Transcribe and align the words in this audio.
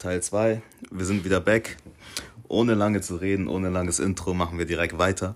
Teil 0.00 0.22
2. 0.22 0.62
Wir 0.90 1.04
sind 1.04 1.26
wieder 1.26 1.40
back. 1.40 1.76
Ohne 2.48 2.72
lange 2.72 3.02
zu 3.02 3.16
reden, 3.16 3.48
ohne 3.48 3.68
langes 3.68 3.98
Intro 3.98 4.32
machen 4.32 4.56
wir 4.56 4.64
direkt 4.64 4.96
weiter. 4.96 5.34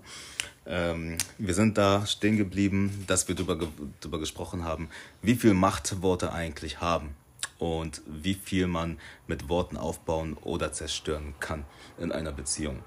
Ähm, 0.65 1.19
wir 1.37 1.53
sind 1.53 1.77
da 1.77 2.07
stehen 2.07 2.35
geblieben, 2.35 3.03
dass 3.05 3.27
wir 3.27 3.35
darüber, 3.35 3.67
darüber 3.99 4.17
gesprochen 4.17 4.63
haben, 4.63 4.89
wie 5.21 5.35
viel 5.35 5.53
Macht 5.53 6.01
Worte 6.01 6.33
eigentlich 6.33 6.81
haben 6.81 7.15
und 7.59 8.01
wie 8.07 8.33
viel 8.33 8.65
man 8.65 8.97
mit 9.27 9.49
Worten 9.49 9.77
aufbauen 9.77 10.35
oder 10.41 10.73
zerstören 10.73 11.35
kann 11.39 11.63
in 11.99 12.11
einer 12.11 12.31
Beziehung. 12.31 12.79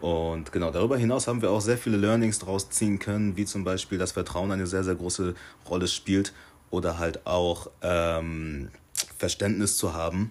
Und 0.00 0.50
genau 0.50 0.70
darüber 0.70 0.96
hinaus 0.96 1.28
haben 1.28 1.42
wir 1.42 1.50
auch 1.50 1.60
sehr 1.60 1.76
viele 1.76 1.98
Learnings 1.98 2.38
daraus 2.38 2.70
ziehen 2.70 2.98
können, 2.98 3.36
wie 3.36 3.44
zum 3.44 3.64
Beispiel, 3.64 3.98
dass 3.98 4.12
Vertrauen 4.12 4.50
eine 4.50 4.66
sehr, 4.66 4.82
sehr 4.82 4.94
große 4.94 5.34
Rolle 5.68 5.88
spielt 5.88 6.32
oder 6.70 6.98
halt 6.98 7.26
auch 7.26 7.70
ähm, 7.82 8.70
Verständnis 9.18 9.76
zu 9.76 9.92
haben 9.92 10.30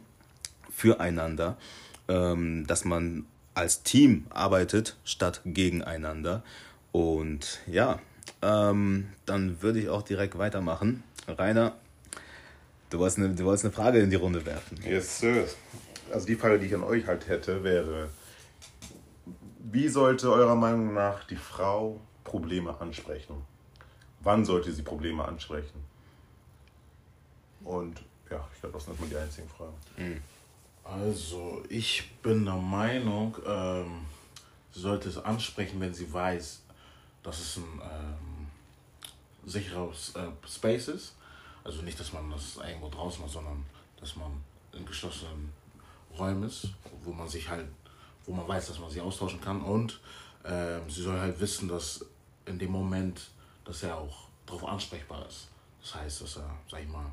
füreinander, 0.77 1.57
ähm, 2.07 2.67
dass 2.67 2.85
man 2.85 3.25
als 3.55 3.81
Team 3.81 4.27
arbeitet 4.29 4.95
statt 5.03 5.41
gegeneinander. 5.43 6.43
Und 6.91 7.61
ja, 7.65 7.99
ähm, 8.43 9.07
dann 9.25 9.61
würde 9.63 9.79
ich 9.79 9.89
auch 9.89 10.03
direkt 10.03 10.37
weitermachen. 10.37 11.03
Rainer, 11.27 11.75
du 12.91 12.99
wolltest, 12.99 13.17
eine, 13.17 13.29
du 13.33 13.43
wolltest 13.43 13.65
eine 13.65 13.73
Frage 13.73 13.99
in 13.99 14.11
die 14.11 14.17
Runde 14.17 14.45
werfen. 14.45 14.77
Yes, 14.83 15.19
sir. 15.19 15.47
Also 16.11 16.27
die 16.27 16.35
Frage, 16.35 16.59
die 16.59 16.67
ich 16.67 16.75
an 16.75 16.83
euch 16.83 17.07
halt 17.07 17.27
hätte, 17.27 17.63
wäre, 17.63 18.09
wie 19.71 19.87
sollte 19.87 20.31
eurer 20.31 20.55
Meinung 20.55 20.93
nach 20.93 21.23
die 21.23 21.35
Frau 21.35 21.99
Probleme 22.23 22.79
ansprechen? 22.79 23.41
Wann 24.19 24.45
sollte 24.45 24.71
sie 24.71 24.83
Probleme 24.83 25.25
ansprechen? 25.25 25.83
Und 27.63 28.03
ja, 28.29 28.47
ich 28.53 28.61
glaube, 28.61 28.73
das 28.73 28.85
sind 28.85 28.91
erstmal 28.91 29.09
die 29.09 29.17
einzigen 29.17 29.49
Fragen. 29.49 29.73
Mhm. 29.97 30.21
Also, 30.89 31.63
ich 31.67 32.09
bin 32.21 32.45
der 32.45 32.55
Meinung, 32.55 33.35
ähm, 33.45 34.05
sie 34.71 34.79
sollte 34.79 35.09
es 35.09 35.17
ansprechen, 35.17 35.81
wenn 35.81 35.93
sie 35.93 36.11
weiß, 36.11 36.61
dass 37.23 37.39
es 37.39 37.57
ein 37.57 37.81
ähm, 37.83 38.47
sicherer 39.45 39.89
äh, 39.89 40.47
Space 40.47 40.87
ist. 40.87 41.15
Also 41.63 41.81
nicht, 41.81 41.99
dass 41.99 42.13
man 42.13 42.31
das 42.31 42.55
irgendwo 42.55 42.87
draußen 42.87 43.21
macht, 43.21 43.33
sondern 43.33 43.65
dass 43.99 44.15
man 44.15 44.31
in 44.71 44.85
geschlossenen 44.85 45.51
Räumen 46.17 46.43
ist, 46.43 46.69
wo 47.03 47.11
man 47.11 47.27
sich 47.27 47.49
halt, 47.49 47.67
wo 48.25 48.33
man 48.33 48.47
weiß, 48.47 48.67
dass 48.67 48.79
man 48.79 48.89
sich 48.89 49.01
austauschen 49.01 49.41
kann. 49.41 49.61
Und 49.61 49.99
ähm, 50.45 50.89
sie 50.89 51.01
soll 51.01 51.19
halt 51.19 51.37
wissen, 51.41 51.67
dass 51.67 52.05
in 52.45 52.57
dem 52.57 52.71
Moment, 52.71 53.29
dass 53.65 53.83
er 53.83 53.97
auch 53.97 54.29
darauf 54.45 54.65
ansprechbar 54.65 55.27
ist. 55.27 55.49
Das 55.81 55.95
heißt, 55.95 56.21
dass 56.21 56.37
er, 56.37 56.49
sag 56.71 56.81
ich 56.81 56.87
mal, 56.87 57.11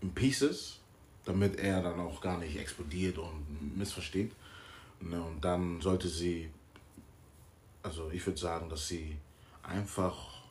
in 0.00 0.12
Pieces, 0.12 0.80
damit 1.24 1.58
er 1.58 1.82
dann 1.82 2.00
auch 2.00 2.20
gar 2.20 2.38
nicht 2.38 2.56
explodiert 2.56 3.18
und 3.18 3.76
missversteht. 3.76 4.32
Ne, 5.00 5.20
und 5.20 5.40
dann 5.44 5.80
sollte 5.80 6.08
sie, 6.08 6.50
also 7.82 8.10
ich 8.10 8.24
würde 8.24 8.38
sagen, 8.38 8.68
dass 8.68 8.86
sie 8.88 9.16
einfach 9.62 10.42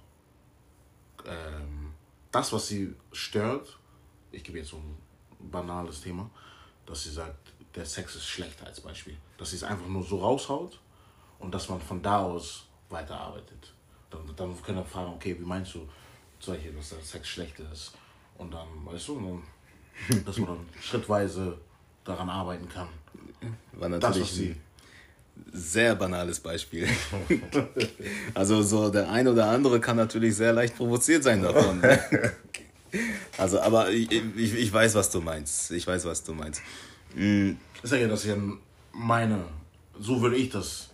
ähm, 1.26 1.94
das, 2.32 2.52
was 2.54 2.68
sie 2.68 2.94
stört, 3.12 3.78
ich 4.32 4.44
gebe 4.44 4.58
jetzt 4.60 4.70
so 4.70 4.78
ein 4.78 4.98
banales 5.52 6.02
Thema, 6.02 6.30
dass 6.86 7.04
sie 7.04 7.12
sagt, 7.12 7.54
der 7.76 7.86
Sex 7.86 8.16
ist 8.16 8.28
schlecht 8.28 8.62
als 8.64 8.82
Beispiel. 8.82 9.18
Dass 9.38 9.52
sie 9.52 9.58
es 9.58 9.64
einfach 9.64 9.88
nur 9.88 10.04
so 10.04 10.20
raushaut 10.20 10.80
und 11.40 11.54
dass 11.54 11.70
man 11.70 11.82
von 11.82 12.02
da 12.02 12.24
aus 12.24 12.68
weiterarbeitet. 12.90 13.74
Dann, 14.10 14.22
dann 14.36 14.62
können 14.62 14.80
wir 14.80 14.86
fragen, 14.86 15.14
okay, 15.14 15.38
wie 15.40 15.46
meinst 15.46 15.76
du 15.76 15.88
solche, 16.40 16.72
dass 16.72 16.90
der 16.90 17.02
Sex 17.02 17.28
schlecht 17.28 17.60
ist? 17.60 17.94
Und 18.38 18.52
dann, 18.52 18.68
weißt 18.86 19.08
du, 19.10 19.16
dann, 19.16 19.44
dass 20.26 20.38
man 20.38 20.48
dann 20.48 20.66
schrittweise 20.82 21.58
daran 22.04 22.30
arbeiten 22.30 22.68
kann. 22.70 22.88
War 23.74 23.90
natürlich 23.90 24.30
das, 24.30 24.40
ein 24.40 24.62
sehr 25.54 25.96
banales 25.96 26.40
Beispiel. 26.40 26.88
also 28.34 28.62
so 28.62 28.90
der 28.90 29.10
eine 29.10 29.32
oder 29.32 29.48
andere 29.48 29.80
kann 29.80 29.98
natürlich 29.98 30.36
sehr 30.36 30.54
leicht 30.54 30.78
provoziert 30.78 31.24
sein 31.24 31.42
davon. 31.42 31.82
also, 33.38 33.60
aber 33.60 33.90
ich, 33.90 34.12
ich, 34.12 34.54
ich 34.56 34.74
weiß, 34.74 34.96
was 34.96 35.10
du 35.10 35.22
meinst. 35.22 35.72
Ich 35.72 35.86
weiß, 35.86 36.06
was 36.06 36.24
du 36.24 36.34
meinst. 36.34 36.62
Mhm. 37.16 37.58
Ich 37.84 37.90
sage 37.90 38.04
ja, 38.04 38.08
dass 38.08 38.26
ich 38.26 38.34
meine, 38.94 39.44
so 40.00 40.22
würde 40.22 40.36
ich 40.36 40.50
das 40.50 40.90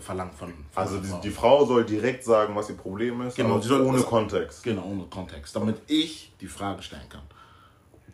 verlangt 0.00 0.34
von, 0.34 0.48
von 0.48 0.64
Also 0.74 0.98
die, 0.98 1.12
die, 1.22 1.30
Frau 1.30 1.64
soll 1.64 1.84
direkt 1.84 2.24
sagen, 2.24 2.54
was 2.54 2.68
ihr 2.68 2.76
Problem 2.76 3.22
ist, 3.22 3.36
genau, 3.36 3.60
soll 3.60 3.80
ohne 3.82 4.00
Kontext. 4.02 4.62
Genau, 4.62 4.84
ohne 4.84 5.04
Kontext, 5.04 5.56
damit 5.56 5.76
ich 5.86 6.32
die 6.40 6.46
Frage 6.46 6.82
stellen 6.82 7.08
kann. 7.08 7.22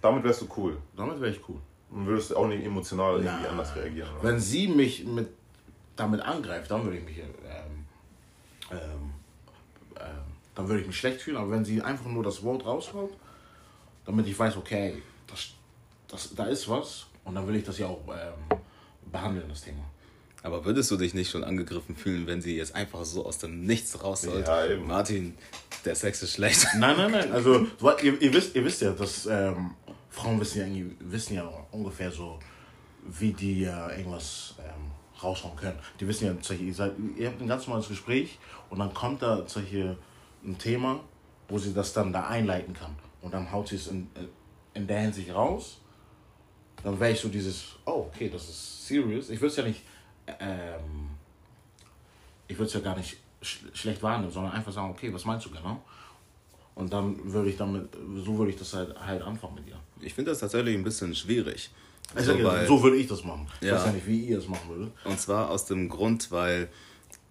Damit 0.05 0.23
wärst 0.23 0.43
du 0.43 0.49
cool. 0.59 0.77
Damit 0.95 1.19
wäre 1.19 1.33
ich 1.33 1.49
cool. 1.49 1.57
Und 1.91 2.07
würdest 2.07 2.37
auch 2.37 2.47
nicht 2.47 2.63
emotional 2.63 3.23
Na, 3.23 3.31
irgendwie 3.31 3.49
anders 3.49 3.75
reagieren. 3.75 4.11
Oder? 4.19 4.29
Wenn 4.29 4.39
sie 4.39 4.69
mich 4.69 5.07
mit, 5.07 5.29
damit 5.97 6.21
angreift, 6.21 6.71
dann 6.71 6.85
würde 6.85 6.99
ich 6.99 7.05
mich 7.07 7.21
ähm, 7.21 7.25
ähm, 8.71 8.79
ähm, 9.99 10.25
dann 10.55 10.69
würde 10.69 10.83
ich 10.83 10.87
mich 10.87 10.99
schlecht 10.99 11.23
fühlen. 11.23 11.39
Aber 11.39 11.51
wenn 11.51 11.65
sie 11.65 11.81
einfach 11.81 12.05
nur 12.05 12.23
das 12.23 12.43
Wort 12.43 12.67
raushaut, 12.67 13.13
damit 14.05 14.27
ich 14.27 14.39
weiß, 14.39 14.59
okay, 14.59 15.01
das, 15.27 15.55
das, 16.07 16.35
da 16.35 16.45
ist 16.49 16.69
was, 16.69 17.07
und 17.25 17.35
dann 17.35 17.47
will 17.49 17.57
ich 17.57 17.65
das 17.65 17.79
ja 17.79 17.87
auch 17.87 18.03
ähm, 18.09 18.59
behandeln, 19.11 19.49
das 19.49 19.63
Thema. 19.63 19.85
Aber 20.43 20.67
würdest 20.67 20.91
du 20.91 20.99
dich 20.99 21.15
nicht 21.15 21.31
schon 21.31 21.45
angegriffen 21.45 21.97
fühlen, 21.97 22.27
wenn 22.27 22.43
sie 22.43 22.59
jetzt 22.59 22.75
einfach 22.75 23.07
so 23.07 23.25
aus 23.25 23.39
dem 23.39 23.65
Nichts 23.65 24.05
raus 24.05 24.21
sollte? 24.21 24.51
Ja, 24.51 24.67
eben. 24.67 24.87
Martin, 24.87 25.35
der 25.87 25.95
Sex 25.95 26.23
ist 26.23 26.35
schlecht. 26.35 26.67
Nein, 26.77 26.99
nein, 26.99 27.11
nein. 27.11 27.33
Also, 27.33 27.67
ihr, 28.03 28.21
ihr, 28.21 28.35
wisst, 28.35 28.55
ihr 28.55 28.63
wisst 28.63 28.83
ja, 28.83 28.93
dass 28.93 29.25
ähm, 29.25 29.71
Frauen 30.15 30.41
wissen 30.41 30.61
ja, 30.61 30.85
wissen 31.01 31.35
ja 31.35 31.49
ungefähr 31.71 32.11
so, 32.11 32.39
wie 33.07 33.33
die 33.33 33.63
ja 33.63 33.91
irgendwas 33.91 34.55
ähm, 34.59 34.91
raushauen 35.23 35.57
können. 35.57 35.79
Die 36.01 36.07
wissen 36.07 36.27
ja, 36.27 36.57
ihr, 36.57 36.75
seid, 36.75 36.93
ihr 37.17 37.29
habt 37.29 37.41
ein 37.41 37.49
ganz 37.49 37.67
normales 37.67 37.89
Gespräch 37.89 38.39
und 38.71 38.79
dann 38.79 38.93
kommt 38.95 39.23
da 39.23 39.45
ein 40.45 40.59
Thema, 40.59 41.01
wo 41.49 41.59
sie 41.59 41.75
das 41.75 41.93
dann 41.93 42.13
da 42.13 42.29
einleiten 42.29 42.75
kann. 42.75 42.95
Und 43.21 43.33
dann 43.35 43.51
haut 43.51 43.69
sie 43.69 43.77
es 43.77 43.89
in, 43.89 44.09
in 44.75 44.87
der 44.87 45.01
Hinsicht 45.01 45.35
raus. 45.35 45.81
Dann 46.83 46.99
wäre 47.01 47.13
ich 47.13 47.21
so 47.21 47.29
dieses, 47.29 47.77
oh, 47.87 48.11
okay, 48.13 48.29
das 48.29 48.49
ist 48.49 48.87
serious. 48.87 49.31
Ich 49.31 49.41
würde 49.41 49.51
es 49.51 49.57
ja 49.57 49.65
nicht 49.65 49.83
ähm, 50.27 51.11
ich 52.49 52.57
würde 52.57 52.67
es 52.67 52.75
ja 52.75 52.81
gar 52.81 52.97
nicht 52.97 53.17
sch 53.43 53.61
schlecht 53.75 54.03
wahrnehmen, 54.03 54.31
sondern 54.31 54.53
einfach 54.53 54.73
sagen, 54.73 54.91
okay, 54.91 55.13
was 55.13 55.25
meinst 55.25 55.47
du 55.47 55.51
genau? 55.51 55.83
Und 56.75 56.93
dann 56.93 57.33
würde 57.33 57.51
ich 57.51 57.57
damit, 57.57 57.89
so 58.17 58.37
würde 58.39 58.51
ich 58.51 58.59
das 58.59 58.73
halt, 58.75 58.99
halt 58.99 59.23
anfangen 59.23 59.55
mit 59.57 59.69
dir. 59.69 59.79
Ich 60.01 60.15
finde 60.15 60.33
das 60.33 60.41
tatsächlich 60.41 60.75
ein 60.75 60.83
bisschen 60.83 61.15
schwierig. 61.15 61.71
Also, 62.15 62.37
so, 62.37 62.45
weil, 62.45 62.67
so 62.67 62.83
würde 62.83 62.97
ich 62.97 63.07
das 63.07 63.25
machen. 63.25 63.47
Ich 63.61 63.69
ja. 63.69 63.77
weiß 63.77 63.87
ja 63.87 63.93
nicht, 63.93 64.07
wie 64.07 64.21
ihr 64.25 64.39
es 64.39 64.49
machen 64.49 64.69
würdet. 64.69 64.93
Und 65.05 65.19
zwar 65.19 65.51
aus 65.51 65.67
dem 65.67 65.89
Grund, 65.89 66.31
weil 66.31 66.69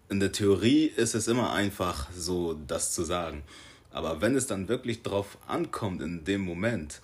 in 0.09 0.20
der 0.20 0.31
Theorie 0.31 0.86
ist 0.86 1.16
es 1.16 1.28
immer 1.28 1.54
einfach, 1.54 2.09
so 2.12 2.54
das 2.68 2.94
zu 2.94 3.04
sagen. 3.04 3.44
Aber 3.92 4.22
wenn 4.22 4.36
es 4.36 4.48
dann 4.48 4.68
wirklich 4.68 5.04
drauf 5.04 5.38
ankommt 5.48 6.02
in 6.02 6.24
dem 6.24 6.42
Moment, 6.42 7.02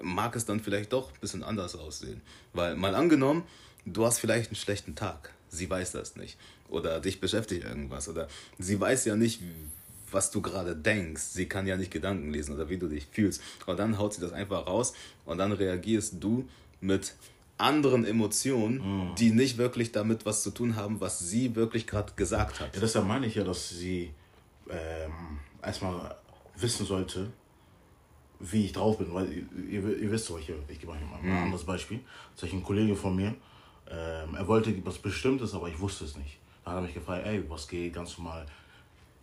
mag 0.00 0.36
es 0.36 0.44
dann 0.44 0.60
vielleicht 0.60 0.92
doch 0.92 1.10
ein 1.10 1.20
bisschen 1.20 1.42
anders 1.42 1.74
aussehen. 1.74 2.20
Weil 2.52 2.76
mal 2.76 2.94
angenommen, 2.94 3.44
du 3.84 4.04
hast 4.04 4.18
vielleicht 4.18 4.50
einen 4.50 4.56
schlechten 4.56 4.94
Tag. 4.94 5.32
Sie 5.48 5.68
weiß 5.68 5.92
das 5.92 6.16
nicht. 6.16 6.36
Oder 6.68 7.00
dich 7.00 7.20
beschäftigt 7.20 7.64
irgendwas. 7.64 8.08
Oder 8.08 8.28
sie 8.58 8.78
weiß 8.78 9.06
ja 9.06 9.16
nicht, 9.16 9.40
was 10.12 10.30
du 10.30 10.40
gerade 10.40 10.74
denkst. 10.76 11.22
Sie 11.22 11.46
kann 11.46 11.66
ja 11.66 11.76
nicht 11.76 11.90
Gedanken 11.90 12.30
lesen 12.30 12.54
oder 12.54 12.68
wie 12.68 12.78
du 12.78 12.88
dich 12.88 13.06
fühlst. 13.10 13.42
Und 13.66 13.78
dann 13.78 13.98
haut 13.98 14.14
sie 14.14 14.20
das 14.20 14.32
einfach 14.32 14.66
raus 14.66 14.94
und 15.24 15.38
dann 15.38 15.52
reagierst 15.52 16.14
du 16.20 16.48
mit 16.80 17.14
anderen 17.58 18.04
Emotionen, 18.04 18.78
mhm. 18.78 19.14
die 19.16 19.30
nicht 19.30 19.58
wirklich 19.58 19.92
damit 19.92 20.24
was 20.24 20.42
zu 20.42 20.50
tun 20.50 20.76
haben, 20.76 21.00
was 21.00 21.18
sie 21.18 21.56
wirklich 21.56 21.86
gerade 21.86 22.12
gesagt 22.14 22.60
hat. 22.60 22.74
Ja, 22.74 22.80
deshalb 22.80 23.06
meine 23.06 23.26
ich 23.26 23.34
ja, 23.34 23.44
dass 23.44 23.70
sie 23.70 24.12
ähm, 24.70 25.40
erstmal 25.62 26.14
wissen 26.56 26.86
sollte, 26.86 27.30
wie 28.40 28.66
ich 28.66 28.72
drauf 28.72 28.98
bin, 28.98 29.12
weil 29.12 29.32
ihr, 29.68 29.98
ihr, 29.98 30.10
wisst 30.12 30.26
solche, 30.26 30.54
ich 30.68 30.78
gebe 30.78 30.92
euch 30.92 31.00
mal 31.00 31.18
ein 31.20 31.28
mhm. 31.28 31.36
anderes 31.36 31.64
Beispiel. 31.64 32.00
Solch 32.36 32.52
ein 32.52 32.62
Kollege 32.62 32.94
von 32.94 33.16
mir, 33.16 33.34
ähm, 33.90 34.34
er 34.36 34.46
wollte 34.46 34.74
was 34.84 34.98
Bestimmtes, 34.98 35.54
aber 35.54 35.68
ich 35.68 35.80
wusste 35.80 36.04
es 36.04 36.16
nicht. 36.16 36.38
Da 36.64 36.72
hat 36.72 36.78
er 36.78 36.82
mich 36.82 36.94
gefragt, 36.94 37.26
ey, 37.26 37.42
was 37.48 37.66
geht, 37.66 37.94
ganz 37.94 38.16
normal 38.18 38.46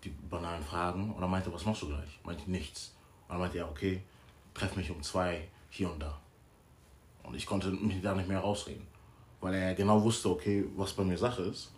die 0.05 0.09
banalen 0.29 0.63
Fragen. 0.63 1.11
Und 1.11 1.21
er 1.21 1.27
meinte, 1.27 1.51
was 1.51 1.65
machst 1.65 1.81
du 1.81 1.87
gleich? 1.87 2.19
Meinte 2.23 2.49
nichts. 2.49 2.95
Und 3.27 3.33
dann 3.33 3.39
meinte 3.39 3.57
er, 3.57 3.69
okay, 3.69 4.01
treff 4.53 4.75
mich 4.75 4.89
um 4.91 5.01
zwei 5.01 5.47
hier 5.69 5.91
und 5.91 5.99
da. 5.99 6.19
Und 7.23 7.35
ich 7.35 7.45
konnte 7.45 7.71
mich 7.71 8.01
da 8.01 8.13
nicht 8.13 8.29
mehr 8.29 8.39
rausreden. 8.39 8.85
Weil 9.41 9.55
er 9.55 9.75
genau 9.75 10.01
wusste, 10.01 10.29
okay, 10.29 10.65
was 10.75 10.93
bei 10.93 11.03
mir 11.03 11.17
Sache 11.17 11.43
ist. 11.43 11.71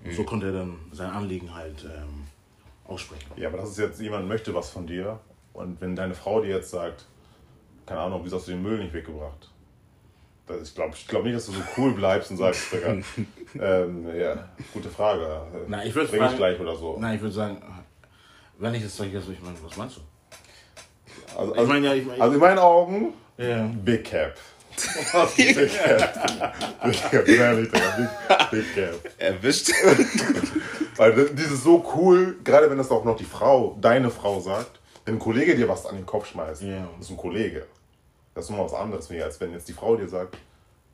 Und 0.00 0.10
mhm. 0.10 0.16
so 0.16 0.24
konnte 0.24 0.46
er 0.46 0.52
dann 0.52 0.78
sein 0.92 1.10
Anliegen 1.10 1.54
halt 1.54 1.84
ähm, 1.84 2.26
aussprechen. 2.86 3.30
Ja, 3.36 3.48
aber 3.48 3.58
das 3.58 3.70
ist 3.70 3.78
jetzt, 3.78 4.00
jemand 4.00 4.28
möchte 4.28 4.54
was 4.54 4.70
von 4.70 4.86
dir. 4.86 5.20
Und 5.52 5.80
wenn 5.80 5.94
deine 5.94 6.14
Frau 6.14 6.40
dir 6.40 6.56
jetzt 6.56 6.70
sagt, 6.70 7.06
keine 7.86 8.00
Ahnung, 8.00 8.20
wieso 8.24 8.36
hast 8.36 8.48
du 8.48 8.52
den 8.52 8.62
Müll 8.62 8.78
nicht 8.78 8.92
weggebracht? 8.92 9.50
Ich 10.62 10.74
glaube 10.74 10.94
ich 10.94 11.06
glaub 11.08 11.24
nicht, 11.24 11.36
dass 11.36 11.46
du 11.46 11.52
so 11.52 11.62
cool 11.76 11.92
bleibst 11.92 12.30
und 12.30 12.36
sagst, 12.36 12.72
ähm, 13.60 14.06
ja, 14.16 14.48
gute 14.72 14.90
Frage. 14.90 15.42
Na, 15.68 15.84
ich 15.84 15.94
würde 15.94 16.08
Bring 16.08 16.24
ich 16.24 16.36
gleich 16.36 16.60
oder 16.60 16.76
so. 16.76 16.96
Nein, 16.98 17.16
ich 17.16 17.22
würde 17.22 17.34
sagen, 17.34 17.62
wenn 18.58 18.74
ich 18.74 18.82
das 18.82 18.96
sage, 18.96 19.10
ich 19.10 19.42
meine, 19.42 19.56
was 19.62 19.76
meinst 19.76 19.96
du? 19.96 20.00
Also, 21.36 21.52
also, 21.52 21.62
ich 21.62 21.68
mein, 21.68 21.84
ja, 21.84 21.94
ich 21.94 22.06
mein, 22.06 22.20
also 22.20 22.34
in 22.34 22.40
meinen 22.40 22.58
Augen, 22.58 23.14
yeah. 23.38 23.70
Big 23.84 24.04
Cap. 24.04 24.34
Big 25.36 25.54
Cap. 25.72 26.84
Big 26.84 27.10
Cap, 27.10 27.28
ehrlich, 27.28 27.70
Digga. 27.70 27.96
Big, 27.96 28.50
Big 28.50 28.74
Cap. 28.74 29.12
Erwischt. 29.18 29.70
Weil 30.96 31.18
ist 31.18 31.64
so 31.64 31.84
cool, 31.96 32.36
gerade 32.44 32.70
wenn 32.70 32.78
das 32.78 32.90
auch 32.90 33.04
noch 33.04 33.16
die 33.16 33.24
Frau, 33.24 33.76
deine 33.80 34.10
Frau 34.10 34.40
sagt, 34.40 34.80
wenn 35.04 35.14
ein 35.14 35.18
Kollege 35.18 35.56
dir 35.56 35.68
was 35.68 35.86
an 35.86 35.96
den 35.96 36.06
Kopf 36.06 36.26
schmeißt, 36.26 36.62
das 36.62 37.06
ist 37.06 37.10
ein 37.10 37.16
Kollege. 37.16 37.66
Das 38.34 38.44
ist 38.44 38.50
nochmal 38.50 38.66
was 38.66 38.74
anderes, 38.74 39.10
ich, 39.10 39.22
als 39.22 39.40
wenn 39.40 39.52
jetzt 39.52 39.68
die 39.68 39.72
Frau 39.72 39.96
dir 39.96 40.08
sagt, 40.08 40.36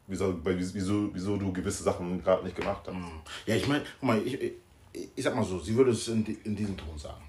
wieso, 0.07 0.39
wieso, 0.45 1.15
wieso 1.15 1.37
du 1.37 1.53
gewisse 1.53 1.83
Sachen 1.83 2.23
gerade 2.23 2.45
nicht 2.45 2.57
gemacht 2.57 2.83
hast. 2.87 2.97
Ja, 3.47 3.55
ich 3.55 3.67
meine, 3.67 3.85
guck 3.99 4.07
mal, 4.07 4.27
ich, 4.27 4.41
ich, 4.41 4.53
ich 5.15 5.25
sag 5.25 5.35
mal 5.35 5.45
so, 5.45 5.59
sie 5.59 5.75
würde 5.75 5.93
es 5.93 6.09
in, 6.09 6.25
in 6.45 6.55
diesem 6.55 6.77
Ton 6.77 6.99
sagen. 6.99 7.25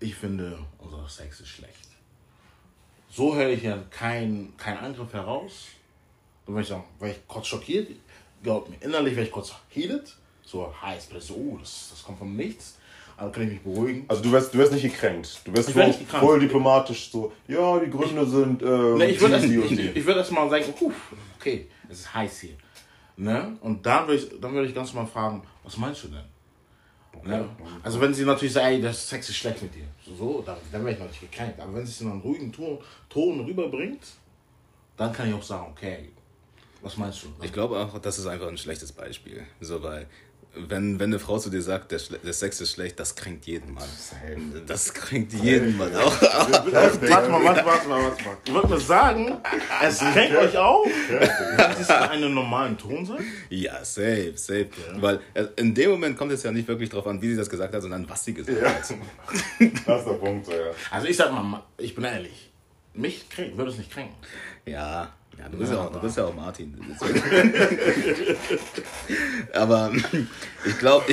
Ich 0.00 0.14
finde, 0.14 0.58
unser 0.78 1.08
Sex 1.08 1.40
ist 1.40 1.48
schlecht. 1.48 1.88
So 3.08 3.34
höre 3.34 3.50
ich 3.50 3.62
ja 3.62 3.78
keinen 3.90 4.56
kein 4.56 4.76
Angriff 4.76 5.12
heraus. 5.12 5.68
Dann 6.44 6.54
würde 6.54 6.62
ich 6.62 6.68
sagen, 6.68 6.84
war 6.98 7.08
ich 7.08 7.26
kurz 7.26 7.46
schockiert, 7.46 7.88
glaubt 8.42 8.68
mir, 8.68 8.76
innerlich 8.82 9.16
wäre 9.16 9.24
ich 9.24 9.32
kurz 9.32 9.54
heated, 9.68 10.14
so 10.44 10.74
heiß, 10.82 11.08
so, 11.20 11.34
oh, 11.34 11.56
das, 11.58 11.88
das 11.90 12.02
kommt 12.02 12.18
vom 12.18 12.36
Nichts. 12.36 12.78
Aber 13.16 13.30
kann 13.30 13.44
ich 13.44 13.50
mich 13.50 13.60
beruhigen. 13.60 14.04
Also 14.08 14.22
du 14.22 14.32
wirst, 14.32 14.52
du 14.52 14.58
wirst 14.58 14.72
nicht 14.72 14.82
gekränkt. 14.82 15.40
Du 15.44 15.54
wirst 15.56 15.68
Ich 15.68 15.74
werd 15.74 15.84
voll, 15.84 15.92
nicht 15.92 16.00
gekränkt. 16.00 16.26
voll 16.26 16.40
diplomatisch 16.40 17.10
so, 17.10 17.32
ja, 17.46 17.78
die 17.78 17.90
Gründe 17.90 18.26
sind 18.26 18.62
äh, 18.62 18.66
Nee, 18.66 19.04
ich 19.06 19.20
würde 19.20 19.34
erst, 19.34 19.46
ich, 19.46 19.96
ich 19.96 20.06
würd 20.06 20.16
erst 20.16 20.32
mal 20.32 20.50
sagen, 20.50 20.64
uff, 20.80 20.94
okay, 21.38 21.68
es 21.88 22.00
ist 22.00 22.14
heiß 22.14 22.40
hier. 22.40 22.54
Ne? 23.16 23.56
Und 23.60 23.86
dann 23.86 24.08
würde 24.08 24.20
ich, 24.22 24.40
dann 24.40 24.52
würde 24.52 24.68
ich 24.68 24.74
ganz 24.74 24.92
mal 24.92 25.06
fragen, 25.06 25.42
was 25.62 25.76
meinst 25.76 26.02
du 26.04 26.08
denn? 26.08 26.24
Ne? 27.22 27.48
Also 27.82 28.00
wenn 28.00 28.12
sie 28.12 28.24
natürlich 28.24 28.52
sagt, 28.52 28.66
ey, 28.66 28.82
das 28.82 29.08
Sex 29.08 29.28
ist 29.28 29.36
schlecht 29.36 29.62
mit 29.62 29.74
dir, 29.74 29.84
so, 30.04 30.14
so 30.16 30.42
dann, 30.44 30.56
dann 30.72 30.82
wäre 30.84 30.94
ich 30.94 30.98
natürlich 30.98 31.30
gekränkt. 31.30 31.60
Aber 31.60 31.74
wenn 31.74 31.86
sie 31.86 31.92
es 31.92 32.00
in 32.00 32.10
einem 32.10 32.20
ruhigen 32.20 32.52
Ton, 32.52 32.78
Ton 33.08 33.40
rüberbringt, 33.40 34.02
dann 34.96 35.12
kann 35.12 35.28
ich 35.28 35.34
auch 35.34 35.42
sagen, 35.42 35.68
okay, 35.70 36.10
was 36.82 36.96
meinst 36.96 37.22
du? 37.22 37.28
Ich 37.42 37.52
glaube 37.52 37.78
auch, 37.78 37.98
das 37.98 38.18
ist 38.18 38.26
einfach 38.26 38.48
ein 38.48 38.58
schlechtes 38.58 38.92
Beispiel. 38.92 39.44
So, 39.60 39.82
weil, 39.82 40.06
wenn, 40.56 40.98
wenn 41.00 41.10
eine 41.10 41.18
Frau 41.18 41.38
zu 41.38 41.50
dir 41.50 41.60
sagt, 41.62 41.90
der, 41.92 41.98
Schle- 42.00 42.18
der 42.24 42.32
Sex 42.32 42.60
ist 42.60 42.72
schlecht, 42.72 42.98
das 43.00 43.14
kränkt 43.14 43.46
jeden 43.46 43.74
Mann. 43.74 43.88
Das 44.66 44.92
kränkt 44.94 45.32
jeden 45.32 45.76
Mann. 45.76 45.94
Auch, 45.96 46.20
Warte 46.22 47.28
mal, 47.30 47.44
warte, 47.44 47.64
warte 47.64 47.88
mal, 47.88 48.02
warte 48.04 48.24
mal. 48.24 48.36
Ich 48.44 48.54
wollte 48.54 48.68
mir 48.68 48.80
sagen, 48.80 49.36
es 49.82 49.98
kränkt 49.98 50.36
euch 50.36 50.56
auch, 50.56 50.86
es 51.80 51.88
in 51.88 51.94
einem 51.94 52.34
normalen 52.34 52.78
Ton 52.78 53.04
sein? 53.04 53.24
ja, 53.50 53.84
safe, 53.84 54.32
safe. 54.36 54.68
Weil 54.96 55.20
äh, 55.34 55.46
in 55.56 55.74
dem 55.74 55.90
Moment 55.90 56.16
kommt 56.16 56.32
es 56.32 56.42
ja 56.42 56.52
nicht 56.52 56.68
wirklich 56.68 56.88
darauf 56.90 57.06
an, 57.06 57.20
wie 57.20 57.30
sie 57.30 57.36
das 57.36 57.48
gesagt 57.50 57.74
hat, 57.74 57.82
sondern 57.82 58.08
was 58.08 58.24
sie 58.24 58.34
gesagt 58.34 58.62
hat. 58.64 58.94
Das 59.86 60.00
ist 60.00 60.06
der 60.08 60.14
Punkt, 60.14 60.48
ja. 60.48 60.54
Also 60.90 61.06
ich 61.08 61.16
sag 61.16 61.32
mal, 61.32 61.62
ich 61.78 61.94
bin 61.94 62.04
ehrlich, 62.04 62.50
mich 62.94 63.28
kränkt, 63.28 63.56
würde 63.56 63.70
es 63.70 63.78
nicht 63.78 63.90
kränken. 63.90 64.14
Ja, 64.66 65.12
ja, 65.38 65.48
du 65.48 65.58
bist 65.58 65.72
ja, 65.72 65.80
auch, 65.80 65.92
du 65.92 66.00
bist 66.00 66.16
ja 66.16 66.24
auch 66.24 66.34
Martin. 66.34 66.74
aber 69.52 69.92
ich 70.66 70.78
glaube, 70.78 71.04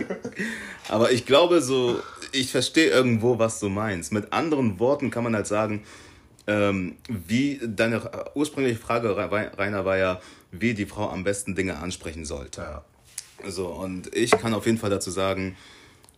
aber 0.88 1.12
ich 1.12 1.26
glaube 1.26 1.60
so, 1.60 2.00
ich 2.32 2.50
verstehe 2.50 2.88
irgendwo, 2.88 3.38
was 3.38 3.60
du 3.60 3.68
meinst. 3.68 4.12
Mit 4.12 4.32
anderen 4.32 4.78
Worten 4.78 5.10
kann 5.10 5.24
man 5.24 5.34
halt 5.34 5.46
sagen, 5.46 5.84
ähm, 6.46 6.96
wie 7.08 7.60
deine 7.62 8.10
ursprüngliche 8.34 8.78
Frage, 8.78 9.14
Rainer, 9.16 9.84
war 9.84 9.98
ja, 9.98 10.20
wie 10.50 10.74
die 10.74 10.86
Frau 10.86 11.10
am 11.10 11.24
besten 11.24 11.54
Dinge 11.54 11.76
ansprechen 11.78 12.24
sollte. 12.24 12.62
Ja. 12.62 12.84
So, 13.50 13.68
und 13.68 14.14
ich 14.14 14.30
kann 14.30 14.54
auf 14.54 14.66
jeden 14.66 14.78
Fall 14.78 14.90
dazu 14.90 15.10
sagen, 15.10 15.56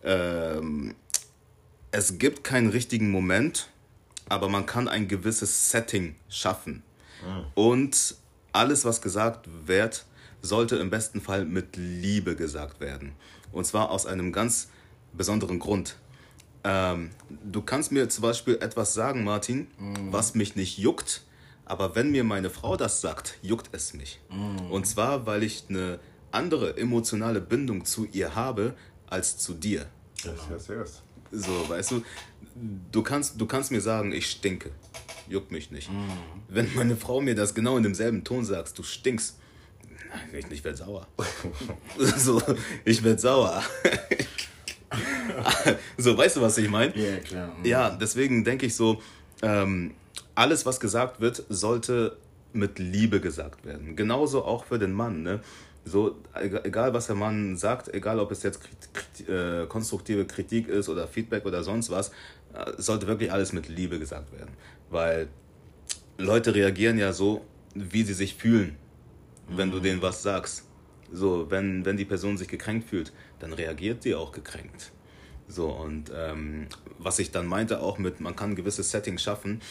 ähm, 0.03 0.95
es 1.91 2.17
gibt 2.17 2.43
keinen 2.43 2.69
richtigen 2.69 3.11
Moment, 3.11 3.67
aber 4.29 4.47
man 4.47 4.65
kann 4.65 4.87
ein 4.87 5.07
gewisses 5.09 5.69
Setting 5.69 6.15
schaffen. 6.29 6.83
Und 7.55 8.15
alles, 8.53 8.85
was 8.85 9.01
gesagt 9.01 9.47
wird, 9.65 10.05
sollte 10.41 10.77
im 10.77 10.89
besten 10.89 11.21
Fall 11.21 11.45
mit 11.45 11.77
Liebe 11.77 12.35
gesagt 12.35 12.79
werden. 12.79 13.13
Und 13.51 13.65
zwar 13.65 13.91
aus 13.91 14.05
einem 14.05 14.31
ganz 14.31 14.69
besonderen 15.13 15.59
Grund. 15.59 15.97
Ähm, 16.63 17.11
du 17.43 17.61
kannst 17.61 17.91
mir 17.91 18.07
zum 18.09 18.21
Beispiel 18.23 18.55
etwas 18.61 18.93
sagen, 18.93 19.23
Martin, 19.23 19.67
was 20.11 20.35
mich 20.35 20.55
nicht 20.55 20.77
juckt, 20.77 21.23
aber 21.65 21.95
wenn 21.95 22.11
mir 22.11 22.23
meine 22.23 22.49
Frau 22.49 22.75
das 22.77 23.01
sagt, 23.01 23.37
juckt 23.41 23.69
es 23.71 23.93
mich. 23.93 24.19
Und 24.69 24.85
zwar, 24.85 25.25
weil 25.25 25.43
ich 25.43 25.65
eine 25.69 25.99
andere 26.31 26.77
emotionale 26.77 27.41
Bindung 27.41 27.85
zu 27.85 28.05
ihr 28.11 28.35
habe 28.35 28.75
als 29.07 29.37
zu 29.37 29.53
dir. 29.53 29.85
Yes, 30.23 30.33
yes, 30.49 30.67
yes. 30.67 31.01
So, 31.31 31.69
weißt 31.69 31.91
du, 31.91 32.03
du 32.91 33.01
kannst, 33.03 33.39
du 33.39 33.45
kannst 33.45 33.71
mir 33.71 33.81
sagen, 33.81 34.11
ich 34.11 34.29
stinke. 34.29 34.71
Juckt 35.29 35.51
mich 35.51 35.71
nicht. 35.71 35.89
Wenn 36.49 36.73
meine 36.75 36.95
Frau 36.97 37.21
mir 37.21 37.35
das 37.35 37.53
genau 37.55 37.77
in 37.77 37.83
demselben 37.83 38.23
Ton 38.23 38.43
sagt, 38.45 38.77
du 38.77 38.83
stinkst, 38.83 39.37
ich, 40.37 40.45
ich 40.51 40.63
werde 40.63 40.77
sauer. 40.77 41.07
so, 42.17 42.41
ich 42.83 43.01
werde 43.03 43.19
sauer. 43.19 43.63
so, 45.97 46.17
weißt 46.17 46.37
du, 46.37 46.41
was 46.41 46.57
ich 46.57 46.69
meine? 46.69 46.95
Ja, 46.97 47.17
klar. 47.17 47.55
Ja, 47.63 47.89
deswegen 47.91 48.43
denke 48.43 48.65
ich 48.65 48.75
so, 48.75 49.01
ähm, 49.41 49.93
alles, 50.35 50.65
was 50.65 50.79
gesagt 50.79 51.21
wird, 51.21 51.43
sollte 51.49 52.17
mit 52.53 52.79
Liebe 52.79 53.21
gesagt 53.21 53.65
werden. 53.65 53.95
Genauso 53.95 54.43
auch 54.43 54.65
für 54.65 54.77
den 54.79 54.91
Mann. 54.91 55.23
Ne? 55.23 55.39
So, 55.85 56.17
egal, 56.35 56.61
egal 56.65 56.93
was 56.93 57.07
der 57.07 57.15
Mann 57.15 57.55
sagt, 57.57 57.93
egal 57.93 58.19
ob 58.19 58.31
es 58.31 58.43
jetzt 58.43 58.59
Krit- 58.61 58.89
Krit- 59.27 59.63
äh, 59.63 59.67
konstruktive 59.67 60.25
Kritik 60.25 60.67
ist 60.67 60.89
oder 60.89 61.07
Feedback 61.07 61.45
oder 61.45 61.63
sonst 61.63 61.89
was, 61.89 62.09
äh, 62.53 62.71
sollte 62.77 63.07
wirklich 63.07 63.31
alles 63.31 63.53
mit 63.53 63.69
Liebe 63.69 63.97
gesagt 63.97 64.31
werden. 64.33 64.51
Weil 64.91 65.29
Leute 66.17 66.53
reagieren 66.53 66.99
ja 66.99 67.13
so, 67.13 67.43
wie 67.73 68.03
sie 68.03 68.13
sich 68.13 68.35
fühlen, 68.35 68.75
wenn 69.47 69.71
du 69.71 69.79
denen 69.79 70.01
was 70.01 70.21
sagst. 70.21 70.65
So, 71.11 71.49
wenn, 71.49 71.83
wenn 71.85 71.97
die 71.97 72.05
Person 72.05 72.37
sich 72.37 72.47
gekränkt 72.47 72.89
fühlt, 72.89 73.11
dann 73.39 73.53
reagiert 73.53 74.03
sie 74.03 74.15
auch 74.15 74.31
gekränkt. 74.31 74.91
So, 75.47 75.69
und 75.69 76.11
ähm, 76.15 76.67
was 76.99 77.19
ich 77.19 77.31
dann 77.31 77.47
meinte 77.47 77.81
auch 77.81 77.97
mit, 77.97 78.21
man 78.21 78.35
kann 78.35 78.55
gewisse 78.55 78.83
Settings 78.83 79.21
schaffen, 79.21 79.61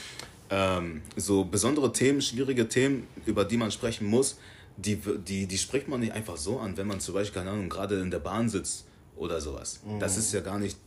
ähm, 0.51 1.01
so 1.17 1.45
besondere 1.45 1.93
Themen, 1.93 2.21
schwierige 2.21 2.69
Themen, 2.69 3.07
über 3.25 3.45
die 3.45 3.57
man 3.57 3.71
sprechen 3.71 4.07
muss, 4.07 4.39
die, 4.77 4.97
die, 4.97 5.47
die 5.47 5.59
spricht 5.59 5.89
man 5.89 6.01
nicht 6.01 6.13
einfach 6.13 6.37
so 6.37 6.59
an, 6.59 6.77
wenn 6.77 6.87
man 6.87 7.01
zum 7.01 7.15
Beispiel, 7.15 7.41
keine 7.41 7.53
Ahnung, 7.53 7.69
gerade 7.69 8.01
in 8.01 8.11
der 8.11 8.19
Bahn 8.19 8.49
sitzt 8.49 8.87
oder 9.17 9.41
sowas. 9.41 9.81
Das 9.99 10.17
ist 10.17 10.33
ja 10.33 10.41
gar 10.41 10.59
nicht 10.59 10.79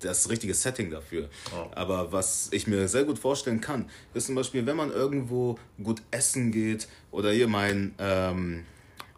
das 0.00 0.28
richtige 0.28 0.54
Setting 0.54 0.90
dafür. 0.90 1.28
Aber 1.74 2.12
was 2.12 2.48
ich 2.52 2.66
mir 2.66 2.88
sehr 2.88 3.04
gut 3.04 3.18
vorstellen 3.18 3.60
kann, 3.60 3.88
ist 4.14 4.26
zum 4.26 4.34
Beispiel, 4.34 4.66
wenn 4.66 4.76
man 4.76 4.90
irgendwo 4.90 5.58
gut 5.82 6.02
essen 6.10 6.52
geht 6.52 6.88
oder 7.10 7.32
hier 7.32 7.48
mein, 7.48 7.94
ähm, 7.98 8.64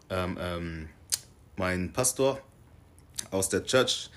ähm, 0.09 0.37
ähm, 0.39 0.89
mein 1.55 1.93
Pastor 1.93 2.41
aus 3.31 3.49
der 3.49 3.63
Church, 3.65 4.09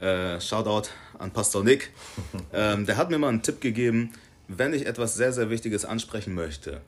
äh, 0.00 0.40
Shoutout 0.40 0.88
an 1.18 1.32
Pastor 1.32 1.64
Nick, 1.64 1.90
ähm, 2.52 2.86
der 2.86 2.96
hat 2.96 3.10
mir 3.10 3.18
mal 3.18 3.28
einen 3.28 3.42
Tipp 3.42 3.60
gegeben, 3.60 4.12
wenn 4.48 4.72
ich 4.72 4.86
etwas 4.86 5.14
sehr, 5.14 5.32
sehr 5.32 5.50
Wichtiges 5.50 5.84
ansprechen 5.84 6.34
möchte 6.34 6.80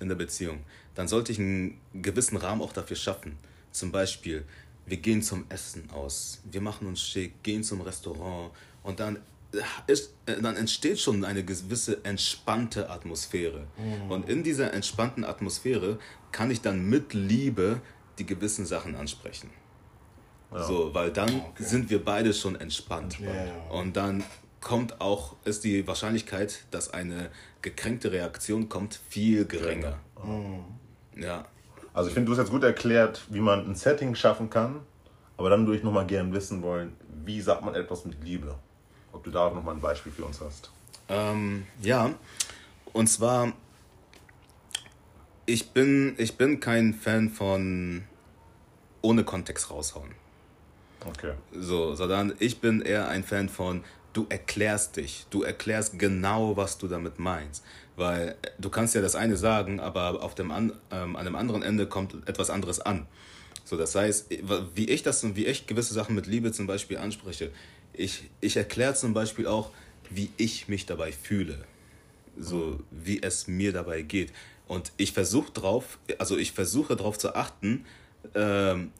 in 0.00 0.08
der 0.08 0.16
Beziehung, 0.16 0.60
dann 0.94 1.08
sollte 1.08 1.32
ich 1.32 1.38
einen 1.38 1.78
gewissen 1.94 2.36
Rahmen 2.36 2.62
auch 2.62 2.72
dafür 2.72 2.96
schaffen. 2.96 3.38
Zum 3.70 3.92
Beispiel, 3.92 4.44
wir 4.86 4.96
gehen 4.96 5.22
zum 5.22 5.44
Essen 5.48 5.88
aus, 5.90 6.40
wir 6.50 6.60
machen 6.60 6.86
uns 6.86 7.00
schick, 7.00 7.42
gehen 7.42 7.62
zum 7.62 7.80
Restaurant 7.82 8.50
und 8.82 9.00
dann, 9.00 9.18
ist, 9.86 10.14
äh, 10.26 10.40
dann 10.40 10.56
entsteht 10.56 10.98
schon 11.00 11.24
eine 11.24 11.44
gewisse 11.44 12.04
entspannte 12.04 12.90
Atmosphäre. 12.90 13.66
Und 14.08 14.28
in 14.28 14.42
dieser 14.42 14.72
entspannten 14.72 15.24
Atmosphäre 15.24 15.98
kann 16.30 16.50
ich 16.50 16.60
dann 16.60 16.88
mit 16.88 17.14
Liebe 17.14 17.80
die 18.18 18.26
gewissen 18.26 18.66
Sachen 18.66 18.94
ansprechen. 18.94 19.50
So, 20.54 20.92
weil 20.92 21.10
dann 21.10 21.42
sind 21.58 21.88
wir 21.88 22.04
beide 22.04 22.34
schon 22.34 22.60
entspannt. 22.60 23.18
Ja. 23.20 23.30
Und 23.70 23.96
dann 23.96 24.22
kommt 24.60 25.00
auch, 25.00 25.36
ist 25.44 25.64
die 25.64 25.86
Wahrscheinlichkeit, 25.86 26.64
dass 26.70 26.92
eine 26.92 27.30
gekränkte 27.62 28.12
Reaktion 28.12 28.68
kommt, 28.68 29.00
viel 29.08 29.46
geringer. 29.46 29.98
Ja. 31.16 31.46
Also 31.94 32.08
ich 32.08 32.14
finde, 32.14 32.26
du 32.26 32.32
hast 32.32 32.38
jetzt 32.38 32.50
gut 32.50 32.64
erklärt, 32.64 33.22
wie 33.30 33.40
man 33.40 33.66
ein 33.66 33.74
Setting 33.74 34.14
schaffen 34.14 34.50
kann, 34.50 34.80
aber 35.36 35.50
dann 35.50 35.66
würde 35.66 35.78
ich 35.78 35.84
nochmal 35.84 36.06
gern 36.06 36.32
wissen 36.32 36.62
wollen, 36.62 36.92
wie 37.24 37.40
sagt 37.40 37.64
man 37.64 37.74
etwas 37.74 38.04
mit 38.04 38.22
Liebe? 38.24 38.54
Ob 39.12 39.24
du 39.24 39.30
da 39.30 39.46
auch 39.46 39.54
nochmal 39.54 39.74
ein 39.74 39.80
Beispiel 39.80 40.12
für 40.12 40.24
uns 40.24 40.40
hast. 40.40 40.70
Ähm, 41.08 41.66
ja, 41.80 42.14
und 42.92 43.06
zwar, 43.08 43.52
ich 45.46 45.70
bin, 45.70 46.14
ich 46.18 46.36
bin 46.36 46.60
kein 46.60 46.94
Fan 46.94 47.30
von 47.30 48.04
ohne 49.02 49.24
Kontext 49.24 49.70
raushauen. 49.70 50.14
Okay. 51.06 51.32
So, 51.52 51.94
sondern 51.94 52.34
ich 52.38 52.60
bin 52.60 52.80
eher 52.80 53.08
ein 53.08 53.24
Fan 53.24 53.48
von, 53.48 53.82
du 54.12 54.26
erklärst 54.28 54.96
dich, 54.96 55.26
du 55.30 55.42
erklärst 55.42 55.98
genau, 55.98 56.56
was 56.56 56.78
du 56.78 56.88
damit 56.88 57.18
meinst. 57.18 57.64
Weil 57.96 58.36
äh, 58.42 58.48
du 58.58 58.70
kannst 58.70 58.94
ja 58.94 59.02
das 59.02 59.14
eine 59.14 59.36
sagen, 59.36 59.80
aber 59.80 60.22
auf 60.22 60.34
dem 60.34 60.50
an, 60.50 60.72
ähm, 60.90 61.16
an 61.16 61.24
dem 61.24 61.36
anderen 61.36 61.62
Ende 61.62 61.86
kommt 61.86 62.16
etwas 62.26 62.50
anderes 62.50 62.80
an. 62.80 63.06
So, 63.64 63.76
das 63.76 63.94
heißt, 63.94 64.30
wie 64.74 64.88
ich 64.88 65.02
das 65.02 65.22
und 65.24 65.36
wie 65.36 65.46
ich 65.46 65.66
gewisse 65.66 65.94
Sachen 65.94 66.14
mit 66.14 66.26
Liebe 66.26 66.52
zum 66.52 66.66
Beispiel 66.66 66.98
anspreche, 66.98 67.52
ich, 67.92 68.30
ich 68.40 68.56
erkläre 68.56 68.94
zum 68.94 69.14
Beispiel 69.14 69.46
auch, 69.46 69.70
wie 70.10 70.30
ich 70.36 70.68
mich 70.68 70.86
dabei 70.86 71.12
fühle. 71.12 71.64
So, 72.38 72.80
wie 72.90 73.22
es 73.22 73.46
mir 73.46 73.72
dabei 73.72 74.02
geht. 74.02 74.32
Und 74.66 74.92
ich 74.96 75.12
versuche 75.12 75.52
drauf, 75.52 75.98
also 76.18 76.38
ich 76.38 76.52
versuche 76.52 76.96
darauf 76.96 77.18
zu 77.18 77.34
achten, 77.34 77.84
ähm, 78.34 78.92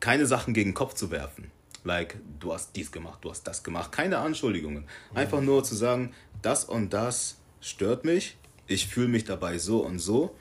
keine 0.00 0.26
Sachen 0.26 0.52
gegen 0.52 0.70
den 0.70 0.74
Kopf 0.74 0.94
zu 0.94 1.10
werfen. 1.10 1.50
Like, 1.84 2.16
du 2.40 2.52
hast 2.52 2.74
dies 2.74 2.90
gemacht, 2.90 3.20
du 3.22 3.30
hast 3.30 3.44
das 3.44 3.62
gemacht. 3.62 3.92
Keine 3.92 4.18
Anschuldigungen. 4.18 4.84
Einfach 5.14 5.40
nur 5.40 5.62
zu 5.62 5.74
sagen, 5.74 6.12
das 6.42 6.64
und 6.64 6.92
das 6.92 7.36
stört 7.60 8.04
mich. 8.04 8.36
Ich 8.66 8.88
fühle 8.88 9.08
mich 9.08 9.24
dabei 9.24 9.58
so 9.58 9.84
und 9.84 9.98
so. 9.98 10.34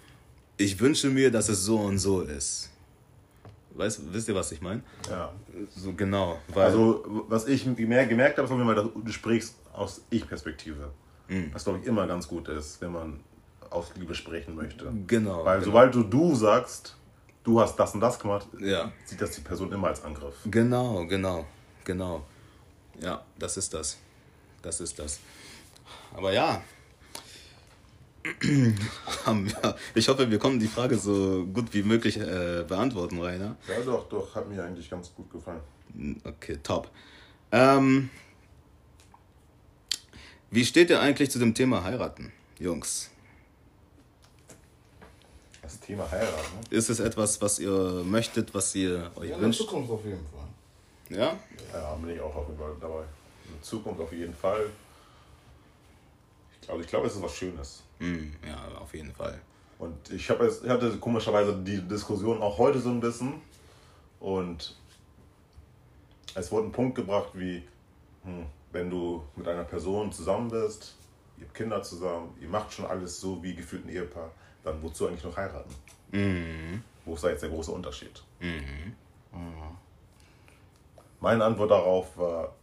Ich 0.58 0.79
wünsche 0.79 1.10
mir, 1.10 1.31
dass 1.31 1.50
es 1.50 1.63
so 1.63 1.77
und 1.79 2.00
so 2.00 2.22
ist. 2.22 2.71
Weißt, 3.74 4.01
wisst 4.13 4.28
ihr, 4.28 4.36
was 4.36 4.51
ich 4.51 4.62
meine? 4.62 4.84
Ja. 5.10 5.32
So 5.75 5.94
genau. 5.94 6.40
Also, 6.56 7.04
was 7.30 7.48
ich 7.48 7.66
mehr 7.66 8.06
gemerkt 8.06 8.38
habe, 8.38 8.46
ist, 8.46 8.51
wenn 8.51 8.66
man 8.66 8.75
du 8.75 9.12
sprichst 9.12 9.56
aus 9.74 10.01
Ich-Perspektive. 10.10 10.92
Was, 11.54 11.63
glaube 11.63 11.80
ich, 11.80 11.86
immer 11.86 12.06
ganz 12.08 12.28
gut 12.28 12.50
ist, 12.50 12.82
wenn 12.82 12.92
man 12.92 13.22
aus 13.70 13.94
Liebe 13.96 14.13
sprechen 14.13 14.54
möchte. 14.56 14.92
genau. 15.08 15.46
Weil 15.46 15.60
genau. 15.60 15.66
sobald 15.72 15.96
du 15.96 16.04
du 16.04 16.36
sagst, 16.36 16.98
du 17.44 17.62
hast 17.62 17.78
das 17.78 17.94
und 17.94 18.01
das 18.01 18.20
gemacht, 18.20 18.48
Ja. 18.60 18.92
sieht 19.06 19.22
das 19.22 19.32
die 19.32 19.42
Person 19.42 19.72
immer 19.72 19.88
als 19.88 20.04
Angriff. 20.04 20.36
Genau, 20.46 21.06
genau, 21.08 21.46
genau. 21.86 22.25
Ja, 23.00 23.24
das 23.40 23.56
ist 23.56 23.74
das. 23.74 23.98
Das 24.62 24.82
ist 24.82 25.00
das. 25.00 25.22
Aber 26.13 26.34
ja. 26.34 26.62
Ich 29.96 30.08
hoffe, 30.08 30.30
wir 30.30 30.40
konnten 30.40 30.60
die 30.60 30.68
Frage 30.68 30.98
so 30.98 31.46
gut 31.46 31.74
wie 31.74 31.84
möglich 31.84 32.18
äh, 32.18 32.63
beantworten, 32.68 33.20
Rainer. 33.20 33.56
Ja, 33.68 33.80
doch, 33.84 34.08
doch, 34.10 34.36
hat 34.36 34.48
mir 34.50 34.63
eigentlich 34.63 34.90
ganz 34.90 35.13
gut 35.13 35.32
gefallen. 35.32 35.62
Okay, 36.24 36.58
top. 36.62 36.90
Ähm, 37.51 38.10
wie 40.51 40.66
steht 40.66 40.90
ihr 40.90 41.00
eigentlich 41.01 41.32
zu 41.32 41.40
dem 41.40 41.54
Thema 41.54 41.84
heiraten, 41.84 42.32
Jungs? 42.60 43.10
Das 45.62 45.80
Thema 45.80 46.10
heiraten. 46.12 46.60
Ist 46.70 46.90
es 46.90 47.00
etwas, 47.00 47.42
was 47.42 47.60
ihr 47.60 48.04
möchtet, 48.06 48.54
was 48.54 48.75
ihr 48.75 49.12
euch 49.16 49.30
Ja, 49.30 49.36
in 49.38 49.42
wünscht? 49.44 49.60
Zukunft 49.62 49.92
auf 49.92 50.04
jeden 50.06 50.25
Fall. 50.28 51.18
Ja? 51.18 51.38
Ja, 51.74 51.94
bin 51.96 52.12
ich 52.12 52.20
auch 52.22 52.36
auf 52.36 52.48
jeden 52.48 52.60
Fall 52.60 52.75
dabei. 52.80 53.04
In 53.54 53.62
Zukunft 53.63 54.01
auf 54.01 54.12
jeden 54.13 54.34
Fall. 54.34 54.66
Ich 56.60 56.68
glaube, 56.68 56.82
ich 56.82 56.88
glaube, 56.88 57.08
es 57.08 57.16
ist 57.16 57.22
was 57.22 57.36
Schönes. 57.36 57.84
Hm, 58.01 58.34
ja, 58.46 58.79
auf 58.79 58.93
jeden 58.96 59.13
Fall. 59.13 59.39
Und 59.77 60.10
ich, 60.12 60.29
hab 60.29 60.41
es, 60.41 60.63
ich 60.63 60.70
hatte 60.70 60.98
komischerweise 60.98 61.55
die 61.55 61.88
Diskussion 61.88 62.41
auch 62.41 62.58
heute 62.58 62.79
so 62.79 62.89
ein 62.89 63.00
bisschen. 63.00 63.34
Und 64.20 64.75
es 66.34 66.51
wurde 66.51 66.67
ein 66.67 66.72
Punkt 66.72 66.96
gebracht, 66.96 67.29
wie, 67.34 67.63
hm, 68.24 68.46
wenn 68.72 68.89
du 68.89 69.24
mit 69.36 69.48
einer 69.48 69.63
Person 69.63 70.12
zusammen 70.12 70.50
bist, 70.50 70.96
ihr 71.38 71.46
habt 71.46 71.55
Kinder 71.55 71.84
zusammen, 71.84 72.36
ihr 72.41 72.50
macht 72.50 72.74
schon 72.74 72.86
alles 72.86 73.22
so 73.22 73.41
wie 73.43 73.53
gefühlt 73.55 73.86
ein 73.86 73.89
Ehepaar, 73.89 74.31
dann 74.63 74.81
wozu 74.81 75.08
eigentlich 75.08 75.24
noch 75.24 75.38
heiraten? 75.38 75.74
Wo 77.05 77.13
ist 77.13 77.24
da 77.24 77.29
jetzt 77.29 77.41
der 77.41 77.50
große 77.50 77.72
Unterschied? 77.72 78.24
Mhm. 78.39 78.96
Meine 81.20 81.46
Antwort 81.46 81.70
darauf 81.70 82.17
war, 82.17 82.55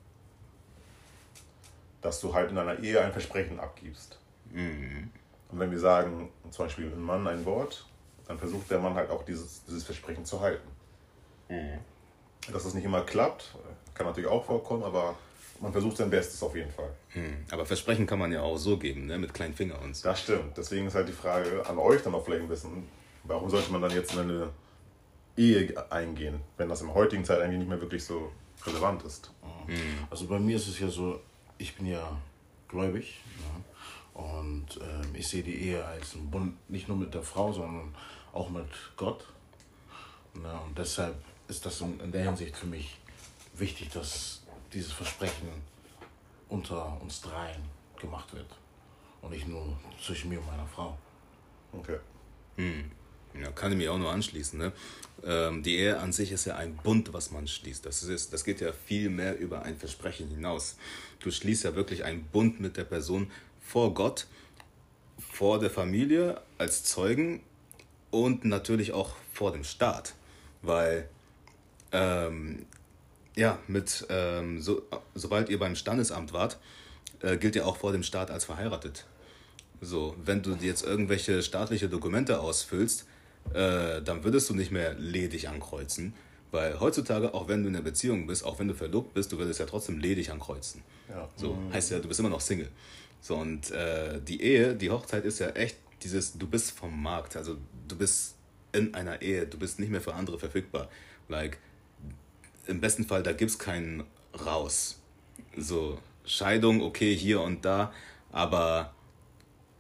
dass 2.00 2.21
du 2.21 2.35
halt 2.35 2.50
in 2.50 2.59
einer 2.59 2.78
Ehe 2.80 3.00
ein 3.00 3.12
Versprechen 3.12 3.61
abgibst. 3.61 4.18
Und 5.50 5.59
wenn 5.59 5.71
wir 5.71 5.78
sagen, 5.78 6.31
zum 6.50 6.67
Beispiel 6.67 6.87
ein 6.87 7.02
Mann 7.02 7.26
ein 7.26 7.45
Wort, 7.45 7.87
dann 8.26 8.38
versucht 8.38 8.71
der 8.71 8.78
Mann 8.78 8.95
halt 8.95 9.11
auch 9.11 9.25
dieses, 9.25 9.64
dieses 9.64 9.85
Versprechen 9.85 10.25
zu 10.25 10.40
halten. 10.40 10.69
Dass 12.52 12.64
es 12.64 12.75
nicht 12.75 12.85
immer 12.85 13.02
klappt, 13.02 13.55
kann 13.95 14.07
natürlich 14.07 14.28
auch 14.28 14.45
vorkommen, 14.45 14.83
aber 14.83 15.17
man 15.61 15.73
versucht 15.73 15.97
sein 15.97 16.11
Bestes 16.11 16.43
auf 16.43 16.55
jeden 16.55 16.71
Fall. 16.71 16.90
Hm. 17.11 17.45
Aber 17.50 17.67
Versprechen 17.67 18.07
kann 18.07 18.19
man 18.19 18.33
ja 18.33 18.43
auch 18.43 18.57
so 18.57 18.76
geben, 18.76 19.07
ne? 19.07 19.19
mit 19.19 19.35
kleinen 19.35 19.55
Finger 19.55 19.81
und 19.83 19.97
so. 19.97 20.09
Das 20.09 20.23
stimmt. 20.23 20.57
Deswegen 20.57 20.87
ist 20.87 20.95
halt 20.95 21.09
die 21.09 21.12
Frage 21.12 21.64
an 21.67 21.78
euch 21.78 22.02
dann 22.02 22.14
auch 22.14 22.25
vielleicht 22.25 22.43
ein 22.43 22.49
bisschen, 22.49 22.87
warum 23.25 23.50
sollte 23.50 23.73
man 23.73 23.83
dann 23.83 23.90
jetzt 23.90 24.12
in 24.12 24.21
eine 24.21 24.50
Ehe 25.37 25.75
eingehen, 25.90 26.40
wenn 26.57 26.69
das 26.69 26.81
in 26.81 26.88
der 26.88 26.95
heutigen 26.95 27.25
Zeit 27.25 27.40
eigentlich 27.40 27.59
nicht 27.59 27.69
mehr 27.69 27.81
wirklich 27.81 28.05
so 28.05 28.31
relevant 28.67 29.02
ist? 29.05 29.33
Also 30.11 30.26
bei 30.26 30.38
mir 30.38 30.57
ist 30.57 30.69
es 30.69 30.78
ja 30.78 30.88
so, 30.88 31.21
ich 31.59 31.75
bin 31.76 31.87
ja 31.87 32.17
gläubig 32.69 33.21
ne? 33.38 33.64
Und 34.19 34.67
ähm, 34.83 35.15
ich 35.15 35.29
sehe 35.29 35.45
die 35.45 35.55
Ehe 35.55 35.85
als 35.85 36.17
einen 36.17 36.29
Bund 36.29 36.57
nicht 36.69 36.89
nur 36.89 36.97
mit 36.97 37.15
der 37.15 37.23
Frau, 37.23 37.53
sondern 37.53 37.95
auch 38.33 38.51
mit 38.51 38.67
Gott. 38.97 39.25
Ne? 40.35 40.61
Und 40.67 40.77
deshalb 40.77 41.15
ist 41.47 41.65
das 41.65 41.81
in, 41.81 42.11
der 42.11 42.25
Hinsicht 42.25 42.57
für 42.57 42.67
mich 42.67 42.99
wichtig, 43.55 43.91
dass 43.91 44.43
dieses 44.73 44.93
Versprechen 44.93 45.49
unter 46.49 47.01
uns 47.01 47.21
dreien 47.21 47.63
gemacht 48.01 48.35
wird 48.35 48.49
und 49.23 49.31
nicht 49.31 49.47
nur 49.47 49.79
zwischen 50.05 50.31
mir 50.31 50.41
und 50.41 50.47
meiner 50.47 50.67
Frau. 50.67 50.99
Okay. 51.73 51.99
Ja, 53.41 53.53
kann 53.53 53.71
ich 53.71 53.79
mir 53.79 53.93
auch 53.93 53.99
nur 53.99 54.11
anschließen. 54.11 54.59
Ne? 54.59 54.73
Ähm, 55.23 55.63
die 55.63 55.77
Ehe 55.77 56.01
an 56.01 56.13
sich 56.13 56.33
ist 56.33 56.45
ja 56.47 56.57
ein 56.57 56.75
Bund, 56.75 57.13
was 57.13 57.31
man 57.31 57.47
schließt. 57.47 57.87
Das, 57.87 58.03
ist, 58.03 58.33
das 58.33 58.43
geht 58.43 58.61
ja 58.61 58.73
viel 58.73 59.11
mehr 59.11 59.39
über 59.39 59.63
ein 59.63 59.77
Versprechen 59.77 60.29
hinaus. 60.29 60.77
Du 61.21 61.31
schließt 61.31 61.65
ja 61.65 61.77
wirklich 61.77 62.05
einen 62.05 62.25
Bund 62.25 62.59
mit 62.59 62.77
der 62.77 62.85
Person 62.85 63.31
vor 63.69 63.93
Gott, 63.93 64.27
vor 65.19 65.59
der 65.59 65.69
Familie 65.69 66.41
als 66.57 66.85
Zeugen 66.85 67.43
und 68.11 68.47
natürlich 68.47 68.93
auch 68.93 69.15
vor 69.33 69.53
dem 69.53 69.63
Staat. 69.63 70.15
Weil, 70.63 71.09
ähm, 71.93 72.65
ja, 73.37 73.59
mit, 73.69 74.07
ähm, 74.09 74.61
so, 74.63 74.83
sobald 75.15 75.51
ihr 75.51 75.59
beim 75.59 75.77
Standesamt 75.77 76.33
wart, 76.33 76.59
äh, 77.21 77.37
gilt 77.37 77.57
ihr 77.57 77.67
auch 77.67 77.77
vor 77.77 77.93
dem 77.93 78.03
Staat 78.03 78.31
als 78.31 78.47
verheiratet. 78.47 79.05
So, 79.83 80.17
wenn 80.25 80.43
du 80.43 80.55
jetzt 80.55 80.83
irgendwelche 80.85 81.43
staatliche 81.43 81.91
Dokumente 81.91 82.41
ausfüllst, 82.41 83.07
äh, 83.53 84.01
dann 84.01 84.25
würdest 84.25 84.49
du 84.49 84.55
nicht 84.55 84.73
mehr 84.73 84.95
ledig 84.95 85.49
ankreuzen. 85.49 86.15
Weil 86.51 86.81
heutzutage, 86.81 87.35
auch 87.35 87.49
wenn 87.49 87.63
du 87.63 87.69
in 87.69 87.77
einer 87.77 87.85
Beziehung 87.85 88.27
bist, 88.27 88.45
auch 88.45 88.59
wenn 88.59 88.69
du 88.69 88.75
verlobt 88.75 89.13
bist, 89.13 89.31
du 89.31 89.39
würdest 89.39 89.61
ja 89.61 89.67
trotzdem 89.67 89.99
ledig 89.99 90.31
ankreuzen. 90.31 90.83
Ja. 91.11 91.29
So, 91.37 91.59
heißt 91.71 91.91
ja, 91.91 91.99
du 91.99 92.09
bist 92.09 92.19
immer 92.19 92.31
noch 92.31 92.41
Single. 92.41 92.71
So, 93.21 93.37
und 93.37 93.71
äh, 93.71 94.21
die 94.21 94.43
Ehe, 94.43 94.75
die 94.75 94.91
Hochzeit 94.91 95.25
ist 95.25 95.39
ja 95.41 95.49
echt 95.51 95.77
dieses, 96.03 96.39
du 96.39 96.47
bist 96.47 96.73
vom 96.73 97.03
Markt, 97.03 97.37
also 97.37 97.57
du 97.89 97.97
bist 97.97 98.37
in 98.73 98.95
einer 98.95 99.21
Ehe, 99.23 99.47
du 99.47 99.59
bist 99.59 99.79
nicht 99.81 99.91
mehr 99.91 100.01
für 100.01 100.15
andere 100.15 100.39
verfügbar. 100.39 100.89
Like, 101.29 101.59
im 102.67 102.81
besten 102.81 103.05
Fall, 103.05 103.23
da 103.23 103.33
gibt 103.33 103.51
es 103.51 103.59
keinen 103.59 104.05
raus. 104.45 105.01
So, 105.57 105.99
Scheidung, 106.25 106.83
okay, 106.83 107.17
hier 107.17 107.41
und 107.41 107.65
da, 107.65 107.93
aber 108.31 108.95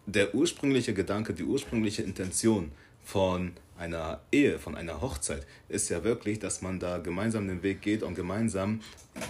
der 0.06 0.34
ursprüngliche 0.34 0.94
Gedanke, 0.94 1.34
die 1.34 1.44
ursprüngliche 1.44 2.02
Intention 2.02 2.72
von 3.04 3.52
einer 3.78 4.20
Ehe, 4.32 4.58
von 4.58 4.74
einer 4.74 5.00
Hochzeit, 5.00 5.46
ist 5.68 5.88
ja 5.90 6.02
wirklich, 6.02 6.38
dass 6.38 6.62
man 6.62 6.80
da 6.80 6.98
gemeinsam 6.98 7.46
den 7.46 7.62
Weg 7.62 7.82
geht 7.82 8.02
und 8.02 8.14
gemeinsam 8.14 8.80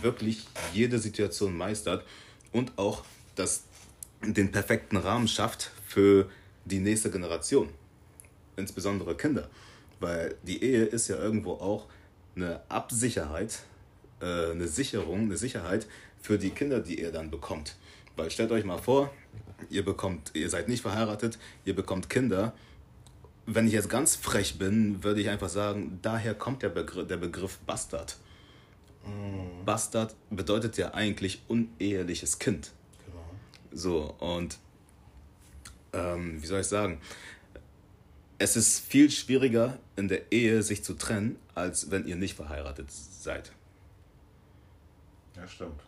wirklich 0.03 0.47
jede 0.73 0.99
Situation 0.99 1.57
meistert 1.57 2.05
und 2.53 2.79
auch 2.79 3.05
das, 3.35 3.65
den 4.23 4.51
perfekten 4.53 4.97
Rahmen 4.97 5.29
schafft 5.29 5.71
für 5.87 6.29
die 6.65 6.81
nächste 6.81 7.11
Generation, 7.11 7.69
insbesondere 8.57 9.17
Kinder. 9.17 9.49
Weil 10.01 10.37
die 10.43 10.63
Ehe 10.63 10.85
ist 10.85 11.09
ja 11.09 11.17
irgendwo 11.17 11.53
auch 11.53 11.87
eine 12.37 12.61
Absicherheit, 12.69 13.61
äh, 14.21 14.51
eine 14.51 14.69
Sicherung, 14.69 15.23
eine 15.23 15.37
Sicherheit 15.37 15.87
für 16.21 16.39
die 16.39 16.51
Kinder, 16.51 16.81
die 16.81 17.01
ihr 17.01 17.13
dann 17.13 17.31
bekommt. 17.31 17.77
Weil 18.17 18.31
stellt 18.31 18.51
euch 18.53 18.65
mal 18.65 18.79
vor, 18.79 19.13
ihr 19.71 19.85
bekommt, 19.85 20.33
ihr 20.35 20.51
seid 20.51 20.69
nicht 20.69 20.83
verheiratet, 20.83 21.39
ihr 21.65 21.75
bekommt 21.75 22.11
Kinder. 22.11 22.53
Wenn 23.47 23.67
ich 23.67 23.73
jetzt 23.73 23.89
ganz 23.89 24.15
frech 24.15 24.59
bin, 24.59 25.03
würde 25.03 25.21
ich 25.21 25.31
einfach 25.31 25.49
sagen, 25.49 25.99
daher 26.03 26.35
kommt 26.35 26.63
der 26.63 26.69
Begriff, 26.69 27.07
der 27.07 27.17
Begriff 27.17 27.59
Bastard. 27.61 28.17
Bastard 29.65 30.15
bedeutet 30.31 30.77
ja 30.77 30.93
eigentlich 30.93 31.43
uneheliches 31.49 32.39
Kind. 32.39 32.73
So, 33.73 34.15
und 34.19 34.59
ähm, 35.93 36.43
wie 36.43 36.47
soll 36.47 36.61
ich 36.61 36.67
sagen? 36.67 37.01
Es 38.39 38.57
ist 38.57 38.81
viel 38.81 39.11
schwieriger 39.11 39.79
in 39.97 40.09
der 40.09 40.31
Ehe 40.31 40.63
sich 40.63 40.85
zu 40.85 40.95
trennen, 40.95 41.37
als 41.55 41.91
wenn 41.91 42.07
ihr 42.07 42.17
nicht 42.17 42.35
verheiratet 42.35 42.91
seid. 42.91 43.53
Ja, 45.37 45.47
stimmt. 45.47 45.81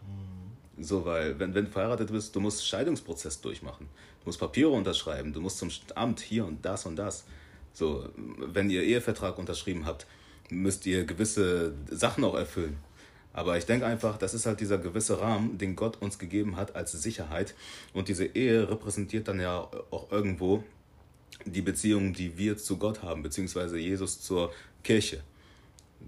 So, 0.79 1.05
weil 1.05 1.39
wenn, 1.39 1.55
wenn 1.55 1.67
du 1.67 1.71
verheiratet 1.71 2.11
bist, 2.11 2.35
du 2.35 2.41
musst 2.41 2.67
Scheidungsprozess 2.67 3.41
durchmachen. 3.41 3.87
Du 4.21 4.27
musst 4.27 4.41
Papiere 4.41 4.71
unterschreiben, 4.71 5.33
du 5.33 5.41
musst 5.41 5.59
zum 5.59 5.71
Amt 5.95 6.21
hier 6.21 6.45
und 6.45 6.65
das 6.65 6.87
und 6.87 6.97
das. 6.97 7.25
So, 7.73 8.09
wenn 8.17 8.71
ihr 8.71 8.83
Ehevertrag 8.83 9.39
unterschrieben 9.39 9.87
habt, 9.87 10.07
müsst 10.51 10.87
ihr 10.87 11.05
gewisse 11.05 11.75
Sachen 11.91 12.25
auch 12.25 12.35
erfüllen. 12.35 12.79
Aber 13.33 13.57
ich 13.57 13.65
denke 13.65 13.87
einfach, 13.87 14.19
das 14.19 14.35
ist 14.35 14.47
halt 14.47 14.61
dieser 14.61 14.79
gewisse 14.79 15.21
Rahmen, 15.21 15.57
den 15.57 15.77
Gott 15.77 16.03
uns 16.03 16.19
gegeben 16.19 16.57
hat 16.57 16.75
als 16.75 16.93
Sicherheit. 16.93 17.55
Und 17.93 18.09
diese 18.09 18.25
Ehe 18.25 18.69
repräsentiert 18.69 19.29
dann 19.29 19.41
ja 19.41 19.69
auch 19.91 20.11
irgendwo 20.11 20.65
die 21.45 21.63
Beziehung, 21.63 22.13
die 22.13 22.37
wir 22.37 22.59
zu 22.59 22.77
Gott 22.77 23.03
haben, 23.03 23.23
beziehungsweise 23.23 23.79
Jesus 23.79 24.21
zur 24.21 24.53
Kirche. 24.83 25.23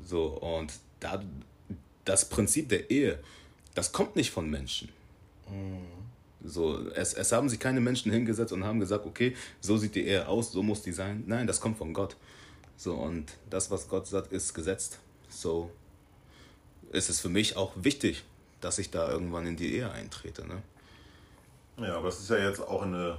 So, 0.05 0.27
und 0.27 0.73
da, 1.01 1.23
das 2.05 2.29
Prinzip 2.29 2.69
der 2.69 2.91
Ehe, 2.91 3.19
das 3.75 3.93
kommt 3.93 4.17
nicht 4.17 4.31
von 4.31 4.51
Menschen. 4.51 4.89
So, 6.45 6.89
es, 6.91 7.15
es 7.15 7.31
haben 7.31 7.49
sich 7.49 7.61
keine 7.61 7.81
Menschen 7.81 8.11
hingesetzt 8.11 8.53
und 8.53 8.65
haben 8.65 8.81
gesagt, 8.81 9.07
okay, 9.07 9.37
so 9.61 9.77
sieht 9.77 9.95
die 9.95 10.07
Ehe 10.07 10.27
aus, 10.27 10.51
so 10.51 10.63
muss 10.63 10.83
die 10.83 10.93
sein. 10.93 11.23
Nein, 11.27 11.47
das 11.47 11.61
kommt 11.61 11.79
von 11.79 11.95
Gott. 11.95 12.17
So, 12.77 12.95
und 12.95 13.33
das, 13.49 13.71
was 13.71 13.89
Gott 13.89 14.09
sagt, 14.09 14.33
ist 14.33 14.55
gesetzt. 14.55 14.99
So 15.29 15.71
ist 16.93 17.09
es 17.09 17.21
für 17.21 17.29
mich 17.29 17.57
auch 17.57 17.73
wichtig, 17.75 18.25
dass 18.61 18.79
ich 18.79 18.91
da 18.91 19.11
irgendwann 19.11 19.47
in 19.47 19.57
die 19.57 19.75
Ehe 19.75 19.91
eintrete. 19.91 20.47
Ne? 20.47 20.63
Ja, 21.79 21.97
aber 21.97 22.09
es 22.09 22.21
ist 22.21 22.31
ja 22.31 22.39
jetzt 22.39 22.61
auch 22.61 22.83
eine 22.83 23.19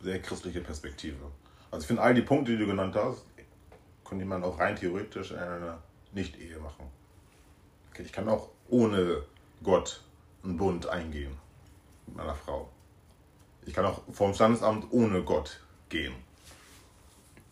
sehr 0.00 0.20
christliche 0.20 0.60
Perspektive. 0.60 1.24
Also 1.70 1.84
ich 1.84 1.86
finde, 1.86 2.02
all 2.02 2.14
die 2.14 2.22
Punkte, 2.22 2.52
die 2.52 2.58
du 2.58 2.66
genannt 2.66 2.96
hast, 2.96 3.24
könnte 4.04 4.24
man 4.24 4.42
auch 4.44 4.58
rein 4.58 4.76
theoretisch 4.76 5.30
in 5.30 5.38
einer 5.38 5.78
Nicht-Ehe 6.12 6.58
machen. 6.58 6.90
Okay, 7.90 8.02
ich 8.02 8.12
kann 8.12 8.28
auch 8.28 8.48
ohne 8.68 9.22
Gott 9.62 10.02
einen 10.42 10.56
Bund 10.56 10.86
eingehen 10.88 11.36
mit 12.06 12.16
meiner 12.16 12.34
Frau. 12.34 12.68
Ich 13.64 13.72
kann 13.72 13.84
auch 13.84 14.02
vom 14.12 14.34
Standesamt 14.34 14.86
ohne 14.90 15.22
Gott 15.22 15.60
gehen. 15.88 16.14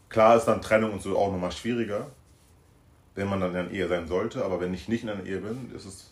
Klar 0.09 0.37
ist 0.37 0.47
dann 0.47 0.61
Trennung 0.61 0.93
und 0.93 1.03
so 1.03 1.17
auch 1.17 1.31
nochmal 1.31 1.53
schwieriger, 1.53 2.11
wenn 3.21 3.29
man 3.29 3.41
dann 3.41 3.51
in 3.51 3.57
einer 3.59 3.71
Ehe 3.71 3.87
sein 3.87 4.09
sollte, 4.09 4.45
aber 4.45 4.61
wenn 4.61 4.73
ich 4.73 4.89
nicht 4.89 5.03
in 5.03 5.11
einer 5.11 5.25
Ehe 5.25 5.39
bin, 5.41 5.71
ist 5.75 5.85
es 5.85 6.11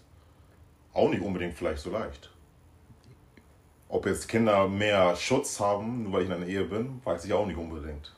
auch 0.92 1.08
nicht 1.08 1.22
unbedingt 1.22 1.54
vielleicht 1.54 1.82
so 1.82 1.90
leicht. 1.90 2.30
Ob 3.88 4.04
jetzt 4.04 4.28
Kinder 4.28 4.68
mehr 4.68 5.16
Schutz 5.16 5.58
haben, 5.58 6.02
nur 6.02 6.12
weil 6.12 6.22
ich 6.22 6.28
in 6.28 6.34
einer 6.34 6.46
Ehe 6.46 6.64
bin, 6.64 7.00
weiß 7.04 7.24
ich 7.24 7.32
auch 7.32 7.46
nicht 7.46 7.56
unbedingt. 7.56 8.14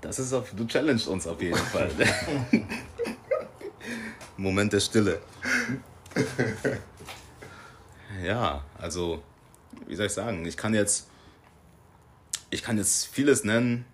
Das 0.00 0.18
ist 0.18 0.32
auf, 0.32 0.52
du 0.56 0.66
challengest 0.66 1.06
uns 1.08 1.26
auf 1.26 1.40
jeden 1.42 1.56
Fall. 1.72 1.90
Moment 4.38 4.72
der 4.72 4.80
Stille. 4.80 5.20
Ja, 8.24 8.64
also, 8.78 9.22
wie 9.88 9.96
soll 9.96 10.06
ich 10.06 10.12
sagen? 10.12 10.44
Ich 10.44 10.56
kann 10.56 10.74
jetzt, 10.74 11.08
ich 12.50 12.62
kann 12.62 12.76
jetzt 12.78 13.06
vieles 13.06 13.44
nennen. 13.44 13.84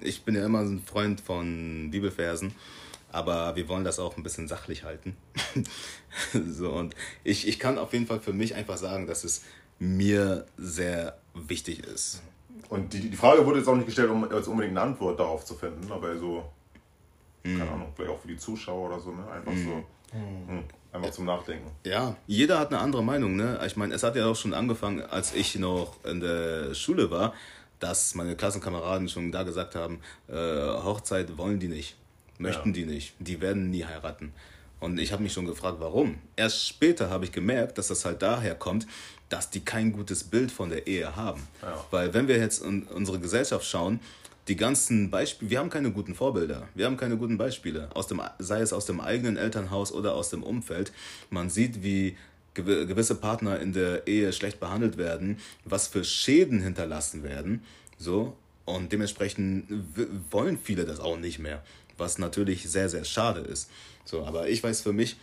Ich 0.00 0.22
bin 0.22 0.34
ja 0.34 0.44
immer 0.44 0.60
ein 0.60 0.82
Freund 0.84 1.20
von 1.20 1.90
Bibelversen, 1.90 2.54
aber 3.10 3.56
wir 3.56 3.68
wollen 3.68 3.84
das 3.84 3.98
auch 3.98 4.16
ein 4.16 4.22
bisschen 4.22 4.46
sachlich 4.46 4.84
halten. 4.84 5.16
so, 6.46 6.70
und 6.70 6.94
ich, 7.24 7.48
ich 7.48 7.58
kann 7.58 7.78
auf 7.78 7.92
jeden 7.92 8.06
Fall 8.06 8.20
für 8.20 8.32
mich 8.32 8.54
einfach 8.54 8.76
sagen, 8.76 9.06
dass 9.06 9.24
es 9.24 9.42
mir 9.78 10.46
sehr 10.56 11.18
wichtig 11.34 11.84
ist. 11.84 12.22
Und 12.68 12.92
die, 12.92 13.10
die 13.10 13.16
Frage 13.16 13.44
wurde 13.44 13.58
jetzt 13.58 13.68
auch 13.68 13.74
nicht 13.74 13.86
gestellt, 13.86 14.10
um 14.10 14.30
jetzt 14.30 14.46
unbedingt 14.46 14.78
eine 14.78 14.92
Antwort 14.92 15.18
darauf 15.18 15.44
zu 15.44 15.54
finden, 15.54 15.90
aber 15.90 16.16
so, 16.16 16.44
keine 17.42 17.68
Ahnung, 17.68 17.92
vielleicht 17.94 18.12
auch 18.12 18.20
für 18.20 18.28
die 18.28 18.36
Zuschauer 18.36 18.88
oder 18.88 19.00
so, 19.00 19.10
ne? 19.10 19.28
Einfach 19.30 19.52
so, 19.52 19.84
hm, 20.12 20.64
einfach 20.92 21.10
zum 21.10 21.24
Nachdenken. 21.24 21.70
Ja, 21.84 22.16
jeder 22.26 22.58
hat 22.58 22.68
eine 22.72 22.80
andere 22.80 23.02
Meinung, 23.02 23.36
ne? 23.36 23.58
Ich 23.66 23.76
meine, 23.76 23.94
es 23.94 24.02
hat 24.02 24.14
ja 24.16 24.26
auch 24.26 24.36
schon 24.36 24.54
angefangen, 24.54 25.02
als 25.02 25.34
ich 25.34 25.56
noch 25.56 25.96
in 26.04 26.20
der 26.20 26.74
Schule 26.74 27.10
war, 27.10 27.32
dass 27.80 28.14
meine 28.14 28.36
Klassenkameraden 28.36 29.08
schon 29.08 29.32
da 29.32 29.42
gesagt 29.42 29.74
haben, 29.74 30.00
äh, 30.28 30.34
Hochzeit 30.34 31.36
wollen 31.36 31.58
die 31.58 31.68
nicht, 31.68 31.96
möchten 32.38 32.68
Ja. 32.68 32.74
die 32.74 32.84
nicht, 32.86 33.14
die 33.18 33.40
werden 33.40 33.70
nie 33.70 33.84
heiraten. 33.84 34.32
Und 34.80 34.98
ich 34.98 35.12
habe 35.12 35.22
mich 35.22 35.32
schon 35.32 35.46
gefragt, 35.46 35.76
warum. 35.80 36.18
Erst 36.36 36.66
später 36.66 37.08
habe 37.08 37.24
ich 37.24 37.32
gemerkt, 37.32 37.78
dass 37.78 37.88
das 37.88 38.04
halt 38.04 38.20
daher 38.20 38.54
kommt, 38.56 38.86
dass 39.28 39.48
die 39.48 39.60
kein 39.60 39.92
gutes 39.92 40.24
Bild 40.24 40.50
von 40.52 40.70
der 40.70 40.86
Ehe 40.86 41.14
haben. 41.16 41.46
Ja. 41.62 41.84
Weil 41.90 42.12
wenn 42.14 42.28
wir 42.28 42.36
jetzt 42.38 42.62
in 42.62 42.82
unsere 42.84 43.18
Gesellschaft 43.20 43.64
schauen, 43.64 44.00
die 44.48 44.56
ganzen 44.56 45.10
Beispiele, 45.10 45.50
wir 45.50 45.58
haben 45.60 45.70
keine 45.70 45.92
guten 45.92 46.14
Vorbilder, 46.14 46.68
wir 46.74 46.86
haben 46.86 46.96
keine 46.96 47.16
guten 47.16 47.38
Beispiele, 47.38 47.94
aus 47.94 48.08
dem, 48.08 48.20
sei 48.38 48.60
es 48.60 48.72
aus 48.72 48.86
dem 48.86 49.00
eigenen 49.00 49.36
Elternhaus 49.36 49.92
oder 49.92 50.14
aus 50.14 50.30
dem 50.30 50.42
Umfeld. 50.42 50.92
Man 51.30 51.48
sieht, 51.48 51.82
wie 51.84 52.16
gewi- 52.56 52.86
gewisse 52.86 53.14
Partner 53.14 53.60
in 53.60 53.72
der 53.72 54.06
Ehe 54.08 54.32
schlecht 54.32 54.58
behandelt 54.58 54.96
werden, 54.96 55.38
was 55.64 55.86
für 55.86 56.04
Schäden 56.04 56.60
hinterlassen 56.60 57.22
werden, 57.22 57.62
so 57.98 58.36
und 58.64 58.92
dementsprechend 58.92 59.66
wollen 60.30 60.58
viele 60.58 60.84
das 60.84 60.98
auch 61.00 61.18
nicht 61.18 61.38
mehr, 61.38 61.62
was 61.96 62.18
natürlich 62.18 62.68
sehr 62.68 62.88
sehr 62.88 63.04
schade 63.04 63.40
ist. 63.40 63.70
So, 64.04 64.24
aber 64.24 64.48
ich 64.48 64.62
weiß 64.62 64.82
für 64.82 64.92
mich, 64.92 65.16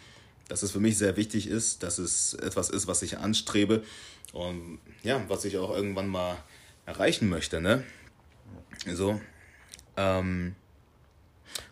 dass 0.47 0.63
es 0.63 0.71
für 0.71 0.79
mich 0.79 0.97
sehr 0.97 1.17
wichtig 1.17 1.47
ist, 1.47 1.83
dass 1.83 1.99
es 1.99 2.33
etwas 2.35 2.69
ist, 2.69 2.87
was 2.87 3.01
ich 3.01 3.17
anstrebe 3.17 3.83
und 4.31 4.79
ja, 5.03 5.21
was 5.27 5.45
ich 5.45 5.57
auch 5.57 5.75
irgendwann 5.75 6.07
mal 6.07 6.37
erreichen 6.85 7.29
möchte, 7.29 7.61
ne? 7.61 7.83
So, 8.85 9.19
ähm, 9.97 10.55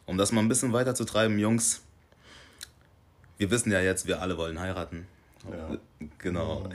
um 0.05 0.17
das 0.17 0.31
mal 0.31 0.41
ein 0.41 0.49
bisschen 0.49 0.73
weiter 0.73 0.95
zu 0.95 1.05
treiben, 1.05 1.39
Jungs, 1.39 1.81
wir 3.37 3.51
wissen 3.51 3.71
ja 3.71 3.81
jetzt, 3.81 4.07
wir 4.07 4.21
alle 4.21 4.37
wollen 4.37 4.59
heiraten. 4.59 5.07
Ja. 5.49 5.77
Genau. 6.17 6.69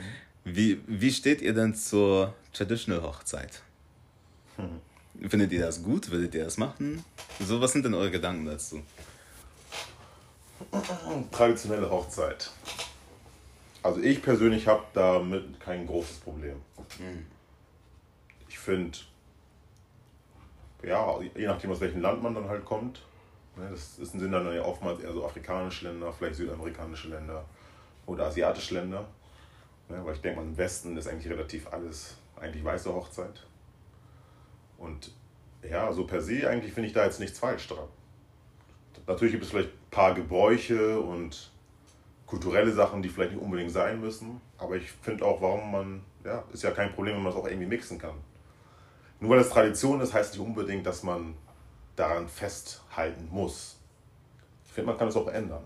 Wie, 0.45 0.81
wie 0.87 1.11
steht 1.11 1.41
ihr 1.41 1.53
denn 1.53 1.75
zur 1.75 2.33
Traditional 2.51 3.03
Hochzeit? 3.03 3.61
Findet 5.27 5.51
ihr 5.51 5.61
das 5.61 5.83
gut? 5.83 6.09
Würdet 6.09 6.35
ihr 6.35 6.43
das 6.45 6.57
machen? 6.57 7.03
So, 7.39 7.61
was 7.61 7.71
sind 7.71 7.85
denn 7.85 7.93
eure 7.93 8.11
Gedanken 8.11 8.45
dazu? 8.45 8.81
Traditionelle 11.31 11.89
Hochzeit. 11.89 12.51
Also 13.81 13.99
ich 14.01 14.21
persönlich 14.21 14.67
habe 14.67 14.83
damit 14.93 15.59
kein 15.59 15.85
großes 15.85 16.17
Problem. 16.17 16.55
Ich 18.47 18.57
finde, 18.57 18.97
ja, 20.83 21.19
je 21.21 21.47
nachdem 21.47 21.71
aus 21.71 21.81
welchem 21.81 22.01
Land 22.01 22.21
man 22.21 22.35
dann 22.35 22.49
halt 22.49 22.65
kommt, 22.65 23.05
ne, 23.55 23.69
das, 23.69 23.95
sind 23.95 24.31
dann 24.31 24.53
ja 24.53 24.63
oftmals 24.63 25.01
eher 25.01 25.13
so 25.13 25.25
afrikanische 25.25 25.87
Länder, 25.87 26.11
vielleicht 26.11 26.35
südamerikanische 26.35 27.09
Länder 27.09 27.45
oder 28.05 28.25
asiatische 28.25 28.75
Länder. 28.75 29.05
Ne, 29.89 30.03
weil 30.05 30.15
ich 30.15 30.21
denke 30.21 30.39
mal, 30.39 30.45
im 30.45 30.57
Westen 30.57 30.95
ist 30.97 31.07
eigentlich 31.07 31.31
relativ 31.31 31.71
alles 31.71 32.17
eigentlich 32.39 32.63
weiße 32.63 32.93
Hochzeit. 32.93 33.45
Und 34.77 35.11
ja, 35.69 35.91
so 35.91 36.05
per 36.05 36.21
se 36.21 36.49
eigentlich 36.49 36.73
finde 36.73 36.87
ich 36.87 36.93
da 36.93 37.05
jetzt 37.05 37.19
nichts 37.19 37.39
falsch 37.39 37.67
dran. 37.67 37.87
Natürlich 39.07 39.33
gibt 39.33 39.45
es 39.45 39.51
vielleicht 39.51 39.69
ein 39.69 39.89
paar 39.91 40.13
Gebräuche 40.13 40.99
und 40.99 41.51
kulturelle 42.25 42.71
Sachen, 42.71 43.01
die 43.01 43.09
vielleicht 43.09 43.33
nicht 43.33 43.41
unbedingt 43.41 43.71
sein 43.71 43.99
müssen. 43.99 44.41
Aber 44.57 44.75
ich 44.75 44.91
finde 44.91 45.25
auch, 45.25 45.41
warum 45.41 45.71
man, 45.71 46.01
ja, 46.23 46.43
ist 46.51 46.63
ja 46.63 46.71
kein 46.71 46.93
Problem, 46.93 47.15
wenn 47.15 47.23
man 47.23 47.31
das 47.31 47.41
auch 47.41 47.47
irgendwie 47.47 47.67
mixen 47.67 47.97
kann. 47.97 48.15
Nur 49.23 49.29
weil 49.29 49.39
es 49.39 49.49
Tradition 49.49 50.01
ist, 50.01 50.13
heißt 50.13 50.33
nicht 50.33 50.45
unbedingt, 50.45 50.85
dass 50.85 51.01
man 51.01 51.33
daran 51.95 52.27
festhalten 52.27 53.29
muss. 53.31 53.77
Ich 54.65 54.73
finde, 54.73 54.89
man 54.89 54.99
kann 54.99 55.07
es 55.07 55.15
auch 55.15 55.29
ändern. 55.29 55.63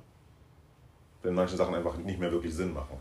Wenn 1.23 1.33
manche 1.33 1.57
Sachen 1.57 1.73
einfach 1.73 1.97
nicht 1.97 2.19
mehr 2.19 2.31
wirklich 2.31 2.53
Sinn 2.53 2.71
machen. 2.71 2.99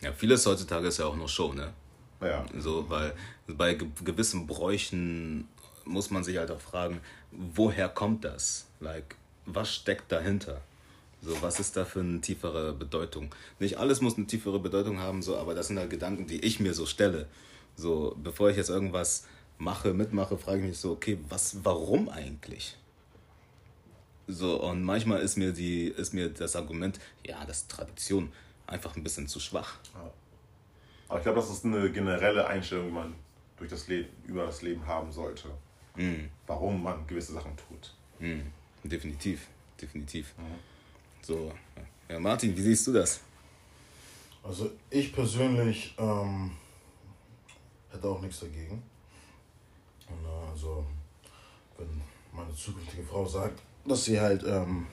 Ja, 0.00 0.12
vieles 0.12 0.44
heutzutage 0.44 0.88
ist 0.88 0.98
ja 0.98 1.04
auch 1.04 1.14
nur 1.14 1.28
Show, 1.28 1.52
ne? 1.52 1.72
Ja, 2.20 2.44
So, 2.58 2.90
weil 2.90 3.14
bei 3.46 3.74
ge 3.74 3.86
gewissen 4.02 4.48
Bräuchen 4.48 5.46
muss 5.84 6.10
man 6.10 6.24
sich 6.24 6.36
halt 6.36 6.50
auch 6.50 6.60
fragen, 6.60 7.00
woher 7.30 7.88
kommt 7.88 8.24
das? 8.24 8.66
Like, 8.80 9.14
was 9.46 9.72
steckt 9.72 10.10
dahinter? 10.10 10.62
So, 11.22 11.40
was 11.42 11.60
ist 11.60 11.76
da 11.76 11.84
für 11.84 12.00
eine 12.00 12.20
tiefere 12.20 12.72
Bedeutung? 12.72 13.32
Nicht 13.60 13.78
alles 13.78 14.00
muss 14.00 14.16
eine 14.16 14.26
tiefere 14.26 14.58
Bedeutung 14.58 14.98
haben, 14.98 15.22
so, 15.22 15.36
aber 15.36 15.54
das 15.54 15.68
sind 15.68 15.78
halt 15.78 15.90
Gedanken, 15.90 16.26
die 16.26 16.40
ich 16.40 16.58
mir 16.58 16.74
so 16.74 16.84
stelle. 16.84 17.28
So, 17.78 18.16
bevor 18.20 18.50
ich 18.50 18.56
jetzt 18.56 18.70
irgendwas 18.70 19.24
mache, 19.56 19.94
mitmache, 19.94 20.36
frage 20.36 20.58
ich 20.58 20.64
mich 20.66 20.78
so, 20.78 20.90
okay, 20.90 21.16
was, 21.28 21.58
warum 21.62 22.08
eigentlich? 22.08 22.76
So, 24.26 24.60
und 24.60 24.82
manchmal 24.82 25.20
ist 25.20 25.36
mir 25.36 25.52
die, 25.52 25.86
ist 25.86 26.12
mir 26.12 26.28
das 26.28 26.56
Argument, 26.56 26.98
ja, 27.24 27.44
das 27.44 27.58
ist 27.58 27.70
Tradition, 27.70 28.32
einfach 28.66 28.96
ein 28.96 29.04
bisschen 29.04 29.28
zu 29.28 29.38
schwach. 29.38 29.76
aber 31.08 31.18
ich 31.18 31.22
glaube, 31.22 31.38
das 31.38 31.50
ist 31.50 31.64
eine 31.64 31.88
generelle 31.92 32.48
Einstellung, 32.48 32.88
die 32.88 32.92
man 32.94 33.14
durch 33.56 33.70
das 33.70 33.86
Leben, 33.86 34.08
über 34.26 34.46
das 34.46 34.60
Leben 34.62 34.84
haben 34.84 35.12
sollte. 35.12 35.48
Warum 36.48 36.82
man 36.82 37.06
gewisse 37.06 37.32
Sachen 37.32 37.52
tut. 37.56 37.94
Mhm. 38.18 38.52
Definitiv, 38.82 39.46
definitiv. 39.80 40.34
So, 41.22 41.52
ja, 42.08 42.18
Martin, 42.18 42.56
wie 42.56 42.62
siehst 42.62 42.88
du 42.88 42.92
das? 42.92 43.20
Also 44.42 44.70
ich 44.90 45.12
persönlich 45.12 45.94
ähm, 45.98 46.52
hätte 47.90 48.08
auch 48.08 48.20
nichts 48.20 48.40
dagegen. 48.40 48.82
Und, 50.08 50.24
äh, 50.24 50.50
also, 50.50 50.86
wenn 51.76 52.02
meine 52.32 52.54
zukünftige 52.54 53.04
Frau 53.04 53.26
sagt, 53.26 53.60
dass 53.84 54.04
sie 54.04 54.20
halt 54.20 54.44
ähm, 54.44 54.86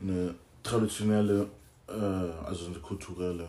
eine 0.00 0.34
traditionelle, 0.62 1.48
äh, 1.88 1.92
also 1.92 2.66
eine 2.66 2.78
kulturelle 2.78 3.48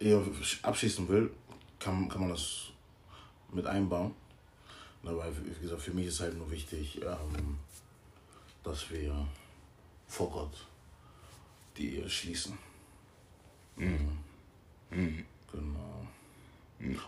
Ehe 0.00 0.22
abschließen 0.62 1.08
will, 1.08 1.30
kann, 1.78 2.08
kann 2.08 2.20
man 2.22 2.30
das 2.30 2.70
mit 3.52 3.66
einbauen. 3.66 4.14
Aber 5.04 5.26
wie 5.36 5.60
gesagt, 5.60 5.82
für 5.82 5.92
mich 5.92 6.06
ist 6.06 6.20
halt 6.20 6.36
nur 6.36 6.50
wichtig, 6.50 7.00
ähm, 7.02 7.58
dass 8.62 8.90
wir 8.90 9.14
vor 10.08 10.30
Gott 10.30 10.66
die 11.76 11.96
Ehe 11.96 12.08
schließen. 12.08 12.56
Genau. 15.52 16.06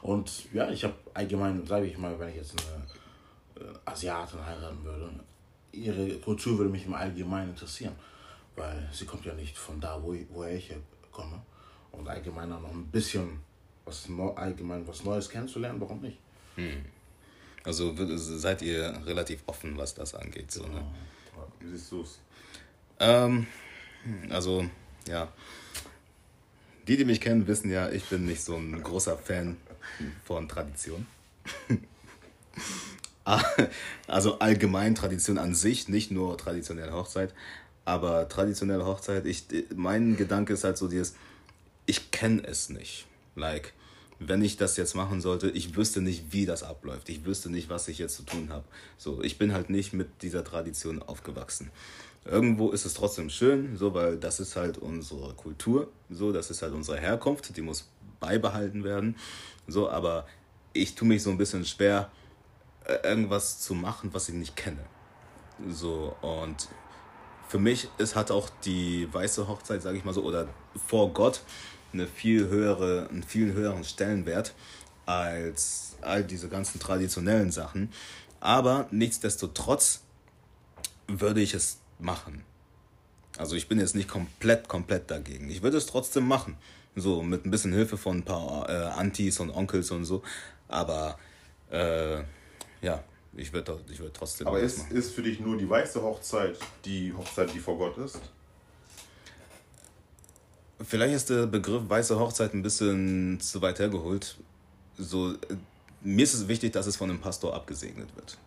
Und 0.02 0.52
ja, 0.52 0.70
ich 0.70 0.85
habe 0.85 0.94
allgemein, 1.14 1.66
sage 1.66 1.87
ich 1.87 1.98
mal, 1.98 2.18
wenn 2.18 2.31
ich 2.31 2.37
jetzt 2.37 2.55
eine 2.61 3.66
äh, 3.66 3.74
Asiaten 3.85 4.44
heiraten 4.44 4.83
würde, 4.85 5.11
ihre 5.72 6.09
Kultur 6.18 6.59
würde 6.59 6.70
mich 6.70 6.87
im 6.87 6.94
Allgemeinen 6.94 7.50
interessieren. 7.50 7.94
Weil 8.55 8.88
sie 8.92 9.05
kommt 9.05 9.24
ja 9.26 9.35
nicht 9.35 9.57
von 9.57 9.81
da, 9.81 10.02
wo 10.02 10.14
ich, 10.14 10.26
woher 10.31 10.55
ich 10.55 10.72
komme. 11.12 11.42
Und 11.92 12.09
allgemein 12.09 12.50
auch 12.52 12.61
noch 12.61 12.72
ein 12.72 12.87
bisschen 12.87 13.40
was 13.85 14.09
allgemein 14.35 14.87
was 14.87 15.05
Neues 15.05 15.29
kennenzulernen, 15.29 15.81
warum 15.81 16.00
nicht? 16.00 16.18
Hm. 16.57 16.85
Also 17.64 17.94
seid 18.16 18.62
ihr 18.62 19.00
relativ 19.05 19.42
offen, 19.46 19.76
was 19.76 19.94
das 19.94 20.14
angeht. 20.14 20.50
So, 20.50 20.66
ne? 20.66 20.85
Wie 21.61 21.70
siehst 21.70 21.90
du 21.92 22.02
es? 22.02 22.20
Ähm, 23.00 23.46
also, 24.31 24.64
ja. 25.09 25.29
Die, 26.88 26.96
die 26.96 27.05
mich 27.05 27.20
kennen, 27.20 27.46
wissen 27.46 27.70
ja, 27.70 27.90
ich 27.90 28.05
bin 28.05 28.27
nicht 28.27 28.42
so 28.42 28.57
ein 28.57 28.83
großer 28.83 29.16
Fan 29.16 29.57
von 30.25 30.49
Tradition. 30.49 31.07
also 34.07 34.38
allgemein 34.38 34.94
Tradition 34.94 35.38
an 35.38 35.55
sich, 35.55 35.88
nicht 35.88 36.11
nur 36.11 36.38
traditionelle 36.38 36.92
Hochzeit, 36.92 37.35
aber 37.85 38.29
traditionelle 38.29 38.85
Hochzeit, 38.85 39.27
ich, 39.27 39.44
mein 39.75 40.16
Gedanke 40.16 40.53
ist 40.53 40.64
halt 40.64 40.79
so 40.79 40.88
dieses, 40.88 41.14
ich 41.87 42.11
kenne 42.11 42.44
es 42.44 42.68
nicht. 42.68 43.07
Like, 43.35 43.72
wenn 44.18 44.42
ich 44.42 44.57
das 44.57 44.77
jetzt 44.77 44.94
machen 44.94 45.20
sollte, 45.20 45.51
ich 45.51 45.77
wüsste 45.77 46.01
nicht, 46.01 46.33
wie 46.33 46.46
das 46.46 46.62
abläuft. 46.62 47.09
Ich 47.09 47.25
wüsste 47.25 47.51
nicht, 47.51 47.68
was 47.68 47.88
ich 47.88 47.99
jetzt 47.99 48.16
zu 48.16 48.22
tun 48.22 48.49
habe. 48.51 48.64
So, 48.96 49.22
ich 49.22 49.38
bin 49.38 49.53
halt 49.53 49.70
nicht 49.70 49.92
mit 49.92 50.22
dieser 50.22 50.42
Tradition 50.42 51.03
aufgewachsen. 51.03 51.70
Irgendwo 52.29 52.71
ist 52.71 52.85
es 52.85 52.95
trotzdem 52.95 53.31
schön, 53.31 53.77
so, 53.77 53.95
weil 53.95 54.17
das 54.17 54.41
ist 54.41 54.57
halt 54.57 54.79
unsere 54.79 55.35
Kultur, 55.35 55.89
so, 56.11 56.33
das 56.33 56.51
ist 56.51 56.62
halt 56.62 56.73
unsere 56.73 56.99
Herkunft, 56.99 57.57
die 57.57 57.62
muss 57.62 57.89
beibehalten 58.19 58.83
werden, 58.83 59.17
so, 59.69 59.89
aber 59.89 60.27
ich 60.73 60.95
tue 60.95 61.07
mich 61.07 61.23
so 61.23 61.31
ein 61.31 61.39
bisschen 61.39 61.65
schwer, 61.65 62.11
äh, 62.85 62.95
irgendwas 63.09 63.61
zu 63.61 63.75
machen, 63.75 64.11
was 64.12 64.29
ich 64.29 64.35
nicht 64.35 64.57
kenne. 64.57 64.85
So, 65.71 66.17
und 66.21 66.69
für 67.49 67.59
mich 67.59 67.89
ist 67.99 68.17
hat 68.17 68.31
auch 68.31 68.51
die 68.65 69.09
weiße 69.12 69.47
Hochzeit, 69.49 69.83
sage 69.83 69.99
ich 69.99 70.05
mal 70.05 70.12
so, 70.12 70.23
oder 70.23 70.49
vor 70.87 71.12
Gott, 71.12 71.43
eine 71.93 72.07
viel 72.07 72.49
höhere, 72.49 73.09
einen 73.09 73.23
viel 73.23 73.53
höheren 73.53 73.85
Stellenwert 73.85 74.55
als 75.07 75.97
all 76.03 76.25
diese 76.25 76.49
ganzen 76.49 76.81
traditionellen 76.81 77.53
Sachen. 77.53 77.93
Aber 78.41 78.87
nichtsdestotrotz 78.91 80.03
würde 81.07 81.41
ich 81.41 81.55
es 81.55 81.79
machen. 81.98 82.44
Also 83.38 83.56
ich 83.56 83.68
bin 83.68 83.78
jetzt 83.78 83.94
nicht 83.94 84.09
komplett, 84.09 84.68
komplett 84.68 85.11
dagegen. 85.11 85.50
Ich 85.50 85.62
würde 85.62 85.76
es 85.76 85.87
trotzdem 85.87 86.26
machen. 86.26 86.56
So, 86.94 87.22
mit 87.22 87.44
ein 87.44 87.50
bisschen 87.50 87.72
Hilfe 87.72 87.98
von 87.98 88.18
ein 88.18 88.22
paar 88.22 88.68
äh, 88.68 88.72
Antis 88.98 89.38
und 89.40 89.50
Onkels 89.50 89.90
und 89.90 90.06
so. 90.06 90.22
Aber 90.68 91.18
äh, 91.70 92.18
ja, 92.80 93.04
ich 93.35 93.52
würde 93.52 93.78
ich 93.90 93.98
würd 93.98 94.14
trotzdem. 94.14 94.46
Aber 94.46 94.61
ist, 94.61 94.78
machen. 94.78 94.96
ist 94.96 95.14
für 95.14 95.22
dich 95.22 95.40
nur 95.40 95.59
die 95.59 95.68
weiße 95.68 96.02
Hochzeit 96.02 96.59
die 96.85 97.12
Hochzeit, 97.12 97.52
die 97.52 97.59
vor 97.59 97.76
Gott 97.76 97.98
ist? 97.98 98.18
Vielleicht 100.80 101.14
ist 101.14 101.30
der 101.30 101.46
Begriff 101.46 101.82
weiße 101.88 102.18
Hochzeit 102.18 102.54
ein 102.54 102.62
bisschen 102.62 103.38
zu 103.40 103.61
weit 103.61 103.78
hergeholt. 103.78 104.37
So, 104.96 105.32
äh, 105.32 105.37
mir 106.00 106.24
ist 106.24 106.35
es 106.35 106.48
wichtig, 106.48 106.72
dass 106.72 106.87
es 106.87 106.96
von 106.96 107.11
einem 107.11 107.20
Pastor 107.20 107.54
abgesegnet 107.54 108.14
wird. 108.16 108.38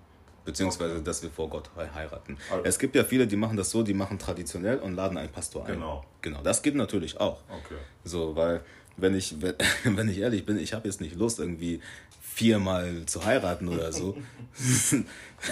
Beziehungsweise, 0.49 0.99
dass 1.03 1.21
wir 1.21 1.29
vor 1.29 1.47
Gott 1.47 1.69
heiraten. 1.77 2.35
Also. 2.49 2.63
Es 2.65 2.79
gibt 2.79 2.95
ja 2.95 3.03
viele, 3.03 3.27
die 3.27 3.35
machen 3.35 3.55
das 3.55 3.69
so, 3.69 3.83
die 3.83 3.93
machen 3.93 4.17
traditionell 4.17 4.79
und 4.79 4.95
laden 4.95 5.15
einen 5.15 5.29
Pastor 5.29 5.63
ein. 5.67 5.73
Genau. 5.73 6.03
Genau, 6.23 6.41
das 6.41 6.63
geht 6.63 6.73
natürlich 6.73 7.19
auch. 7.19 7.37
Okay. 7.49 7.75
So, 8.03 8.35
weil, 8.35 8.61
wenn 8.97 9.13
ich, 9.13 9.35
wenn 9.83 10.09
ich 10.09 10.17
ehrlich 10.17 10.47
bin, 10.47 10.57
ich 10.57 10.73
habe 10.73 10.87
jetzt 10.87 11.01
nicht 11.01 11.15
Lust, 11.15 11.37
irgendwie 11.37 11.81
viermal 12.19 13.05
zu 13.05 13.23
heiraten 13.23 13.67
oder 13.67 13.93
so. 13.93 14.17
das 14.57 14.95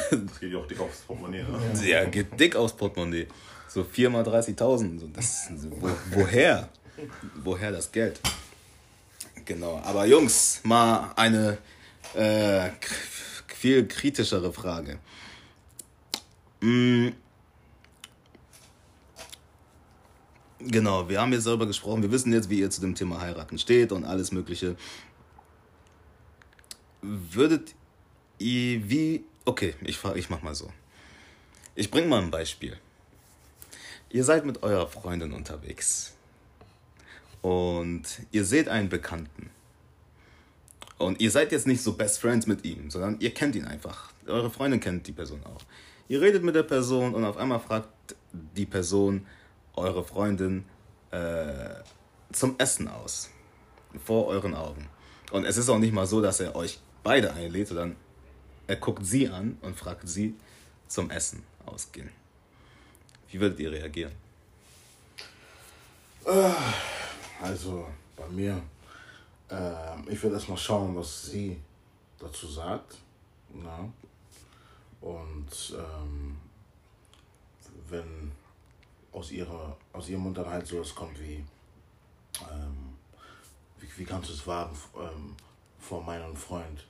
geht 0.39 0.51
ja 0.51 0.57
auch 0.57 0.67
dick 0.67 0.79
aufs 0.79 1.01
Portemonnaie, 1.01 1.43
ne? 1.43 1.88
Ja, 1.88 2.05
geht 2.05 2.39
dick 2.39 2.55
aufs 2.55 2.73
Portemonnaie. 2.73 3.27
So 3.67 3.83
4 3.83 4.10
mal 4.10 4.23
30.000. 4.23 4.99
So, 4.99 5.71
wo, 5.79 5.91
woher? 6.10 6.69
Woher 7.43 7.71
das 7.71 7.91
Geld? 7.91 8.19
Genau. 9.45 9.79
Aber 9.86 10.07
Jungs, 10.07 10.62
mal 10.63 11.12
eine 11.15 11.60
äh, 12.15 12.69
viel 13.47 13.88
kritischere 13.88 14.53
Frage. 14.53 14.99
Mm. 16.62 17.10
Genau, 20.60 21.07
wir 21.07 21.21
haben 21.21 21.33
jetzt 21.33 21.45
darüber 21.45 21.67
gesprochen. 21.67 22.01
Wir 22.01 22.12
wissen 22.12 22.33
jetzt, 22.33 22.49
wie 22.49 22.60
ihr 22.60 22.69
zu 22.69 22.81
dem 22.81 22.95
Thema 22.95 23.21
heiraten 23.21 23.60
steht 23.60 23.91
und 23.91 24.03
alles 24.03 24.31
Mögliche. 24.31 24.75
Würdet 27.01 27.75
ihr 28.39 28.89
wie. 28.89 29.23
Okay, 29.45 29.75
ich, 29.81 30.03
ich 30.15 30.29
mach 30.29 30.41
mal 30.41 30.55
so. 30.55 30.71
Ich 31.75 31.91
bring 31.91 32.10
mal 32.10 32.21
ein 32.21 32.31
Beispiel. 32.31 32.77
Ihr 34.10 34.23
seid 34.23 34.45
mit 34.45 34.63
eurer 34.63 34.88
Freundin 34.88 35.31
unterwegs 35.31 36.13
und 37.41 38.03
ihr 38.31 38.45
seht 38.45 38.67
einen 38.67 38.89
Bekannten. 38.89 39.49
Und 40.97 41.21
ihr 41.21 41.29
seid 41.29 41.51
jetzt 41.51 41.67
nicht 41.67 41.81
so 41.81 41.93
Best 41.93 42.19
Friends 42.19 42.47
mit 42.47 42.65
ihm, 42.65 42.89
sondern 42.89 43.17
ihr 43.19 43.33
kennt 43.33 43.55
ihn 43.55 43.65
einfach. 43.65 44.12
Eure 44.25 44.49
Freundin 44.49 44.79
kennt 44.79 45.07
die 45.07 45.12
Person 45.12 45.41
auch. 45.45 45.62
Ihr 46.07 46.21
redet 46.21 46.43
mit 46.43 46.55
der 46.55 46.63
Person 46.63 47.13
und 47.13 47.23
auf 47.23 47.38
einmal 47.38 47.60
fragt 47.60 48.15
die 48.31 48.65
Person 48.65 49.25
eure 49.75 50.03
Freundin 50.03 50.65
äh, 51.12 51.75
zum 52.31 52.55
Essen 52.57 52.88
aus. 52.88 53.29
Vor 54.03 54.27
euren 54.27 54.53
Augen. 54.53 54.88
Und 55.31 55.45
es 55.45 55.57
ist 55.57 55.69
auch 55.69 55.79
nicht 55.79 55.93
mal 55.93 56.05
so, 56.05 56.21
dass 56.21 56.39
er 56.39 56.55
euch 56.55 56.79
beide 57.03 57.33
einlädt, 57.33 57.67
sondern 57.67 57.95
er 58.67 58.75
guckt 58.75 59.05
sie 59.05 59.29
an 59.29 59.57
und 59.62 59.77
fragt 59.77 60.07
sie 60.07 60.36
zum 60.88 61.10
Essen 61.10 61.43
ausgehen. 61.65 62.10
Wie 63.29 63.39
würdet 63.39 63.60
ihr 63.60 63.71
reagieren? 63.71 64.12
Also 67.41 67.88
bei 68.15 68.27
mir, 68.29 68.62
äh, 69.49 70.12
ich 70.12 70.21
würde 70.21 70.36
erstmal 70.36 70.57
schauen, 70.57 70.95
was 70.95 71.27
sie 71.27 71.60
dazu 72.19 72.47
sagt. 72.47 72.97
Na? 73.53 73.89
Und 75.01 75.75
ähm, 75.77 76.38
wenn 77.89 78.31
aus 79.12 79.31
ihrer 79.31 79.77
aus 79.93 80.10
ihrem 80.10 80.23
Mund 80.23 80.38
dann 80.38 80.49
halt 80.49 80.67
so 80.67 80.79
was 80.79 80.93
kommt 80.93 81.19
wie, 81.19 81.43
ähm, 82.41 82.95
wie, 83.79 83.88
wie 83.97 84.05
kannst 84.05 84.29
du 84.29 84.33
es 84.33 84.45
wagen, 84.45 84.75
ähm, 84.95 85.36
vor 85.79 86.03
meinem 86.03 86.36
Freund 86.36 86.86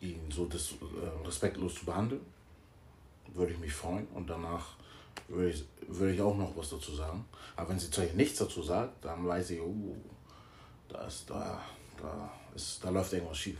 ihn 0.00 0.30
so 0.30 0.46
dis, 0.46 0.72
äh, 0.72 1.26
respektlos 1.26 1.76
zu 1.76 1.86
behandeln, 1.86 2.20
würde 3.34 3.52
ich 3.52 3.58
mich 3.58 3.72
freuen 3.72 4.06
und 4.08 4.28
danach 4.28 4.74
würde 5.28 5.50
ich, 5.50 5.64
würde 5.88 6.14
ich 6.14 6.20
auch 6.20 6.36
noch 6.36 6.56
was 6.56 6.70
dazu 6.70 6.94
sagen. 6.94 7.24
Aber 7.56 7.70
wenn 7.70 7.78
sie 7.78 7.90
zu 7.90 8.02
nichts 8.14 8.38
dazu 8.38 8.62
sagt, 8.62 9.04
dann 9.04 9.26
weiß 9.26 9.50
ich, 9.50 9.60
uh, 9.60 9.96
da 10.88 11.06
ist, 11.06 11.30
da, 11.30 11.62
da 12.02 12.32
ist, 12.54 12.84
da 12.84 12.90
läuft 12.90 13.12
irgendwas 13.12 13.38
schief. 13.38 13.58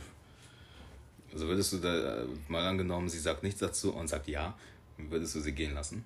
Also 1.31 1.47
würdest 1.47 1.73
du 1.73 1.77
da 1.77 2.21
äh, 2.21 2.27
mal 2.47 2.67
angenommen, 2.67 3.09
sie 3.09 3.19
sagt 3.19 3.41
nichts 3.43 3.59
dazu 3.59 3.93
und 3.93 4.07
sagt 4.07 4.27
ja, 4.27 4.55
würdest 4.97 5.35
du 5.35 5.39
sie 5.39 5.53
gehen 5.53 5.73
lassen? 5.73 6.05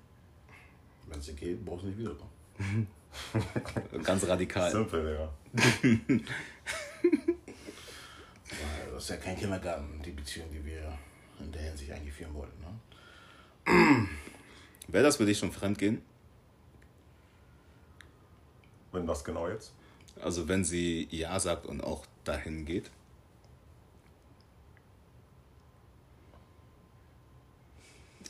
Wenn 1.06 1.20
sie 1.20 1.34
geht, 1.34 1.64
brauchst 1.64 1.84
du 1.84 1.88
nicht 1.88 1.98
wiederkommen. 1.98 2.86
Ganz 4.04 4.26
radikal. 4.26 4.70
Simpel, 4.70 5.14
ja. 5.14 5.32
das 8.92 9.02
ist 9.04 9.10
ja 9.10 9.16
kein 9.16 9.36
Kindergarten, 9.36 10.00
die 10.04 10.10
Beziehung, 10.10 10.48
die 10.50 10.64
wir 10.64 10.98
in 11.40 11.52
der 11.52 11.62
Hinsicht 11.62 11.90
eigentlich 11.92 12.14
führen 12.14 12.34
wollten. 12.34 12.60
Ne? 12.60 14.08
Wäre 14.88 15.04
das 15.04 15.16
für 15.16 15.26
dich 15.26 15.38
schon 15.38 15.52
Fremdgehen? 15.52 16.02
Wenn 18.92 19.06
was 19.06 19.22
genau 19.22 19.48
jetzt? 19.48 19.72
Also 20.22 20.48
wenn 20.48 20.64
sie 20.64 21.08
Ja 21.10 21.38
sagt 21.38 21.66
und 21.66 21.82
auch 21.82 22.04
dahin 22.24 22.64
geht? 22.64 22.90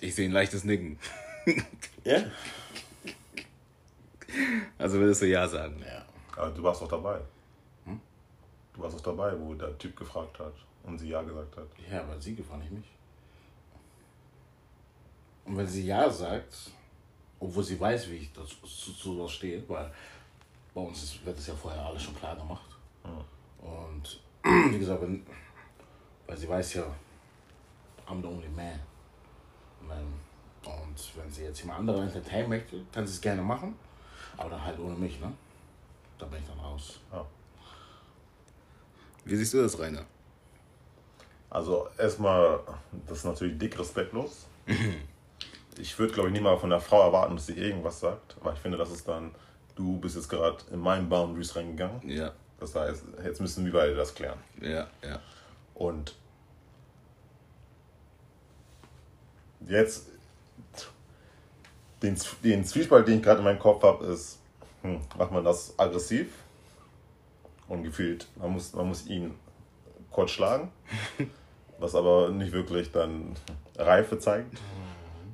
Ich 0.00 0.14
sehe 0.14 0.28
ein 0.28 0.32
leichtes 0.32 0.64
Nicken. 0.64 0.98
Ja? 2.04 2.24
Also 4.76 4.98
würdest 4.98 5.22
du 5.22 5.26
Ja 5.26 5.48
sagen? 5.48 5.82
Ja. 5.84 6.04
Aber 6.36 6.50
du 6.50 6.62
warst 6.62 6.82
doch 6.82 6.88
dabei. 6.88 7.18
Hm? 7.84 8.00
Du 8.74 8.80
warst 8.80 8.96
doch 8.96 9.02
dabei, 9.02 9.38
wo 9.40 9.54
der 9.54 9.76
Typ 9.78 9.96
gefragt 9.96 10.38
hat 10.38 10.52
und 10.84 10.98
sie 10.98 11.08
Ja 11.08 11.22
gesagt 11.22 11.56
hat. 11.56 11.66
Ja, 11.90 12.02
aber 12.02 12.20
sie 12.20 12.34
gefragt, 12.34 12.60
nicht 12.60 12.72
mich. 12.72 12.90
Und 15.44 15.56
wenn 15.56 15.66
sie 15.66 15.86
Ja 15.86 16.08
sagt, 16.10 16.70
obwohl 17.40 17.64
sie 17.64 17.80
weiß, 17.80 18.10
wie 18.10 18.16
ich 18.16 18.32
dazu, 18.32 18.54
zu, 18.66 18.92
zu 18.92 19.14
sowas 19.14 19.32
stehe, 19.32 19.66
weil 19.68 19.90
bei 20.78 20.86
uns 20.86 21.02
ist, 21.02 21.26
wird 21.26 21.38
es 21.38 21.46
ja 21.48 21.54
vorher 21.54 21.84
alles 21.84 22.02
schon 22.02 22.14
klar 22.14 22.36
gemacht. 22.36 22.70
Ja. 23.04 23.66
Und 23.66 24.20
wie 24.72 24.78
gesagt, 24.78 25.02
wenn, 25.02 25.26
weil 26.26 26.36
sie 26.36 26.48
weiß 26.48 26.74
ja, 26.74 26.84
I'm 28.06 28.20
the 28.22 28.28
only 28.28 28.48
man. 28.48 28.78
Und 30.64 31.16
wenn 31.16 31.30
sie 31.30 31.44
jetzt 31.44 31.60
jemand 31.60 31.80
andere 31.80 32.02
entertainen 32.02 32.48
möchte, 32.48 32.84
kann 32.92 33.06
sie 33.06 33.14
es 33.14 33.20
gerne 33.20 33.42
machen. 33.42 33.74
Aber 34.36 34.50
dann 34.50 34.62
halt 34.62 34.78
ohne 34.78 34.94
mich, 34.94 35.18
ne? 35.20 35.32
Da 36.18 36.26
bin 36.26 36.40
ich 36.40 36.46
dann 36.46 36.58
raus. 36.58 37.00
Ja. 37.12 37.24
Wie 39.24 39.36
siehst 39.36 39.54
du 39.54 39.62
das, 39.62 39.78
Rainer? 39.78 40.04
Also 41.48 41.88
erstmal, 41.96 42.60
das 43.06 43.18
ist 43.18 43.24
natürlich 43.24 43.58
dick 43.58 43.78
respektlos. 43.78 44.46
ich 45.78 45.98
würde, 45.98 46.12
glaube 46.12 46.28
ich, 46.28 46.34
nie 46.34 46.40
mal 46.40 46.58
von 46.58 46.70
der 46.70 46.80
Frau 46.80 47.02
erwarten, 47.02 47.36
dass 47.36 47.46
sie 47.46 47.54
irgendwas 47.54 48.00
sagt, 48.00 48.36
weil 48.42 48.54
ich 48.54 48.60
finde, 48.60 48.76
das 48.76 48.90
ist 48.90 49.08
dann, 49.08 49.34
du 49.78 49.98
bist 49.98 50.16
jetzt 50.16 50.28
gerade 50.28 50.58
in 50.72 50.80
meinen 50.80 51.08
Boundaries 51.08 51.54
reingegangen. 51.54 52.06
Ja. 52.08 52.32
Das 52.58 52.74
heißt, 52.74 53.04
jetzt 53.24 53.40
müssen 53.40 53.64
wir 53.64 53.72
beide 53.72 53.94
das 53.94 54.14
klären. 54.14 54.38
Ja, 54.60 54.88
ja. 55.02 55.20
Und 55.74 56.16
jetzt, 59.66 60.08
den, 62.02 62.16
den 62.42 62.64
Zwiespalt, 62.64 63.06
den 63.06 63.18
ich 63.18 63.22
gerade 63.22 63.38
in 63.38 63.44
meinem 63.44 63.60
Kopf 63.60 63.82
habe, 63.84 64.04
ist, 64.06 64.40
hm, 64.82 65.00
macht 65.16 65.30
man 65.30 65.44
das 65.44 65.78
aggressiv 65.78 66.28
und 67.68 67.84
gefühlt, 67.84 68.26
man 68.36 68.52
muss, 68.52 68.72
man 68.72 68.88
muss 68.88 69.06
ihn 69.06 69.34
kurz 70.10 70.32
schlagen, 70.32 70.72
was 71.78 71.94
aber 71.94 72.30
nicht 72.30 72.52
wirklich 72.52 72.90
dann 72.90 73.36
Reife 73.76 74.18
zeigt. 74.18 74.58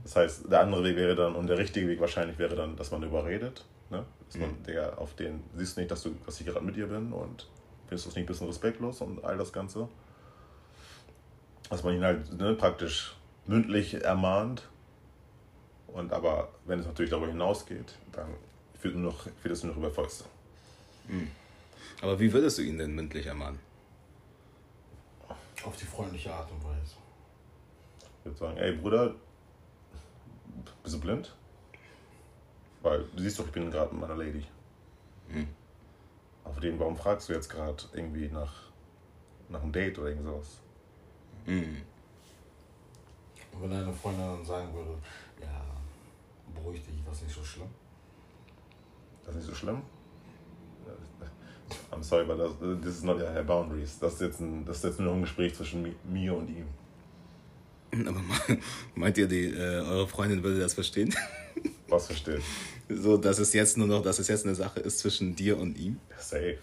Das 0.03 0.17
heißt, 0.17 0.53
der 0.53 0.61
andere 0.61 0.85
Weg 0.85 0.97
wäre 0.97 1.17
dann, 1.17 1.35
und 1.35 1.47
der 1.47 1.57
richtige 1.57 1.89
Weg 1.89 2.01
wahrscheinlich 2.01 2.39
wäre 2.39 2.55
dann, 2.55 2.77
dass 2.77 2.91
man 2.91 3.03
überredet. 3.03 3.65
Ne? 3.95 4.05
Dass 4.27 4.37
man, 4.39 4.63
der 4.65 4.99
auf 4.99 5.15
den, 5.15 5.43
siehst 5.55 5.77
nicht, 5.77 5.91
dass, 5.91 6.03
du, 6.03 6.15
dass 6.27 6.41
ich 6.41 6.47
gerade 6.47 6.65
mit 6.65 6.77
dir 6.77 6.89
bin 6.89 7.13
und 7.13 7.49
findest 7.87 8.07
du 8.07 8.11
es 8.11 8.17
nicht 8.17 8.25
ein 8.25 8.27
bisschen 8.27 8.47
respektlos 8.49 9.01
und 9.01 9.25
all 9.25 9.39
das 9.39 9.53
Ganze. 9.53 9.89
Dass 11.71 11.85
man 11.85 11.95
ihn 11.95 12.05
halt 12.05 12.33
ne, 12.33 12.55
praktisch 12.55 13.17
mündlich 13.47 13.95
ermahnt. 13.95 14.69
Und 15.87 16.13
aber, 16.13 16.49
wenn 16.65 16.81
es 16.81 16.87
natürlich 16.87 17.11
darüber 17.11 17.29
hinausgeht, 17.29 17.95
dann 18.13 18.35
führt, 18.79 18.97
nur 18.97 19.13
noch, 19.13 19.27
führt 19.41 19.55
es 19.55 19.63
nur 19.63 19.73
noch 19.73 19.79
über 19.79 19.91
Fäuste. 19.91 20.25
Aber 22.03 22.19
wie 22.19 22.33
würdest 22.33 22.59
du 22.59 22.63
ihn 22.63 22.79
denn 22.79 22.95
mündlich 22.95 23.27
ermahnen? 23.27 23.59
Auf 25.65 25.77
die 25.77 25.85
freundliche 25.85 26.33
Art 26.33 26.51
und 26.51 26.65
Weise. 26.65 26.97
Ich 28.19 28.25
würde 28.25 28.39
sagen, 28.39 28.57
ey 28.59 28.73
Bruder, 28.73 29.15
bist 30.83 30.97
du 30.97 31.01
blind? 31.01 31.35
Weil 32.85 33.05
du 33.17 33.23
siehst 33.23 33.39
doch, 33.39 33.47
ich 33.47 33.53
bin 33.53 33.71
gerade 33.71 33.93
mit 33.93 34.03
meiner 34.03 34.15
Lady. 34.17 34.45
Auf 36.45 36.61
den, 36.61 36.79
warum 36.79 36.97
fragst 36.97 37.29
du 37.29 37.33
jetzt 37.33 37.49
gerade 37.49 37.83
irgendwie 37.95 38.29
nach, 38.29 38.53
nach 39.49 39.63
einem 39.63 39.73
Date 39.73 39.99
oder 39.99 40.09
irgend 40.11 40.27
sowas? 40.27 40.61
Und 43.53 43.63
wenn 43.63 43.71
deine 43.71 43.93
Freundin 43.93 44.21
dann 44.23 44.45
sagen 44.45 44.73
würde, 44.75 44.99
ja, 45.41 45.65
beruhig 46.55 46.85
dich, 46.85 46.95
das 47.07 47.17
ist 47.17 47.23
nicht 47.25 47.35
so 47.37 47.43
schlimm. 47.45 47.69
Das 49.25 49.31
ist 49.35 49.37
nicht 49.41 49.49
so 49.49 49.55
schlimm? 49.55 49.83
I'm 51.91 52.03
sorry, 52.03 52.27
but 52.27 52.39
das, 52.39 52.53
this 52.83 52.97
is 52.99 53.03
not 53.03 53.19
your 53.19 53.43
boundaries. 53.43 53.99
Das 53.99 54.15
ist 54.15 54.21
jetzt, 54.21 54.41
ein, 54.41 54.67
das 54.67 54.77
ist 54.79 54.85
jetzt 54.85 55.01
nur 55.01 55.15
ein 55.15 55.23
Gespräch 55.23 55.55
zwischen 55.55 55.83
mi- 55.83 55.95
mir 56.05 56.35
und 56.37 56.49
ihm. 56.51 56.67
Aber 58.07 58.21
me- 58.21 58.59
meint 58.95 59.17
ihr, 59.17 59.27
die, 59.27 59.47
äh, 59.47 59.81
eure 59.81 60.07
Freundin 60.07 60.43
würde 60.43 60.61
das 60.61 60.75
verstehen? 60.75 61.15
Was 61.89 62.07
versteht? 62.07 62.43
So, 62.89 63.17
dass 63.17 63.39
es 63.39 63.53
jetzt 63.53 63.77
nur 63.79 63.87
noch, 63.87 64.03
dass 64.03 64.19
es 64.19 64.29
jetzt 64.29 64.45
eine 64.45 64.55
Sache 64.55 64.81
ist 64.81 64.99
zwischen 64.99 65.35
dir 65.37 65.59
und 65.59 65.77
ihm? 65.79 65.99
Safe. 66.19 66.59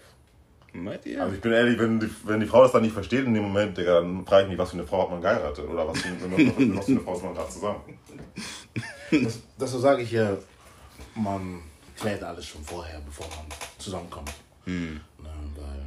Meint 0.74 1.04
ihr? 1.04 1.22
Also 1.22 1.34
ich 1.34 1.40
bin 1.42 1.52
ehrlich, 1.52 1.78
wenn 1.78 2.00
die, 2.00 2.08
wenn 2.24 2.40
die 2.40 2.46
Frau 2.46 2.62
das 2.62 2.72
dann 2.72 2.82
nicht 2.82 2.94
versteht 2.94 3.26
in 3.26 3.34
dem 3.34 3.42
Moment, 3.42 3.76
Digga, 3.76 4.00
dann 4.00 4.24
frage 4.24 4.44
ich 4.44 4.48
mich, 4.50 4.58
was 4.58 4.70
für 4.70 4.78
eine 4.78 4.86
Frau 4.86 5.02
hat 5.02 5.10
man 5.10 5.20
geheiratet? 5.20 5.68
Oder 5.68 5.86
was 5.86 5.98
für, 6.00 6.08
eine- 6.08 6.76
was 6.76 6.86
für 6.86 6.92
eine 6.92 7.00
Frau 7.00 7.16
ist 7.16 7.22
man 7.24 7.34
gerade 7.34 7.50
zusammen? 7.50 7.80
Das, 9.10 9.40
deshalb 9.60 9.82
sage 9.82 10.02
ich 10.02 10.12
ja, 10.12 10.34
man 11.14 11.60
klärt 11.98 12.22
alles 12.22 12.46
schon 12.46 12.62
vorher, 12.64 13.00
bevor 13.04 13.26
man 13.26 13.44
zusammenkommt. 13.78 14.32
Hm. 14.64 14.94
Ne, 15.22 15.28
weil, 15.56 15.81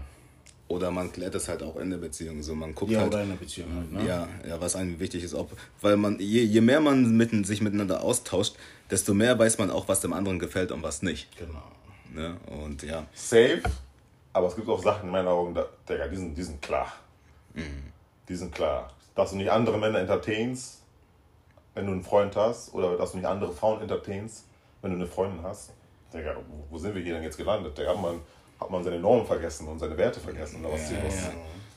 Oder 0.67 0.89
man 0.89 1.11
klärt 1.11 1.35
es 1.35 1.47
halt 1.47 1.61
auch 1.61 1.75
in 1.77 1.91
der 1.91 1.97
Beziehung. 1.97 2.41
So, 2.41 2.55
man 2.55 2.73
guckt 2.73 2.91
ja, 2.91 3.01
halt, 3.01 3.09
oder 3.09 3.21
in 3.21 3.29
einer 3.29 3.37
Beziehung 3.37 3.75
halt, 3.75 3.91
ne? 3.91 4.07
ja, 4.07 4.27
ja, 4.47 4.59
was 4.59 4.75
einem 4.75 4.99
wichtig 4.99 5.23
ist, 5.23 5.35
ob, 5.35 5.51
weil 5.81 5.95
man, 5.95 6.17
je, 6.19 6.41
je 6.41 6.61
mehr 6.61 6.79
man 6.79 7.15
mitten, 7.15 7.43
sich 7.43 7.61
miteinander 7.61 8.01
austauscht, 8.01 8.55
desto 8.89 9.13
mehr 9.13 9.37
weiß 9.37 9.59
man 9.59 9.69
auch, 9.69 9.87
was 9.87 9.99
dem 9.99 10.13
anderen 10.13 10.39
gefällt 10.39 10.71
und 10.71 10.81
was 10.81 11.03
nicht. 11.03 11.27
Genau. 11.37 11.61
Ne? 12.13 12.37
Und 12.63 12.81
ja, 12.81 13.05
Safe, 13.13 13.61
aber 14.33 14.47
es 14.47 14.55
gibt 14.55 14.67
auch 14.67 14.81
Sachen 14.81 15.05
in 15.05 15.11
meinen 15.11 15.27
Augen, 15.27 15.53
da, 15.53 15.65
Digga, 15.87 16.07
die 16.07 16.17
sind, 16.17 16.35
die 16.35 16.43
sind 16.43 16.61
klar. 16.61 16.91
Die 18.27 18.35
sind 18.35 18.53
klar. 18.53 18.91
Dass 19.15 19.31
du 19.31 19.37
nicht 19.37 19.49
andere 19.49 19.77
Männer 19.77 19.99
entertainst, 19.99 20.81
wenn 21.73 21.85
du 21.85 21.93
einen 21.93 22.03
Freund 22.03 22.35
hast, 22.35 22.73
oder 22.73 22.97
dass 22.97 23.11
du 23.11 23.17
nicht 23.17 23.27
andere 23.27 23.53
Frauen 23.53 23.81
entertainst, 23.81 24.45
wenn 24.81 24.91
du 24.91 24.97
eine 24.97 25.07
Freundin 25.07 25.41
hast. 25.43 25.71
Digga, 26.13 26.35
wo, 26.35 26.65
wo 26.69 26.77
sind 26.77 26.95
wir 26.95 27.01
hier 27.01 27.13
denn 27.13 27.23
jetzt 27.23 27.37
gelandet? 27.37 27.77
Digga, 27.77 27.93
man, 27.93 28.19
hat 28.59 28.69
man 28.69 28.83
seine 28.83 28.99
Normen 28.99 29.25
vergessen 29.25 29.67
und 29.67 29.79
seine 29.79 29.97
Werte 29.97 30.19
vergessen? 30.19 30.63
Oder 30.63 30.73
was, 30.73 30.91
was, 30.91 31.31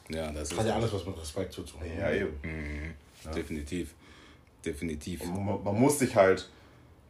ja, 0.08 0.30
das 0.32 0.50
ist 0.50 0.58
Hat 0.58 0.66
ja 0.66 0.74
alles 0.74 0.92
was 0.92 1.04
mit 1.06 1.20
Respekt 1.20 1.52
zu 1.52 1.62
tun. 1.62 1.80
ja, 1.98 2.10
eben. 2.10 2.38
definitiv, 3.34 3.94
definitiv. 4.64 5.24
man, 5.24 5.62
man 5.62 5.74
muss 5.74 5.98
sich 5.98 6.14
halt, 6.14 6.48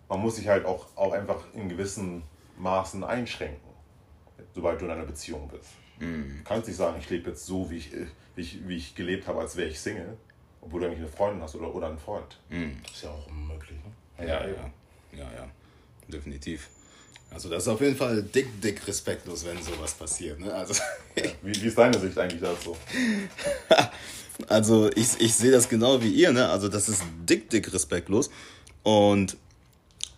man 0.09 0.21
muss 0.21 0.37
sich 0.37 0.49
halt 0.49 0.65
auch, 0.65 0.87
auch 0.97 1.13
einfach 1.13 1.43
in 1.55 1.69
gewissen 1.69 2.23
Maßen 2.59 3.05
einschränken, 3.05 3.69
sobald 4.55 4.81
du 4.81 4.87
in 4.87 4.91
einer 4.91 5.05
Beziehung 5.07 5.49
bist. 5.49 5.71
Du 6.01 6.45
kannst 6.45 6.69
nicht 6.69 6.77
sagen, 6.77 6.97
ich 7.01 7.11
lebe 7.11 7.31
jetzt 7.31 7.45
so, 7.45 7.71
wie 7.71 7.77
ich, 7.77 7.91
wie 8.37 8.41
ich, 8.41 8.69
wie 8.69 8.77
ich 8.77 8.95
gelebt 8.95 9.27
habe, 9.27 9.41
als 9.41 9.57
wäre 9.57 9.69
ich 9.69 9.81
Single, 9.81 10.17
obwohl 10.61 10.81
du 10.81 10.87
eigentlich 10.87 11.01
eine 11.01 11.09
Freundin 11.09 11.43
hast 11.43 11.57
oder, 11.57 11.75
oder 11.75 11.89
einen 11.89 11.99
Freund. 11.99 12.39
Das 12.85 12.93
ist 12.93 13.03
ja 13.03 13.11
auch 13.11 13.27
unmöglich. 13.27 13.79
Ne? 14.19 14.27
Ja, 14.27 14.47
ja, 14.47 14.71
ja, 15.13 15.33
ja, 15.33 15.49
definitiv. 16.07 16.69
Also 17.31 17.49
das 17.49 17.65
ist 17.65 17.69
auf 17.69 17.81
jeden 17.81 17.97
Fall 17.97 18.23
dick, 18.23 18.61
dick 18.61 18.87
respektlos, 18.87 19.45
wenn 19.45 19.63
sowas 19.63 19.95
passiert. 19.95 20.41
Ne? 20.41 20.53
Also, 20.53 20.75
Wie, 21.43 21.63
wie 21.63 21.67
ist 21.67 21.79
deine 21.79 21.99
Sicht 21.99 22.17
eigentlich 22.19 22.41
dazu? 22.41 22.77
also 24.49 24.91
ich, 24.95 25.21
ich 25.21 25.35
sehe 25.35 25.51
das 25.51 25.69
genau 25.69 26.01
wie 26.03 26.11
ihr. 26.11 26.33
Ne? 26.33 26.49
Also 26.49 26.69
das 26.69 26.89
ist 26.89 27.03
dick, 27.29 27.51
dick 27.51 27.73
respektlos. 27.73 28.31
Und 28.83 29.37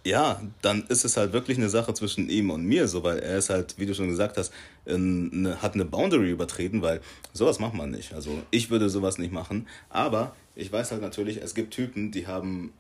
ja, 0.05 0.41
dann 0.63 0.85
ist 0.89 1.05
es 1.05 1.17
halt 1.17 1.33
wirklich 1.33 1.59
eine 1.59 1.69
Sache 1.69 1.93
zwischen 1.93 2.31
ihm 2.31 2.51
und 2.51 2.65
mir, 2.65 2.89
so 2.89 3.03
weil 3.03 3.19
er 3.19 3.37
ist 3.37 3.51
halt, 3.51 3.75
wie 3.79 3.85
du 3.85 3.95
schon 3.95 4.09
gesagt 4.09 4.39
hast, 4.39 4.53
in, 4.87 5.31
eine, 5.33 5.63
hat 5.63 5.75
eine 5.75 5.85
Boundary 5.85 6.31
übertreten, 6.31 6.81
weil 6.81 7.01
sowas 7.35 7.59
macht 7.59 7.75
man 7.75 7.91
nicht. 7.91 8.15
Also 8.15 8.39
ich 8.51 8.71
würde 8.71 8.89
sowas 8.89 9.19
nicht 9.19 9.33
machen, 9.33 9.69
aber 9.91 10.35
ich 10.57 10.73
weiß 10.73 10.91
halt 10.93 11.03
natürlich, 11.03 11.43
es 11.43 11.55
gibt 11.55 11.75
Typen, 11.75 12.13
die 12.13 12.27
haben 12.27 12.73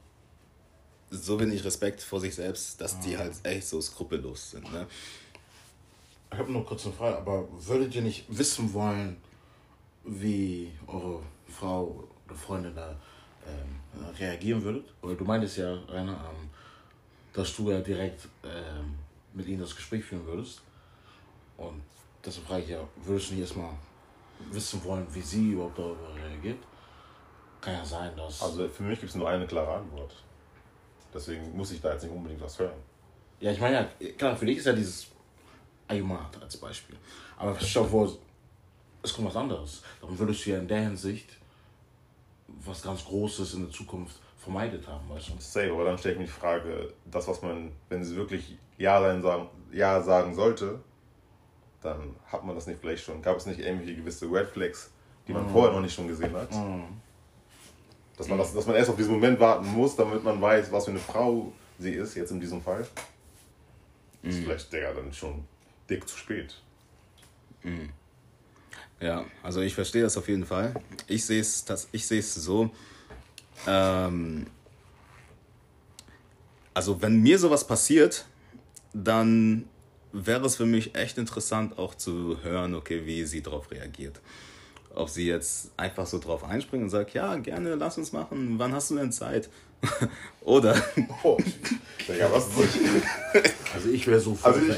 so 1.10 1.38
wenig 1.40 1.64
Respekt 1.64 2.02
vor 2.02 2.20
sich 2.20 2.34
selbst, 2.34 2.80
dass 2.80 3.00
die 3.00 3.18
halt 3.18 3.34
echt 3.42 3.66
so 3.66 3.80
skrupellos 3.80 4.52
sind. 4.52 4.72
Ne? 4.72 4.86
Ich 6.32 6.38
habe 6.38 6.52
nur 6.52 6.64
kurz 6.64 6.86
eine 6.86 6.94
Frage, 6.94 7.18
aber 7.18 7.48
würdet 7.50 7.94
ihr 7.94 8.02
nicht 8.02 8.24
wissen 8.28 8.72
wollen, 8.72 9.16
wie 10.04 10.72
eure 10.86 11.20
Frau 11.48 12.04
oder 12.26 12.34
Freundin 12.36 12.74
da 12.74 12.96
ähm, 13.46 14.04
reagieren 14.18 14.62
würdet? 14.62 14.86
Oder 15.02 15.14
du 15.14 15.24
meintest 15.24 15.56
ja, 15.56 15.74
Rainer, 15.88 16.12
ähm, 16.12 16.48
dass 17.32 17.54
du 17.56 17.70
ja 17.70 17.80
direkt 17.80 18.28
ähm, 18.44 18.94
mit 19.34 19.46
ihnen 19.46 19.60
das 19.60 19.74
Gespräch 19.74 20.04
führen 20.04 20.24
würdest. 20.26 20.62
Und 21.56 21.82
deshalb 22.24 22.46
frage 22.46 22.62
ich 22.62 22.70
ja, 22.70 22.86
würdest 23.04 23.30
du 23.30 23.34
nicht 23.34 23.42
erstmal 23.42 23.72
wissen 24.50 24.82
wollen, 24.84 25.06
wie 25.12 25.20
sie 25.20 25.50
überhaupt 25.50 25.78
darüber 25.78 26.14
reagiert? 26.14 26.58
Kann 27.60 27.74
ja 27.74 27.84
sein, 27.84 28.16
dass. 28.16 28.40
Also 28.40 28.68
für 28.68 28.84
mich 28.84 29.00
gibt 29.00 29.10
es 29.10 29.16
nur 29.16 29.28
eine 29.28 29.46
klare 29.46 29.74
Antwort. 29.74 30.14
Deswegen 31.12 31.56
muss 31.56 31.72
ich 31.72 31.80
da 31.80 31.92
jetzt 31.92 32.02
nicht 32.02 32.12
unbedingt 32.12 32.40
was 32.40 32.58
hören. 32.58 32.78
Ja, 33.40 33.52
ich 33.52 33.60
meine 33.60 33.88
ja, 33.98 34.12
klar, 34.12 34.36
für 34.36 34.46
dich 34.46 34.58
ist 34.58 34.66
ja 34.66 34.72
dieses 34.72 35.08
Ayumat 35.88 36.40
als 36.40 36.56
Beispiel. 36.56 36.96
Aber 37.36 37.56
stell 37.58 37.82
dir 37.82 37.88
vor, 37.88 38.12
es 39.02 39.14
kommt 39.14 39.28
was 39.28 39.36
anderes. 39.36 39.82
Dann 40.00 40.18
würdest 40.18 40.44
du 40.46 40.50
ja 40.50 40.58
in 40.58 40.68
der 40.68 40.82
Hinsicht 40.82 41.30
was 42.64 42.82
ganz 42.82 43.04
Großes 43.04 43.54
in 43.54 43.62
der 43.62 43.70
Zukunft 43.70 44.16
vermeidet 44.38 44.86
haben, 44.86 45.08
weißt 45.08 45.28
du? 45.28 45.32
Safe, 45.38 45.72
aber 45.72 45.84
dann 45.84 45.98
stelle 45.98 46.14
ich 46.14 46.20
mir 46.20 46.26
die 46.26 46.30
Frage, 46.30 46.92
das, 47.10 47.28
was 47.28 47.42
man, 47.42 47.72
wenn 47.88 48.02
sie 48.02 48.16
wirklich 48.16 48.58
Ja, 48.78 49.00
sein 49.00 49.22
sagen, 49.22 49.48
ja 49.72 50.00
sagen 50.02 50.34
sollte, 50.34 50.80
dann 51.82 52.16
hat 52.26 52.44
man 52.44 52.54
das 52.54 52.66
nicht 52.66 52.80
vielleicht 52.80 53.04
schon. 53.04 53.22
Gab 53.22 53.36
es 53.36 53.46
nicht 53.46 53.60
irgendwelche 53.60 53.96
gewisse 53.96 54.26
Red 54.30 54.48
Flags, 54.48 54.90
die 55.26 55.32
man 55.32 55.48
vorher 55.48 55.72
noch 55.72 55.80
nicht 55.80 55.94
schon 55.94 56.08
gesehen 56.08 56.34
hat? 56.34 56.50
Dass, 58.20 58.28
man 58.28 58.36
das, 58.36 58.52
dass 58.52 58.66
man 58.66 58.76
erst 58.76 58.90
auf 58.90 58.96
diesen 58.96 59.14
Moment 59.14 59.40
warten 59.40 59.66
muss, 59.68 59.96
damit 59.96 60.22
man 60.22 60.38
weiß, 60.42 60.70
was 60.70 60.84
für 60.84 60.90
eine 60.90 61.00
Frau 61.00 61.54
sie 61.78 61.92
ist, 61.92 62.14
jetzt 62.16 62.30
in 62.30 62.38
diesem 62.38 62.60
Fall. 62.60 62.86
Ist 64.22 64.40
vielleicht, 64.40 64.70
Digga, 64.70 64.92
dann 64.92 65.10
schon 65.10 65.42
dick 65.88 66.06
zu 66.06 66.18
spät. 66.18 66.54
Ja, 69.00 69.24
also 69.42 69.62
ich 69.62 69.74
verstehe 69.74 70.02
das 70.02 70.18
auf 70.18 70.28
jeden 70.28 70.44
Fall. 70.44 70.74
Ich 71.06 71.24
sehe 71.24 71.40
es, 71.40 71.64
ich 71.92 72.06
sehe 72.06 72.20
es 72.20 72.34
so. 72.34 72.68
Ähm, 73.66 74.46
also 76.74 77.00
wenn 77.00 77.22
mir 77.22 77.38
sowas 77.38 77.66
passiert, 77.66 78.26
dann 78.92 79.66
wäre 80.12 80.44
es 80.44 80.56
für 80.56 80.66
mich 80.66 80.94
echt 80.94 81.16
interessant 81.16 81.78
auch 81.78 81.94
zu 81.94 82.42
hören, 82.42 82.74
okay, 82.74 83.06
wie 83.06 83.24
sie 83.24 83.40
darauf 83.40 83.70
reagiert. 83.70 84.20
Ob 84.94 85.08
sie 85.08 85.26
jetzt 85.26 85.70
einfach 85.76 86.06
so 86.06 86.18
drauf 86.18 86.44
einspringen 86.44 86.84
und 86.84 86.90
sagt, 86.90 87.14
ja, 87.14 87.36
gerne, 87.36 87.74
lass 87.74 87.98
uns 87.98 88.12
machen, 88.12 88.54
wann 88.58 88.72
hast 88.72 88.90
du 88.90 88.96
denn 88.96 89.12
Zeit? 89.12 89.48
Oder. 90.40 90.76
Oh, 91.22 91.38
Digga, 92.08 92.30
was? 92.32 92.48
Also 93.74 93.88
ich 93.88 94.06
wäre 94.06 94.20
so 94.20 94.36
Also 94.42 94.60
ich, 94.60 94.68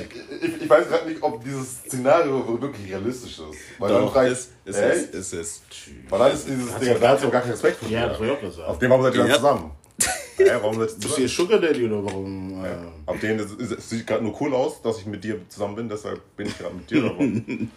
ich, 0.43 0.63
ich 0.63 0.71
weiß 0.71 0.87
gerade 0.89 1.09
nicht, 1.09 1.23
ob 1.23 1.43
dieses 1.43 1.79
Szenario 1.79 2.61
wirklich 2.61 2.89
realistisch 2.89 3.39
ist. 3.39 3.59
Weil 3.79 3.93
dann 3.93 4.03
Doch, 4.03 4.13
fragt, 4.13 4.31
ist, 4.31 4.51
ist, 4.65 4.77
echt? 4.77 5.15
ist, 5.15 5.15
ist, 5.15 5.33
ist. 5.33 5.63
Weil 6.09 6.19
dann 6.19 6.33
ist 6.33 6.47
dieses 6.49 6.79
Ding, 6.79 7.01
da 7.01 7.09
hast 7.09 7.25
du 7.25 7.31
gar 7.31 7.41
keinen 7.41 7.53
Respekt 7.53 7.79
vor 7.79 7.89
Ja, 7.89 8.09
das 8.09 8.19
wollte 8.19 8.33
ich 8.33 8.39
auch 8.39 8.43
gesagt. 8.43 8.69
Auf 8.69 8.79
den 8.79 8.91
warum 8.91 9.03
seid 9.03 9.15
ihr 9.15 9.21
dann 9.21 9.29
Ja. 9.31 9.37
zusammen? 9.37 9.71
Hä, 10.37 10.45
warum 10.61 10.79
seid 10.79 10.91
ihr 10.91 10.99
Bist 10.99 11.19
du 11.19 11.29
Sugar 11.29 11.59
Daddy 11.59 11.87
oder 11.87 12.05
warum? 12.05 12.65
Äh, 12.65 12.77
Auf 13.07 13.19
den 13.19 13.39
es, 13.41 13.51
es, 13.53 13.71
es 13.73 13.91
sieht 13.91 14.07
gerade 14.07 14.23
nur 14.23 14.41
cool 14.41 14.55
aus, 14.55 14.83
dass 14.83 14.99
ich 14.99 15.07
mit 15.07 15.25
dir 15.25 15.41
zusammen 15.49 15.75
bin, 15.75 15.89
deshalb 15.89 16.21
bin 16.37 16.47
ich 16.47 16.59
gerade 16.59 16.75
mit 16.75 16.91
dir. 16.91 17.13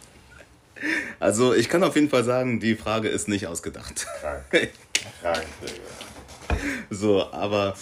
Also, 1.19 1.53
ich 1.53 1.69
kann 1.69 1.83
auf 1.83 1.95
jeden 1.95 2.09
Fall 2.09 2.23
sagen, 2.23 2.59
die 2.59 2.75
Frage 2.75 3.07
ist 3.07 3.27
nicht 3.27 3.47
ausgedacht. 3.47 4.07
Krank. 4.21 4.45
So, 6.89 7.31
aber 7.31 7.75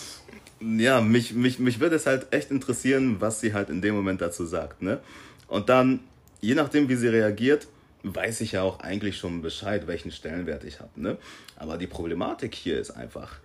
ja, 0.60 1.02
mich, 1.02 1.34
mich, 1.34 1.60
mich 1.60 1.80
würde 1.80 1.96
es 1.96 2.06
halt 2.06 2.28
echt 2.32 2.52
interessieren, 2.52 3.18
was 3.20 3.42
sie 3.42 3.54
halt 3.54 3.70
in 3.70 3.82
dem 3.82 3.96
Moment 3.96 4.22
dazu 4.22 4.46
sagt. 4.46 4.82
Ne? 4.82 5.00
Und 5.48 5.70
dann, 5.70 6.00
je 6.42 6.56
nachdem, 6.56 6.90
wie 6.90 6.96
sie 6.96 7.08
reagiert, 7.08 7.68
weiß 8.04 8.42
ich 8.42 8.54
ja 8.54 8.64
auch 8.64 8.80
eigentlich 8.80 9.18
schon 9.18 9.42
Bescheid, 9.42 9.88
welchen 9.88 10.12
Stellenwert 10.12 10.64
ich 10.64 10.80
habe. 10.80 10.90
Ne? 10.96 11.18
Aber 11.56 11.78
die 11.78 11.88
Problematik 11.88 12.56
hier 12.56 12.80
ist 12.80 12.92
einfach, 12.92 13.40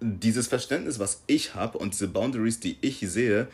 dieses 0.00 0.46
Verständnis, 0.46 0.98
was 0.98 1.22
ich 1.26 1.54
habe 1.54 1.78
und 1.78 1.94
diese 1.94 2.08
Boundaries, 2.08 2.60
die 2.60 2.76
ich 2.80 3.00
sehe, 3.00 3.48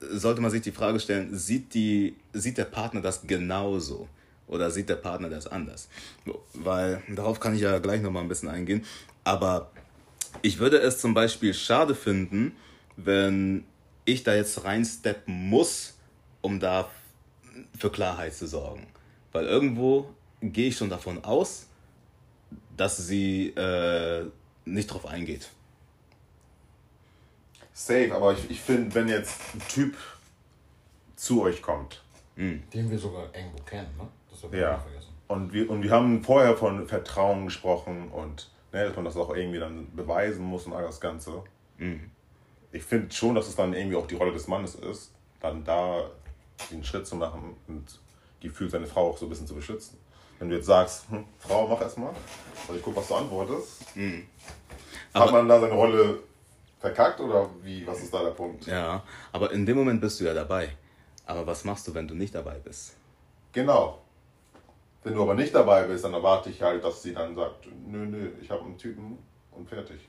sollte 0.00 0.40
man 0.40 0.50
sich 0.50 0.62
die 0.62 0.72
Frage 0.72 0.98
stellen, 1.00 1.36
sieht, 1.36 1.74
die, 1.74 2.16
sieht 2.32 2.58
der 2.58 2.64
Partner 2.64 3.00
das 3.00 3.26
genauso? 3.26 4.08
Oder 4.50 4.70
sieht 4.70 4.88
der 4.88 4.96
Partner 4.96 5.30
das 5.30 5.46
anders? 5.46 5.88
Weil 6.54 7.02
darauf 7.08 7.38
kann 7.38 7.54
ich 7.54 7.60
ja 7.60 7.78
gleich 7.78 8.02
nochmal 8.02 8.22
ein 8.22 8.28
bisschen 8.28 8.48
eingehen. 8.48 8.84
Aber 9.22 9.70
ich 10.42 10.58
würde 10.58 10.78
es 10.78 11.00
zum 11.00 11.14
Beispiel 11.14 11.54
schade 11.54 11.94
finden, 11.94 12.56
wenn 12.96 13.64
ich 14.04 14.24
da 14.24 14.34
jetzt 14.34 14.64
reinsteppen 14.64 15.48
muss, 15.48 15.94
um 16.40 16.58
da 16.58 16.90
für 17.78 17.90
Klarheit 17.90 18.34
zu 18.34 18.48
sorgen. 18.48 18.88
Weil 19.32 19.46
irgendwo 19.46 20.10
gehe 20.42 20.68
ich 20.68 20.76
schon 20.76 20.90
davon 20.90 21.22
aus, 21.24 21.66
dass 22.76 22.96
sie 22.96 23.50
äh, 23.50 24.26
nicht 24.64 24.88
drauf 24.88 25.06
eingeht. 25.06 25.48
Safe, 27.72 28.12
aber 28.12 28.32
ich, 28.32 28.50
ich 28.50 28.60
finde, 28.60 28.92
wenn 28.96 29.08
jetzt 29.08 29.40
ein 29.54 29.62
Typ 29.68 29.96
zu 31.14 31.42
euch 31.42 31.62
kommt, 31.62 32.02
den 32.36 32.90
wir 32.90 32.98
sogar 32.98 33.32
irgendwo 33.34 33.62
kennen, 33.62 33.96
ne? 33.96 34.08
Das 34.30 34.40
darf 34.42 34.52
ich 34.52 34.60
ja, 34.60 34.72
nicht 34.72 34.82
vergessen. 34.82 35.08
und 35.28 35.52
wir, 35.52 35.70
und 35.70 35.82
wir 35.82 35.90
haben 35.90 36.22
vorher 36.24 36.56
von 36.56 36.86
Vertrauen 36.86 37.46
gesprochen 37.46 38.10
und 38.10 38.50
ne, 38.72 38.84
dass 38.86 38.96
man 38.96 39.04
das 39.04 39.16
auch 39.16 39.34
irgendwie 39.34 39.58
dann 39.58 39.94
beweisen 39.94 40.44
muss 40.44 40.66
und 40.66 40.72
all 40.72 40.82
das 40.84 41.00
Ganze. 41.00 41.42
Ich 42.72 42.82
finde 42.84 43.12
schon, 43.12 43.34
dass 43.34 43.48
es 43.48 43.56
dann 43.56 43.72
irgendwie 43.72 43.96
auch 43.96 44.06
die 44.06 44.14
Rolle 44.16 44.32
des 44.32 44.46
Mannes 44.46 44.74
ist, 44.74 45.12
dann 45.40 45.64
da 45.64 46.04
den 46.70 46.84
Schritt 46.84 47.06
zu 47.06 47.16
machen 47.16 47.56
und 47.68 47.98
gefühlt 48.40 48.70
seine 48.70 48.86
Frau 48.86 49.10
auch 49.10 49.18
so 49.18 49.26
ein 49.26 49.28
bisschen 49.30 49.46
zu 49.46 49.54
beschützen. 49.54 49.98
Wenn 50.38 50.48
du 50.50 50.56
jetzt 50.56 50.66
sagst, 50.66 51.08
hm, 51.10 51.24
Frau, 51.38 51.66
mach 51.66 51.80
erstmal, 51.80 52.12
also 52.62 52.74
ich 52.78 52.82
guck, 52.82 52.94
was 52.96 53.08
du 53.08 53.14
antwortest, 53.14 53.82
hat 55.14 55.22
Aber- 55.22 55.32
man 55.32 55.48
da 55.48 55.60
seine 55.60 55.72
Rolle 55.74 56.18
verkackt 56.78 57.20
oder 57.20 57.48
wie, 57.62 57.86
was 57.86 58.00
ist 58.02 58.12
da 58.12 58.22
der 58.22 58.30
Punkt? 58.30 58.66
Ja, 58.66 59.02
aber 59.32 59.50
in 59.52 59.66
dem 59.66 59.76
Moment 59.76 60.00
bist 60.00 60.20
du 60.20 60.24
ja 60.24 60.32
dabei. 60.34 60.70
Aber 61.26 61.46
was 61.46 61.64
machst 61.64 61.86
du, 61.88 61.94
wenn 61.94 62.08
du 62.08 62.14
nicht 62.14 62.34
dabei 62.34 62.58
bist? 62.58 62.96
Genau. 63.52 64.00
Wenn 65.02 65.14
du 65.14 65.22
aber 65.22 65.34
nicht 65.34 65.54
dabei 65.54 65.84
bist, 65.84 66.04
dann 66.04 66.12
erwarte 66.14 66.50
ich 66.50 66.60
halt, 66.60 66.84
dass 66.84 67.02
sie 67.02 67.14
dann 67.14 67.34
sagt, 67.34 67.66
nö, 67.86 68.04
nö, 68.06 68.30
ich 68.40 68.50
habe 68.50 68.62
einen 68.64 68.76
Typen 68.76 69.18
und 69.52 69.68
fertig. 69.68 70.00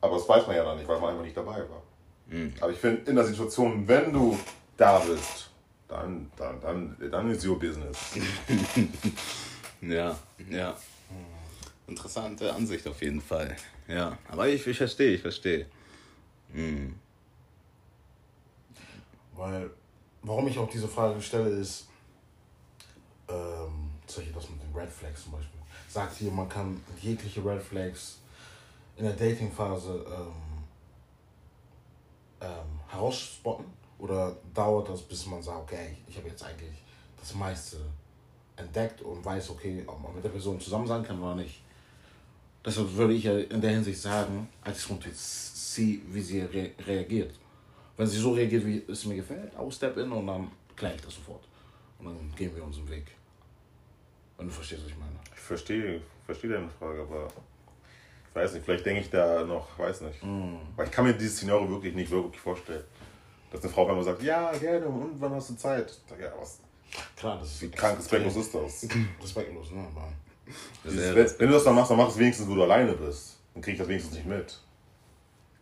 Aber 0.00 0.16
das 0.16 0.28
weiß 0.28 0.46
man 0.46 0.56
ja 0.56 0.64
dann 0.64 0.76
nicht, 0.76 0.88
weil 0.88 1.00
man 1.00 1.10
einfach 1.10 1.24
nicht 1.24 1.36
dabei 1.36 1.58
war. 1.58 1.82
Aber 2.60 2.70
ich 2.70 2.78
finde, 2.78 3.10
in 3.10 3.16
der 3.16 3.24
Situation, 3.24 3.86
wenn 3.88 4.12
du 4.12 4.38
da 4.76 4.98
bist, 4.98 5.50
dann, 5.88 6.30
dann, 6.36 6.60
dann, 6.60 6.96
dann 7.10 7.30
ist 7.30 7.46
your 7.46 7.58
business. 7.58 7.98
Ja, 9.82 10.16
ja. 10.48 10.76
Interessante 11.88 12.54
Ansicht 12.54 12.86
auf 12.86 13.02
jeden 13.02 13.20
Fall. 13.20 13.56
Ja, 13.88 14.16
aber 14.28 14.46
ich, 14.48 14.64
ich 14.64 14.78
verstehe, 14.78 15.14
ich 15.14 15.20
verstehe. 15.20 15.66
Weil, 19.34 19.70
warum 20.22 20.46
ich 20.46 20.56
auch 20.58 20.70
diese 20.70 20.86
Frage 20.86 21.20
stelle, 21.20 21.50
ist, 21.50 21.88
ähm, 23.28 23.90
solche 24.06 24.32
das 24.32 24.48
mit 24.50 24.62
den 24.62 24.74
Red 24.74 24.90
Flags 24.90 25.24
zum 25.24 25.32
Beispiel. 25.32 25.60
Sagt 25.88 26.16
hier, 26.16 26.30
man 26.30 26.48
kann 26.48 26.82
jegliche 27.00 27.44
Red 27.44 27.62
Flags 27.62 28.18
in 28.96 29.04
der 29.04 29.14
Datingphase 29.14 30.04
ähm, 30.08 30.32
ähm, 32.42 32.80
herausspotten? 32.88 33.66
Oder 33.98 34.36
dauert 34.52 34.88
das, 34.88 35.02
bis 35.02 35.26
man 35.26 35.42
sagt, 35.42 35.60
okay, 35.60 35.96
ich 36.08 36.16
habe 36.16 36.28
jetzt 36.28 36.42
eigentlich 36.42 36.82
das 37.20 37.34
meiste 37.34 37.76
entdeckt 38.56 39.00
und 39.00 39.24
weiß, 39.24 39.50
okay, 39.50 39.84
ob 39.86 40.02
man 40.02 40.14
mit 40.14 40.24
der 40.24 40.30
Person 40.30 40.60
zusammen 40.60 40.86
sein 40.86 41.04
kann 41.04 41.22
oder 41.22 41.36
nicht? 41.36 41.62
Deshalb 42.64 42.92
würde 42.94 43.14
ich 43.14 43.24
ja 43.24 43.38
in 43.38 43.60
der 43.60 43.70
Hinsicht 43.70 44.00
sagen, 44.00 44.48
als 44.62 44.78
ich 44.78 44.90
runter 44.90 45.10
sehe, 45.12 46.00
wie 46.08 46.20
sie 46.20 46.40
re 46.40 46.70
reagiert. 46.84 47.34
Wenn 47.96 48.06
sie 48.06 48.18
so 48.18 48.32
reagiert, 48.32 48.66
wie 48.66 48.82
es 48.88 49.04
mir 49.04 49.16
gefällt, 49.16 49.56
auch 49.56 49.70
step 49.70 49.96
in 49.96 50.10
und 50.10 50.26
dann 50.26 50.50
kläre 50.74 50.94
ich 50.94 51.02
das 51.02 51.14
sofort. 51.14 51.44
Und 52.02 52.16
dann 52.16 52.34
gehen 52.36 52.54
wir 52.54 52.64
unseren 52.64 52.88
Weg. 52.90 53.06
Wenn 54.36 54.48
du 54.48 54.52
verstehst, 54.52 54.82
was 54.84 54.90
ich 54.90 54.98
meine. 54.98 55.12
Ich 55.34 55.40
verstehe, 55.40 56.00
verstehe 56.26 56.50
deine 56.50 56.68
Frage, 56.68 57.02
aber 57.02 57.28
ich 58.28 58.34
weiß 58.34 58.54
nicht, 58.54 58.64
vielleicht 58.64 58.86
denke 58.86 59.02
ich 59.02 59.10
da 59.10 59.44
noch, 59.44 59.78
weiß 59.78 60.00
nicht. 60.02 60.20
Weil 60.76 60.86
ich 60.86 60.92
kann 60.92 61.04
mir 61.04 61.12
dieses 61.12 61.36
Szenario 61.36 61.68
wirklich 61.68 61.94
nicht 61.94 62.10
wirklich 62.10 62.40
vorstellen. 62.40 62.84
Dass 63.50 63.62
eine 63.62 63.72
Frau 63.72 63.86
wenn 63.86 63.96
man 63.96 64.04
sagt, 64.04 64.22
ja, 64.22 64.50
gerne, 64.52 64.86
und 64.86 65.20
wann 65.20 65.34
hast 65.34 65.50
du 65.50 65.56
Zeit? 65.56 66.00
Ja, 66.18 66.32
was, 66.40 66.58
Klar, 67.16 67.38
das 67.38 67.60
wie 67.60 67.66
ist 67.66 67.76
krank 67.76 67.98
respektlos 67.98 68.36
ist 68.36 68.54
das? 68.54 68.88
respektlos, 69.22 69.70
ne? 69.70 69.86
Aber 69.94 70.08
Dieses, 70.84 71.14
wenn, 71.14 71.40
wenn 71.40 71.48
du 71.48 71.54
das 71.54 71.64
dann 71.64 71.74
machst, 71.74 71.90
dann 71.90 71.98
mach 71.98 72.08
es 72.08 72.18
wenigstens, 72.18 72.48
wo 72.48 72.54
du 72.54 72.62
alleine 72.62 72.92
bist. 72.92 73.38
Dann 73.54 73.62
krieg 73.62 73.74
ich 73.74 73.78
das 73.78 73.88
wenigstens 73.88 74.14
nicht 74.14 74.26
mit. 74.26 74.58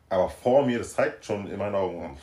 Aber 0.08 0.28
vor 0.28 0.64
mir, 0.64 0.78
das 0.78 0.94
zeigt 0.94 1.24
schon 1.24 1.48
in 1.48 1.58
meinen 1.58 1.74
Augen. 1.74 2.16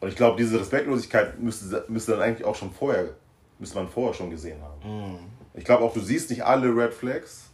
Und 0.00 0.08
ich 0.08 0.16
glaube, 0.16 0.36
diese 0.36 0.60
Respektlosigkeit 0.60 1.38
müsste, 1.40 1.84
müsste 1.88 2.12
dann 2.12 2.22
eigentlich 2.22 2.46
auch 2.46 2.54
schon 2.54 2.70
vorher, 2.72 3.14
müsste 3.58 3.76
man 3.76 3.88
vorher 3.88 4.14
schon 4.14 4.30
gesehen 4.30 4.60
haben. 4.62 5.18
Ich 5.54 5.64
glaube 5.64 5.82
auch, 5.84 5.92
du 5.92 6.00
siehst 6.00 6.30
nicht 6.30 6.44
alle 6.44 6.68
Red 6.74 6.94
Flags. 6.94 7.50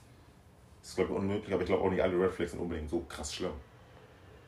Das 0.81 0.91
ist, 0.91 0.97
glaube 0.97 1.13
ich, 1.13 1.19
unmöglich, 1.19 1.53
aber 1.55 1.63
ich 1.63 1.69
glaube 1.69 1.83
auch 1.83 1.91
nicht 1.91 2.03
alle 2.03 2.19
Red 2.21 2.33
Flags 2.33 2.51
sind 2.53 2.61
unbedingt 2.61 2.91
so 2.91 3.01
krass 3.09 3.35
schlimm. 3.35 3.53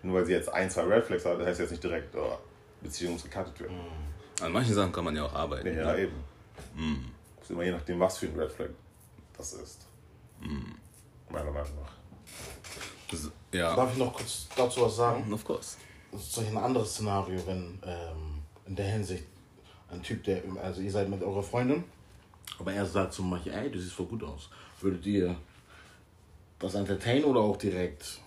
Nur 0.03 0.17
weil 0.17 0.27
sie 0.27 0.33
jetzt 0.33 0.51
ein, 0.53 0.69
zwei 0.71 0.83
Red 0.83 1.05
Flags 1.05 1.25
hat, 1.25 1.41
das 1.41 1.47
heißt 1.47 1.61
jetzt 1.61 1.71
nicht 1.71 1.83
direkt, 1.83 2.15
oh, 2.15 2.37
Beziehung 2.83 3.15
muss 3.15 3.25
gecuttet 3.25 3.59
werden. 3.61 3.81
An 4.43 4.53
manchen 4.53 4.75
Sachen 4.75 4.93
kann 4.93 5.05
man 5.05 5.17
ja 5.17 5.25
auch 5.25 5.33
arbeiten. 5.35 5.67
Nee, 5.67 5.75
ne? 5.77 5.81
ja, 5.81 5.97
eben. 5.97 6.13
Das 7.37 7.45
ist 7.45 7.51
immer 7.51 7.63
je 7.63 7.71
nachdem, 7.73 7.99
was 7.99 8.19
für 8.19 8.27
ein 8.27 8.39
Red 8.39 8.53
Flag 8.53 8.69
das 9.39 9.55
ist. 9.55 9.87
Meiner 11.31 11.51
Meinung 11.51 11.75
nach. 11.83 11.93
Das- 13.11 13.31
Ja, 13.53 13.75
Darf 13.75 13.93
ich 13.93 13.99
noch 13.99 14.13
kurz 14.13 14.47
dazu 14.55 14.83
was 14.83 14.97
sagen? 14.97 15.33
of 15.33 15.43
course. 15.45 15.79
Das 16.12 16.23
ist 16.23 16.33
solch 16.33 16.49
ein 16.49 16.57
anderes 16.57 16.92
Szenario, 16.92 17.47
wenn 17.47 17.79
ähm, 17.85 18.42
in 18.66 18.77
der 18.77 18.87
Hinsicht 18.87 19.25
ein 19.90 20.03
Typ, 20.03 20.25
der, 20.25 20.42
also 20.62 20.81
ihr 20.81 20.90
seid 20.90 21.09
mit 21.09 21.23
eurer 21.23 21.42
Freundin, 21.42 21.85
aber 22.59 22.73
er 22.73 22.87
sagt 22.87 23.12
zum 23.12 23.31
Beispiel, 23.31 23.53
ey, 23.53 23.71
du 23.71 23.79
siehst 23.79 23.95
voll 23.95 24.07
gut 24.07 24.23
aus. 24.23 24.49
Würdet 24.81 25.05
ihr 25.07 25.37
das 26.59 26.75
entertainen 26.75 27.25
oder 27.25 27.40
auch 27.40 27.57
direkt 27.57 28.21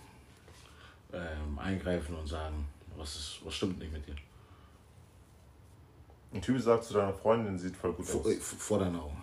ähm, 1.12 1.58
eingreifen 1.58 2.14
und 2.16 2.26
sagen, 2.26 2.66
was, 2.96 3.16
ist, 3.16 3.40
was 3.44 3.54
stimmt 3.54 3.78
nicht 3.78 3.92
mit 3.92 4.06
dir? 4.06 4.14
Ein 6.32 6.42
Typ 6.42 6.60
sagt 6.60 6.84
zu 6.84 6.94
deiner 6.94 7.12
Freundin, 7.12 7.58
sieht 7.58 7.74
voll 7.76 7.92
gut 7.92 8.06
Vor, 8.06 8.20
aus. 8.20 8.54
vor 8.58 8.78
deinen 8.78 8.96
Augen. 8.96 9.20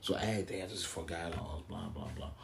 So, 0.00 0.14
ey, 0.14 0.44
der 0.46 0.66
das 0.66 0.78
sieht 0.78 0.86
voll 0.86 1.04
geil 1.04 1.32
aus, 1.34 1.62
bla 1.68 1.90
bla 1.94 2.06
bla. 2.16 2.26
Und 2.26 2.34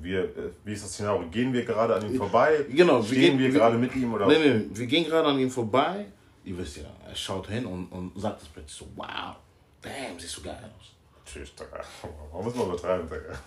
wir, 0.00 0.24
äh, 0.24 0.50
wie 0.64 0.72
ist 0.72 0.84
das 0.84 0.92
Szenario? 0.92 1.28
Gehen 1.28 1.52
wir 1.52 1.64
gerade 1.64 1.94
an 1.96 2.06
ihm 2.10 2.16
vorbei? 2.16 2.64
Genau, 2.70 2.98
wir 2.98 3.04
Stehen 3.04 3.20
gehen- 3.20 3.38
wir 3.38 3.52
wir- 3.52 3.58
gerade 3.60 3.76
mit 3.78 3.94
ihm 3.96 4.12
oder? 4.14 4.26
Nee, 4.26 4.38
nee, 4.38 4.64
wir 4.72 4.86
gehen 4.86 5.04
gerade 5.04 5.28
an 5.28 5.38
ihm 5.38 5.50
vorbei. 5.50 6.06
Ihr 6.44 6.58
wisst 6.58 6.78
ja, 6.78 6.84
er 7.08 7.14
schaut 7.14 7.46
hin 7.48 7.66
und, 7.66 7.86
und 7.92 8.12
sagt 8.20 8.40
das 8.42 8.48
plötzlich 8.48 8.74
so, 8.76 8.86
wow, 8.96 9.36
damn, 9.80 10.18
siehst 10.18 10.36
du 10.38 10.42
geil 10.42 10.58
aus. 10.78 10.92
Tschüss, 11.24 11.54
Digga. 11.54 11.80
Warum 12.30 12.44
müssen 12.46 12.58
wir 12.58 12.66
übertreiben, 12.66 13.08
Digga? 13.08 13.38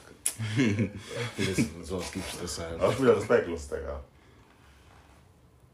Wir 1.38 1.48
wissen, 1.48 1.84
sowas 1.84 2.12
gibt 2.12 2.26
es 2.34 2.40
deshalb. 2.42 2.80
Das 2.80 2.94
ist 2.96 3.02
wieder 3.02 3.16
respektlos, 3.16 3.68
Digga. 3.70 4.02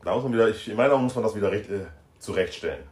Da 0.04 0.14
muss 0.16 0.24
man 0.24 0.34
wieder, 0.34 0.50
ich, 0.50 0.68
in 0.68 0.76
meiner 0.76 0.90
Meinung 0.90 1.04
muss 1.06 1.16
man 1.16 1.24
das 1.24 1.36
wieder 1.36 1.52
recht, 1.52 1.70
äh, 1.70 1.86
zurechtstellen. 2.20 2.84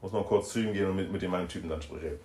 Muss 0.00 0.12
man 0.12 0.24
kurz 0.24 0.50
zu 0.52 0.60
ihm 0.60 0.72
gehen 0.72 0.86
und 0.90 0.96
mit, 0.96 1.10
mit 1.12 1.22
dem 1.22 1.32
einen 1.34 1.48
Typen 1.48 1.68
dann 1.68 1.80
sprechen. 1.82 2.18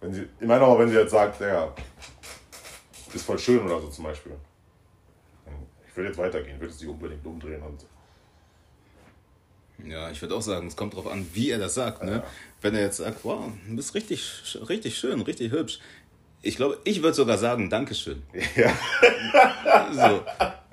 Wenn 0.00 0.14
sie, 0.14 0.28
in 0.40 0.46
meiner 0.46 0.62
Meinung, 0.62 0.78
wenn 0.78 0.88
sie 0.88 0.96
jetzt 0.96 1.10
sagt, 1.10 1.40
Digga, 1.40 1.74
ist 3.12 3.24
voll 3.24 3.38
schön 3.38 3.60
oder 3.64 3.80
so 3.80 3.88
zum 3.88 4.04
Beispiel. 4.04 4.32
Ich 5.86 5.96
würde 5.96 6.08
jetzt 6.08 6.18
weitergehen, 6.18 6.58
würde 6.60 6.72
sie 6.72 6.86
unbedingt 6.86 7.26
umdrehen 7.26 7.62
und 7.62 7.84
Ja, 9.84 10.10
ich 10.10 10.22
würde 10.22 10.34
auch 10.36 10.42
sagen, 10.42 10.68
es 10.68 10.76
kommt 10.76 10.94
darauf 10.94 11.08
an, 11.08 11.26
wie 11.34 11.50
er 11.50 11.58
das 11.58 11.74
sagt. 11.74 12.04
Ne? 12.04 12.22
Wenn 12.60 12.74
er 12.74 12.82
jetzt 12.82 12.98
sagt, 12.98 13.24
wow, 13.24 13.50
du 13.68 13.76
bist 13.76 13.94
richtig, 13.94 14.56
richtig 14.68 14.96
schön, 14.96 15.20
richtig 15.20 15.52
hübsch. 15.52 15.80
Ich 16.42 16.56
glaube, 16.56 16.78
ich 16.84 17.02
würde 17.02 17.14
sogar 17.14 17.38
sagen, 17.38 17.68
Dankeschön. 17.68 18.22
Ja. 18.56 18.72
So. 19.92 20.24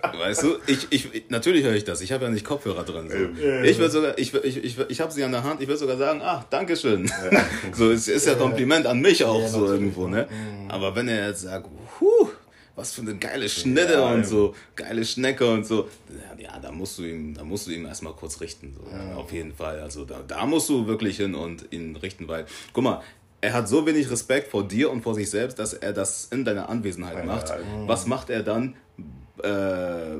Weißt 0.01 0.43
du, 0.43 0.57
ich, 0.67 0.87
ich, 0.91 1.29
natürlich 1.29 1.63
höre 1.63 1.73
ich 1.73 1.83
das. 1.83 2.01
Ich 2.01 2.11
habe 2.11 2.25
ja 2.25 2.31
nicht 2.31 2.45
Kopfhörer 2.45 2.83
drin. 2.83 3.09
So. 3.09 3.15
Ich 3.63 3.79
würde 3.79 3.91
sogar, 3.91 4.17
ich, 4.17 4.33
ich, 4.33 4.63
ich, 4.63 4.77
ich 4.89 5.01
habe 5.01 5.11
sie 5.11 5.23
an 5.23 5.31
der 5.31 5.43
Hand, 5.43 5.59
ich 5.59 5.67
würde 5.67 5.79
sogar 5.79 5.97
sagen, 5.97 6.21
ach, 6.23 6.43
Dankeschön. 6.49 7.09
Ja. 7.31 7.45
So, 7.73 7.91
es 7.91 8.07
ist 8.07 8.27
ja 8.27 8.35
Kompliment 8.35 8.85
an 8.85 9.01
mich 9.01 9.23
auch 9.23 9.41
ja, 9.41 9.47
so 9.47 9.65
irgendwo, 9.65 10.07
ne? 10.07 10.27
Mhm. 10.29 10.71
Aber 10.71 10.95
wenn 10.95 11.07
er 11.07 11.29
jetzt 11.29 11.41
sagt, 11.41 11.67
huh, 11.99 12.29
was 12.75 12.93
für 12.93 13.01
eine 13.01 13.15
geile 13.15 13.49
Schnitte 13.49 13.93
ja, 13.93 14.13
und 14.13 14.25
so, 14.25 14.55
geile 14.75 15.03
Schnecke 15.03 15.49
und 15.49 15.65
so, 15.65 15.89
ja, 16.37 16.59
da 16.59 16.71
musst 16.71 16.99
du 16.99 17.03
ihm, 17.03 17.33
da 17.33 17.43
musst 17.43 17.67
du 17.67 17.71
ihm 17.71 17.85
erstmal 17.85 18.13
kurz 18.13 18.39
richten, 18.39 18.73
so, 18.75 19.19
auf 19.19 19.31
jeden 19.31 19.53
Fall. 19.53 19.79
Also 19.79 20.05
da, 20.05 20.21
da 20.27 20.45
musst 20.45 20.69
du 20.69 20.85
wirklich 20.87 21.17
hin 21.17 21.33
und 21.33 21.71
ihn 21.71 21.95
richten, 21.95 22.27
weil, 22.27 22.45
guck 22.73 22.83
mal, 22.83 23.01
er 23.41 23.53
hat 23.53 23.67
so 23.67 23.85
wenig 23.85 24.09
Respekt 24.09 24.49
vor 24.49 24.67
dir 24.67 24.91
und 24.91 25.01
vor 25.01 25.15
sich 25.15 25.29
selbst, 25.29 25.59
dass 25.59 25.73
er 25.73 25.93
das 25.93 26.25
in 26.31 26.45
deiner 26.45 26.69
Anwesenheit 26.69 27.25
macht. 27.25 27.53
Was 27.85 28.07
macht 28.07 28.29
er 28.29 28.43
dann 28.43 28.75
äh, 29.43 30.17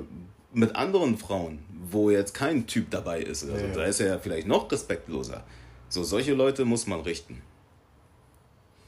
mit 0.53 0.76
anderen 0.76 1.18
Frauen, 1.18 1.59
wo 1.89 2.09
jetzt 2.09 2.34
kein 2.34 2.68
Typ 2.68 2.89
dabei 2.89 3.22
ist? 3.22 3.49
Also 3.49 3.68
da 3.74 3.86
ist 3.86 3.99
er 3.99 4.07
ja 4.07 4.20
vielleicht 4.20 4.47
noch 4.47 4.72
respektloser. 4.72 5.43
So, 5.89 6.03
solche 6.03 6.34
Leute 6.34 6.65
muss 6.65 6.88
man 6.88 7.01
richten. 7.01 7.41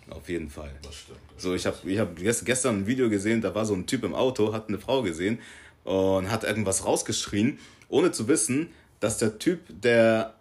Auf 0.10 0.28
jeden 0.28 0.50
Fall. 0.50 0.72
Das 0.82 0.96
stimmt. 0.96 1.20
So, 1.38 1.54
ich 1.54 1.66
habe 1.66 1.78
ich 1.90 2.00
hab 2.00 2.16
gestern 2.16 2.80
ein 2.80 2.88
Video 2.88 3.10
gesehen, 3.10 3.42
da 3.42 3.54
war 3.54 3.66
so 3.66 3.74
ein 3.74 3.86
Typ 3.86 4.04
im 4.04 4.16
Auto, 4.16 4.54
hat 4.54 4.68
eine 4.68 4.80
Frau 4.80 5.04
gesehen 5.04 5.40
und 5.84 6.30
hat 6.32 6.44
irgendwas 6.44 6.86
rausgeschrien, 6.86 7.60
ohne 7.90 8.12
zu 8.12 8.28
wissen, 8.28 8.70
dass 9.00 9.18
der 9.18 9.40
Typ, 9.40 9.62
der 9.70 10.34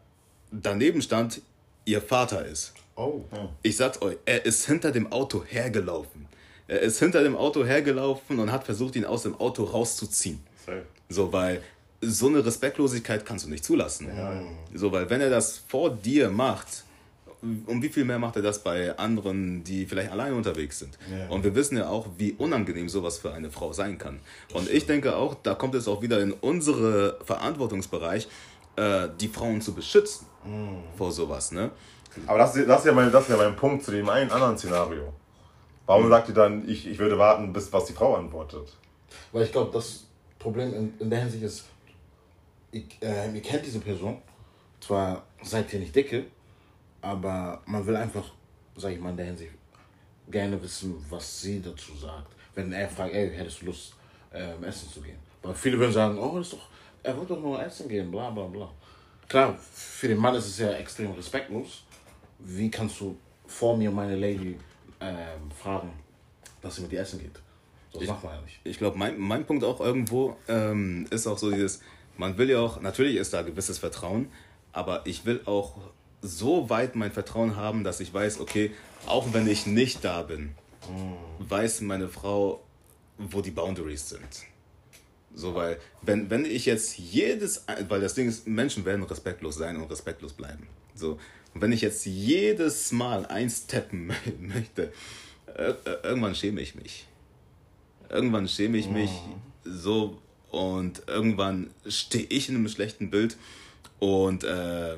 daneben 0.51 1.03
stand, 1.03 1.43
ihr 1.85 2.01
Vater 2.01 2.45
ist. 2.45 2.75
Oh. 2.97 3.23
Ich 3.63 3.77
sag's 3.77 4.03
euch, 4.03 4.17
er 4.25 4.45
ist 4.45 4.67
hinter 4.67 4.91
dem 4.91 5.13
Auto 5.13 5.45
hergelaufen. 5.45 6.27
Er 6.69 6.81
ist 6.81 6.99
hinter 6.99 7.23
dem 7.23 7.35
Auto 7.35 7.65
hergelaufen 7.65 8.39
und 8.39 8.53
hat 8.53 8.65
versucht, 8.65 8.95
ihn 8.95 9.07
aus 9.07 9.23
dem 9.23 9.35
Auto 9.41 9.65
rauszuziehen. 9.65 10.41
Safe. 10.65 10.83
So, 11.09 11.33
weil 11.33 11.63
so 12.01 12.29
eine 12.29 12.45
Respektlosigkeit 12.45 13.25
kannst 13.25 13.47
du 13.47 13.51
nicht 13.51 13.65
zulassen. 13.65 14.09
Ja. 14.15 14.43
So, 14.75 14.93
weil 14.93 15.09
wenn 15.11 15.21
er 15.21 15.31
das 15.31 15.59
vor 15.67 15.91
dir 15.91 16.31
macht, 16.31 16.85
um 17.67 17.83
wie 17.83 17.89
viel 17.89 18.05
mehr 18.05 18.19
macht 18.19 18.37
er 18.37 18.43
das 18.43 18.63
bei 18.63 18.97
anderen, 18.99 19.65
die 19.65 19.87
vielleicht 19.87 20.11
alleine 20.11 20.35
unterwegs 20.35 20.79
sind? 20.79 20.99
Ja. 21.11 21.29
Und 21.29 21.43
wir 21.43 21.55
wissen 21.55 21.77
ja 21.77 21.89
auch, 21.89 22.07
wie 22.19 22.33
unangenehm 22.33 22.89
sowas 22.89 23.19
für 23.19 23.33
eine 23.33 23.51
Frau 23.51 23.73
sein 23.73 23.97
kann. 23.97 24.21
Und 24.53 24.71
ich 24.71 24.87
denke 24.87 25.17
auch, 25.17 25.37
da 25.43 25.55
kommt 25.55 25.75
es 25.75 25.89
auch 25.89 26.03
wieder 26.03 26.21
in 26.21 26.33
unsere 26.33 27.19
Verantwortungsbereich, 27.25 28.29
äh, 28.77 29.09
die 29.21 29.29
Frauen 29.29 29.61
zu 29.61 29.75
beschützen 29.75 30.27
mhm. 30.45 30.83
vor 30.97 31.13
sowas. 31.13 31.53
Ne? 31.53 31.71
Aber 32.27 32.39
das, 32.39 32.55
das, 32.55 32.81
ist 32.81 32.87
ja 32.87 32.93
mein, 32.93 33.11
das 33.11 33.25
ist 33.25 33.31
ja 33.31 33.37
mein 33.37 33.57
Punkt 33.57 33.85
zu 33.85 33.91
dem 33.91 34.09
einen 34.09 34.31
anderen 34.31 34.59
Szenario. 34.59 35.13
Warum 35.89 36.05
mhm. 36.05 36.11
sagt 36.11 36.29
ihr 36.29 36.35
dann, 36.35 36.69
ich, 36.69 36.87
ich 36.87 36.99
würde 36.99 37.19
warten, 37.19 37.51
bis 37.51 37.73
was 37.73 37.87
die 37.87 37.95
Frau 37.95 38.15
antwortet? 38.15 38.77
Weil 39.33 39.45
ich 39.45 39.53
glaube, 39.53 39.73
das 39.73 40.05
Problem 40.39 40.75
in, 40.75 40.93
in 41.01 41.09
der 41.09 41.21
Hinsicht 41.21 41.43
ist, 41.43 41.65
ich, 42.71 42.85
äh, 43.01 43.33
ihr 43.35 43.41
kennt 43.41 43.65
diese 43.65 43.81
Person, 43.81 44.21
zwar 44.81 45.25
seid 45.43 45.73
ihr 45.73 45.81
nicht 45.81 45.97
dicke, 45.97 46.27
aber 47.01 47.63
man 47.65 47.87
will 47.87 47.97
einfach, 47.97 48.25
sag 48.77 48.93
ich 48.93 49.01
mal, 49.01 49.11
in 49.11 49.17
der 49.17 49.27
Hinsicht 49.27 49.53
gerne 50.31 50.63
wissen, 50.63 51.03
was 51.09 51.41
sie 51.41 51.63
dazu 51.63 51.97
sagt. 51.97 52.35
Wenn 52.55 52.71
er 52.71 52.87
fragt, 52.91 53.15
ey, 53.15 53.31
hättest 53.35 53.63
du 53.63 53.67
Lust, 53.67 53.95
ähm, 54.35 54.63
essen 54.65 54.91
zu 54.91 55.01
gehen? 55.01 55.17
Weil 55.43 55.55
viele 55.55 55.79
würden 55.79 55.93
sagen, 55.93 56.19
oh, 56.19 56.39
ist 56.39 56.53
doch, 56.53 56.69
er 57.03 57.17
wird 57.17 57.31
doch 57.31 57.41
nur 57.41 57.65
essen 57.65 57.89
gehen, 57.89 58.11
bla 58.11 58.29
bla 58.29 58.45
bla. 58.45 58.71
Klar, 59.27 59.57
für 59.59 60.09
den 60.09 60.19
Mann 60.19 60.35
ist 60.35 60.49
es 60.49 60.59
ja 60.59 60.71
extrem 60.73 61.13
respektlos. 61.13 61.85
Wie 62.41 62.71
kannst 62.71 63.01
du 63.01 63.17
vor 63.47 63.75
mir 63.75 63.91
meine 63.91 64.17
Lady 64.17 64.59
ähm, 65.01 65.51
fragen, 65.51 65.93
dass 66.63 66.77
sie 66.77 66.83
mit 66.83 66.93
dir 66.93 67.01
essen 67.01 67.21
geht? 67.21 67.41
Das 67.93 68.03
ich, 68.03 68.09
macht 68.09 68.25
man 68.25 68.35
ja 68.35 68.41
nicht. 68.43 68.61
Ich 68.65 68.79
glaube, 68.79 68.99
mein, 68.99 69.19
mein 69.19 69.47
Punkt 69.47 69.65
auch 69.65 69.81
irgendwo 69.81 70.37
ähm, 70.49 71.07
ist 71.11 71.27
auch 71.27 71.39
so 71.39 71.51
dieses, 71.51 71.81
man 72.17 72.37
will 72.39 72.51
ja 72.51 72.61
auch, 72.61 72.81
natürlich 72.81 73.17
ist 73.17 73.33
da 73.33 73.43
gewisses 73.43 73.79
Vertrauen, 73.79 74.31
aber 74.73 75.07
ich 75.07 75.25
will 75.25 75.41
auch 75.47 75.79
so 76.21 76.69
weit 76.69 76.97
mein 76.97 77.13
Vertrauen 77.13 77.57
haben, 77.57 77.85
dass 77.85 78.01
ich 78.01 78.13
weiß, 78.13 78.41
okay, 78.41 78.73
auch 79.07 79.33
wenn 79.33 79.49
ich 79.49 79.67
nicht 79.67 80.05
da 80.05 80.23
bin, 80.23 80.55
mhm. 80.89 81.15
weiß 81.39 81.81
meine 81.83 82.09
Frau, 82.09 82.63
wo 83.17 83.41
die 83.41 83.51
Boundaries 83.51 84.09
sind. 84.09 84.47
So, 85.35 85.55
weil, 85.55 85.79
wenn, 86.03 86.31
wenn 86.31 86.45
ich 86.45 86.67
jetzt 86.67 86.99
jedes, 86.99 87.65
weil 87.89 88.01
das 88.01 88.15
Ding 88.15 88.29
ist, 88.29 88.47
Menschen 88.47 88.85
werden 88.85 89.05
respektlos 89.05 89.57
sein 89.57 89.77
und 89.77 89.91
respektlos 89.91 90.33
bleiben. 90.33 90.67
So, 90.95 91.19
und 91.55 91.63
wenn 91.63 91.73
ich 91.73 91.81
jetzt 91.81 92.07
jedes 92.07 92.93
Mal 92.93 93.27
eins 93.27 93.67
tappen 93.67 94.13
möchte, 94.41 94.93
äh, 95.55 95.75
irgendwann 96.03 96.35
schäme 96.35 96.61
ich 96.61 96.75
mich. 96.75 97.07
Irgendwann 98.09 98.49
schäme 98.49 98.79
ich 98.79 98.89
mich 98.89 99.11
mhm. 99.11 99.73
so 99.73 100.19
und 100.51 101.03
irgendwann 101.07 101.71
stehe 101.87 102.25
ich 102.25 102.49
in 102.49 102.57
einem 102.57 102.69
schlechten 102.69 103.11
Bild 103.11 103.37
und 103.99 104.45
äh, 104.45 104.97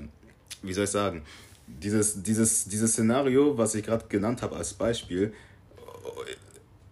wie 0.63 0.73
soll 0.73 0.85
ich 0.85 0.91
sagen, 0.91 1.23
dieses, 1.67 2.23
dieses, 2.23 2.65
dieses 2.67 2.93
Szenario, 2.93 3.57
was 3.57 3.75
ich 3.75 3.85
gerade 3.85 4.07
genannt 4.09 4.43
habe 4.43 4.57
als 4.57 4.75
Beispiel, 4.75 5.33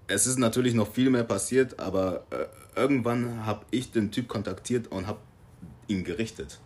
es 0.07 0.27
ist 0.27 0.39
natürlich 0.39 0.75
noch 0.75 0.93
viel 0.93 1.11
mehr 1.11 1.25
passiert, 1.25 1.79
aber 1.79 2.25
äh, 2.31 2.47
irgendwann 2.79 3.45
habe 3.45 3.67
ich 3.71 3.93
den 3.93 4.11
Typ 4.11 4.29
kontaktiert 4.29 4.89
und 4.89 5.07
habe 5.07 5.19
ihn 5.87 6.05
gerichtet. 6.05 6.59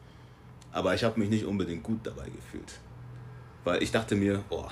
Aber 0.73 0.95
ich 0.95 1.05
habe 1.05 1.21
mich 1.21 1.29
nicht 1.29 1.45
unbedingt 1.45 1.83
gut 1.83 2.01
dabei 2.05 2.25
gefühlt. 2.25 2.73
Weil 3.65 3.83
ich 3.83 3.93
dachte 3.93 4.17
mir, 4.17 4.43
boah, 4.49 4.71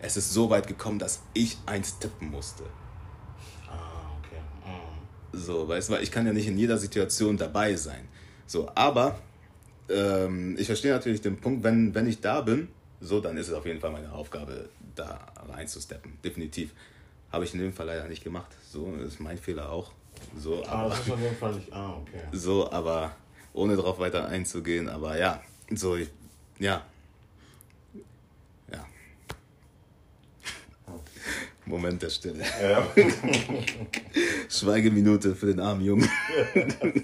es 0.00 0.16
ist 0.16 0.32
so 0.32 0.48
weit 0.50 0.66
gekommen, 0.66 0.98
dass 0.98 1.22
ich 1.34 1.58
eins 1.66 1.98
tippen 1.98 2.30
musste. 2.30 2.62
Ah, 3.68 4.10
okay. 4.18 4.40
Mm. 4.64 5.36
So, 5.36 5.68
weißt 5.68 5.88
du, 5.88 5.94
weil 5.94 6.02
ich 6.02 6.10
kann 6.10 6.26
ja 6.26 6.32
nicht 6.32 6.46
in 6.46 6.56
jeder 6.56 6.78
Situation 6.78 7.36
dabei 7.36 7.74
sein. 7.74 8.08
So, 8.46 8.70
aber 8.74 9.18
ähm, 9.88 10.56
ich 10.58 10.66
verstehe 10.66 10.92
natürlich 10.92 11.20
den 11.20 11.38
Punkt, 11.38 11.64
wenn, 11.64 11.94
wenn 11.94 12.06
ich 12.06 12.20
da 12.20 12.40
bin, 12.40 12.68
so, 13.00 13.20
dann 13.20 13.36
ist 13.36 13.48
es 13.48 13.54
auf 13.54 13.66
jeden 13.66 13.80
Fall 13.80 13.90
meine 13.90 14.12
Aufgabe, 14.12 14.68
da 14.94 15.26
reinzusteppen. 15.48 16.18
Definitiv. 16.24 16.72
Habe 17.30 17.44
ich 17.44 17.52
in 17.52 17.60
dem 17.60 17.72
Fall 17.72 17.86
leider 17.86 18.08
nicht 18.08 18.24
gemacht. 18.24 18.50
So, 18.70 18.96
das 18.96 19.14
ist 19.14 19.20
mein 19.20 19.36
Fehler 19.36 19.70
auch. 19.70 19.92
So, 20.38 20.64
ah, 20.64 20.70
aber, 20.70 20.90
das 20.90 21.00
ist 21.00 21.10
auf 21.10 21.20
jeden 21.20 21.36
Fall 21.36 21.54
nicht. 21.54 21.72
Ah, 21.72 21.96
okay. 22.00 22.20
So, 22.32 22.70
aber 22.70 23.14
ohne 23.56 23.76
darauf 23.76 23.98
weiter 23.98 24.28
einzugehen, 24.28 24.88
aber 24.88 25.18
ja, 25.18 25.42
so, 25.70 25.96
ja. 26.58 26.84
Ja. 28.72 28.86
Moment 31.64 32.02
der 32.02 32.10
Stille. 32.10 32.44
Ja. 32.62 32.86
Schweigeminute 34.48 35.34
für 35.34 35.46
den 35.46 35.60
armen 35.60 35.84
Jungen. 35.84 36.08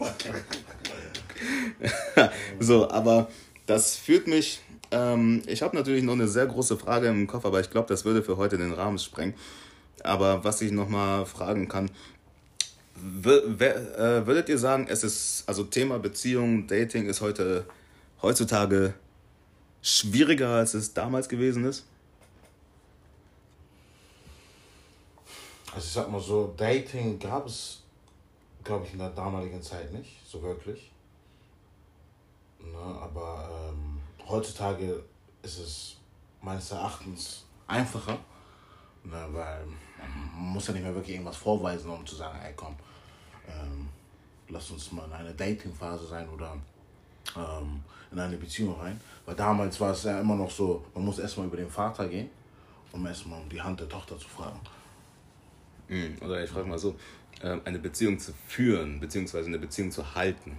so, 2.60 2.90
aber 2.90 3.28
das 3.66 3.96
führt 3.96 4.26
mich. 4.26 4.60
Ähm, 4.90 5.42
ich 5.46 5.62
habe 5.62 5.76
natürlich 5.76 6.04
noch 6.04 6.12
eine 6.12 6.28
sehr 6.28 6.46
große 6.46 6.76
Frage 6.76 7.08
im 7.08 7.26
Kopf, 7.26 7.46
aber 7.46 7.60
ich 7.60 7.70
glaube, 7.70 7.88
das 7.88 8.04
würde 8.04 8.22
für 8.22 8.36
heute 8.36 8.58
den 8.58 8.72
Rahmen 8.72 8.98
sprengen. 8.98 9.34
Aber 10.04 10.44
was 10.44 10.60
ich 10.60 10.70
nochmal 10.70 11.26
fragen 11.26 11.68
kann, 11.68 11.90
würdet 13.02 14.48
ihr 14.48 14.58
sagen, 14.58 14.86
es 14.88 15.02
ist, 15.02 15.44
also 15.46 15.64
Thema 15.64 15.98
Beziehung, 15.98 16.66
Dating 16.66 17.06
ist 17.06 17.20
heute, 17.20 17.66
heutzutage 18.20 18.94
schwieriger, 19.82 20.50
als 20.50 20.74
es 20.74 20.94
damals 20.94 21.28
gewesen 21.28 21.64
ist? 21.64 21.84
Also 25.74 25.86
ich 25.86 25.92
sag 25.92 26.10
mal 26.10 26.20
so, 26.20 26.54
Dating 26.56 27.18
gab 27.18 27.46
es, 27.46 27.82
glaube 28.62 28.86
ich, 28.86 28.92
in 28.92 28.98
der 28.98 29.10
damaligen 29.10 29.60
Zeit 29.62 29.92
nicht, 29.92 30.20
so 30.26 30.42
wirklich. 30.42 30.92
Ne, 32.60 32.78
aber 32.78 33.70
ähm, 33.70 34.00
heutzutage 34.28 35.02
ist 35.42 35.58
es 35.58 35.96
meines 36.40 36.70
Erachtens 36.70 37.44
einfacher, 37.66 38.18
ne, 39.02 39.28
weil 39.32 39.66
man 39.98 40.52
muss 40.52 40.68
ja 40.68 40.74
nicht 40.74 40.82
mehr 40.82 40.94
wirklich 40.94 41.14
irgendwas 41.14 41.36
vorweisen, 41.36 41.90
um 41.90 42.06
zu 42.06 42.14
sagen, 42.14 42.38
ey 42.44 42.52
komm, 42.54 42.76
ähm, 43.48 43.88
lass 44.48 44.70
uns 44.70 44.92
mal 44.92 45.06
in 45.06 45.12
eine 45.12 45.34
Dating-Phase 45.34 46.06
sein 46.06 46.28
oder 46.28 46.56
ähm, 47.36 47.82
in 48.10 48.18
eine 48.18 48.36
Beziehung 48.36 48.78
rein. 48.78 49.00
Weil 49.26 49.34
damals 49.34 49.80
war 49.80 49.92
es 49.92 50.04
ja 50.04 50.20
immer 50.20 50.34
noch 50.34 50.50
so, 50.50 50.84
man 50.94 51.04
muss 51.04 51.18
erstmal 51.18 51.46
über 51.46 51.56
den 51.56 51.70
Vater 51.70 52.08
gehen, 52.08 52.30
um 52.92 53.06
erstmal 53.06 53.40
um 53.40 53.48
die 53.48 53.60
Hand 53.60 53.80
der 53.80 53.88
Tochter 53.88 54.18
zu 54.18 54.28
fragen. 54.28 54.60
Hm, 55.88 56.16
oder 56.20 56.42
ich 56.42 56.50
frage 56.50 56.68
mal 56.68 56.78
so, 56.78 56.94
ähm, 57.42 57.60
eine 57.64 57.78
Beziehung 57.78 58.18
zu 58.18 58.32
führen, 58.46 59.00
beziehungsweise 59.00 59.48
eine 59.48 59.58
Beziehung 59.58 59.90
zu 59.90 60.14
halten. 60.14 60.58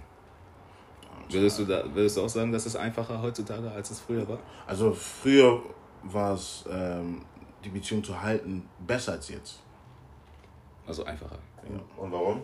Würdest 1.30 1.58
du, 1.58 1.64
da, 1.64 1.82
würdest 1.94 2.16
du 2.16 2.22
auch 2.22 2.28
sagen, 2.28 2.52
dass 2.52 2.66
es 2.66 2.76
einfacher 2.76 3.20
heutzutage, 3.22 3.70
als 3.70 3.90
es 3.90 4.00
früher 4.00 4.28
war? 4.28 4.38
Also 4.66 4.92
früher 4.92 5.62
war 6.02 6.34
es, 6.34 6.64
ähm, 6.70 7.22
die 7.64 7.70
Beziehung 7.70 8.04
zu 8.04 8.20
halten, 8.20 8.68
besser 8.86 9.12
als 9.12 9.28
jetzt. 9.30 9.62
Also 10.86 11.04
einfacher. 11.04 11.38
Ja. 11.68 11.80
Und 12.02 12.12
warum? 12.12 12.42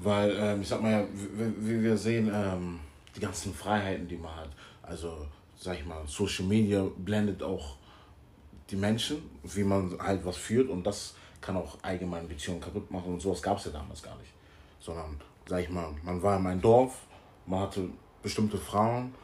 Weil, 0.00 0.36
ähm, 0.38 0.62
ich 0.62 0.68
sag 0.68 0.80
mal 0.80 1.06
wie, 1.12 1.68
wie 1.68 1.82
wir 1.82 1.96
sehen, 1.96 2.30
ähm, 2.32 2.80
die 3.16 3.20
ganzen 3.20 3.52
Freiheiten, 3.52 4.06
die 4.06 4.16
man 4.16 4.34
hat. 4.34 4.50
Also, 4.82 5.26
sag 5.56 5.78
ich 5.78 5.84
mal, 5.84 6.06
Social 6.06 6.46
Media 6.46 6.86
blendet 6.96 7.42
auch 7.42 7.76
die 8.70 8.76
Menschen, 8.76 9.22
wie 9.42 9.64
man 9.64 9.98
halt 9.98 10.24
was 10.24 10.36
führt 10.36 10.68
und 10.68 10.86
das 10.86 11.14
kann 11.40 11.56
auch 11.56 11.78
allgemeine 11.82 12.28
Beziehungen 12.28 12.60
kaputt 12.60 12.90
machen 12.90 13.14
und 13.14 13.20
sowas 13.20 13.42
gab 13.42 13.58
es 13.58 13.64
ja 13.64 13.70
damals 13.72 14.02
gar 14.02 14.16
nicht. 14.18 14.32
Sondern, 14.80 15.20
sag 15.46 15.62
ich 15.62 15.70
mal, 15.70 15.94
man 16.04 16.22
war 16.22 16.36
in 16.36 16.42
meinem 16.42 16.60
Dorf, 16.60 17.06
man 17.46 17.60
hatte 17.60 17.88
bestimmte 18.22 18.58
Frauen, 18.58 19.14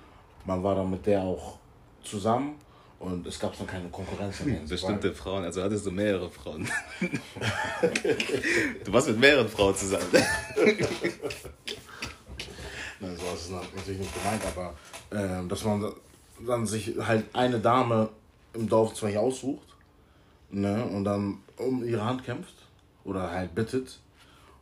man 0.45 0.63
war 0.63 0.75
dann 0.75 0.91
mit 0.91 1.07
der 1.07 1.23
auch 1.23 1.59
zusammen 2.03 2.57
und 3.05 3.27
es 3.27 3.39
gab 3.39 3.57
dann 3.59 3.67
keine 3.67 3.89
Konkurrenz 3.91 4.41
mehr. 4.41 4.61
Bestimmte 4.67 5.13
Frauen, 5.13 5.45
also 5.45 5.63
hattest 5.63 5.85
du 5.85 5.91
mehrere 5.91 6.31
Frauen. 6.31 6.67
du 8.85 8.93
warst 8.93 9.09
mit 9.09 9.21
mehreren 9.21 9.49
Frauen 9.49 9.77
zusammen. 9.77 10.07
Nein, 13.01 13.17
so 13.17 13.35
ist 13.35 13.43
es 13.43 13.51
natürlich 13.51 14.01
nicht 14.01 14.15
gemeint, 14.15 14.43
aber 14.47 14.73
äh, 15.11 15.47
dass 15.47 15.65
man 15.65 15.93
dann 16.47 16.67
sich 16.67 16.95
halt 16.99 17.27
eine 17.35 17.61
Dame 17.61 18.09
im 18.55 18.69
Dorf 18.69 18.95
zwar 18.95 19.11
hier 19.11 19.21
aussucht 19.21 19.69
ne, 20.51 20.83
und 20.87 21.05
dann 21.05 21.41
um 21.59 21.85
ihre 21.85 22.05
Hand 22.07 22.25
kämpft 22.25 22.55
oder 23.05 23.31
halt 23.31 23.55
bittet 23.55 24.01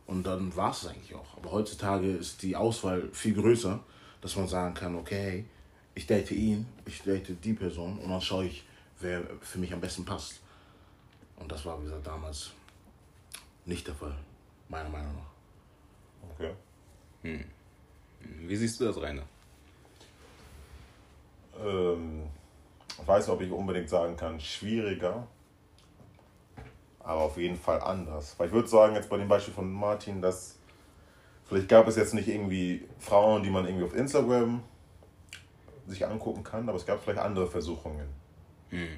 und 0.05 0.23
dann 0.23 0.53
war 0.57 0.71
es 0.71 0.85
eigentlich 0.85 1.15
auch. 1.15 1.37
Aber 1.37 1.53
heutzutage 1.53 2.11
ist 2.11 2.41
die 2.41 2.57
Auswahl 2.57 3.07
viel 3.13 3.35
größer, 3.35 3.79
dass 4.19 4.35
man 4.35 4.49
sagen 4.49 4.73
kann, 4.73 4.95
okay, 4.95 5.45
ich 5.95 6.07
date 6.07 6.31
ihn, 6.31 6.65
ich 6.85 7.01
date 7.03 7.43
die 7.43 7.53
Person 7.53 7.99
und 7.99 8.09
dann 8.09 8.21
schaue 8.21 8.45
ich, 8.45 8.63
wer 8.99 9.21
für 9.41 9.59
mich 9.59 9.73
am 9.73 9.81
besten 9.81 10.05
passt. 10.05 10.41
Und 11.37 11.51
das 11.51 11.65
war, 11.65 11.79
wie 11.79 11.85
gesagt, 11.85 12.07
damals 12.07 12.51
nicht 13.65 13.87
der 13.87 13.95
Fall, 13.95 14.15
meiner 14.69 14.89
Meinung 14.89 15.13
nach. 15.15 16.31
Okay. 16.33 16.51
Hm. 17.23 17.45
Wie 18.47 18.55
siehst 18.55 18.79
du 18.79 18.85
das, 18.85 19.01
Rainer? 19.01 19.23
Ähm, 21.61 22.23
ich 22.99 23.07
weiß 23.07 23.27
nicht, 23.27 23.35
ob 23.35 23.41
ich 23.41 23.51
unbedingt 23.51 23.89
sagen 23.89 24.15
kann, 24.15 24.39
schwieriger, 24.39 25.27
aber 26.99 27.21
auf 27.21 27.37
jeden 27.37 27.57
Fall 27.57 27.81
anders. 27.81 28.35
Weil 28.37 28.47
ich 28.47 28.53
würde 28.53 28.67
sagen, 28.67 28.95
jetzt 28.95 29.09
bei 29.09 29.17
dem 29.17 29.27
Beispiel 29.27 29.53
von 29.53 29.71
Martin, 29.71 30.21
dass 30.21 30.57
vielleicht 31.45 31.69
gab 31.69 31.87
es 31.87 31.95
jetzt 31.95 32.13
nicht 32.13 32.27
irgendwie 32.27 32.87
Frauen, 32.99 33.43
die 33.43 33.49
man 33.49 33.65
irgendwie 33.65 33.85
auf 33.85 33.95
Instagram 33.95 34.63
sich 35.87 36.05
angucken 36.05 36.43
kann, 36.43 36.67
aber 36.67 36.77
es 36.77 36.85
gab 36.85 37.01
vielleicht 37.01 37.19
andere 37.19 37.47
Versuchungen. 37.47 38.07
Hm. 38.69 38.97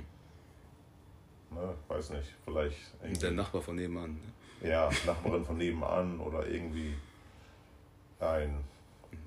Ne, 1.52 1.74
weiß 1.88 2.12
nicht, 2.12 2.34
vielleicht. 2.44 2.78
Der 3.22 3.32
Nachbar 3.32 3.62
von 3.62 3.76
nebenan. 3.76 4.20
Ne? 4.62 4.70
Ja, 4.70 4.90
Nachbarin 5.06 5.46
von 5.46 5.58
nebenan 5.58 6.20
oder 6.20 6.48
irgendwie 6.48 6.96
ein 8.20 8.64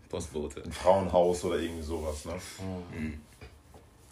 Postbote. 0.08 0.62
Ein 0.62 0.72
Frauenhaus 0.72 1.44
oder 1.44 1.58
irgendwie 1.58 1.82
sowas. 1.82 2.24
Ne? 2.24 2.34
Mhm. 2.92 3.20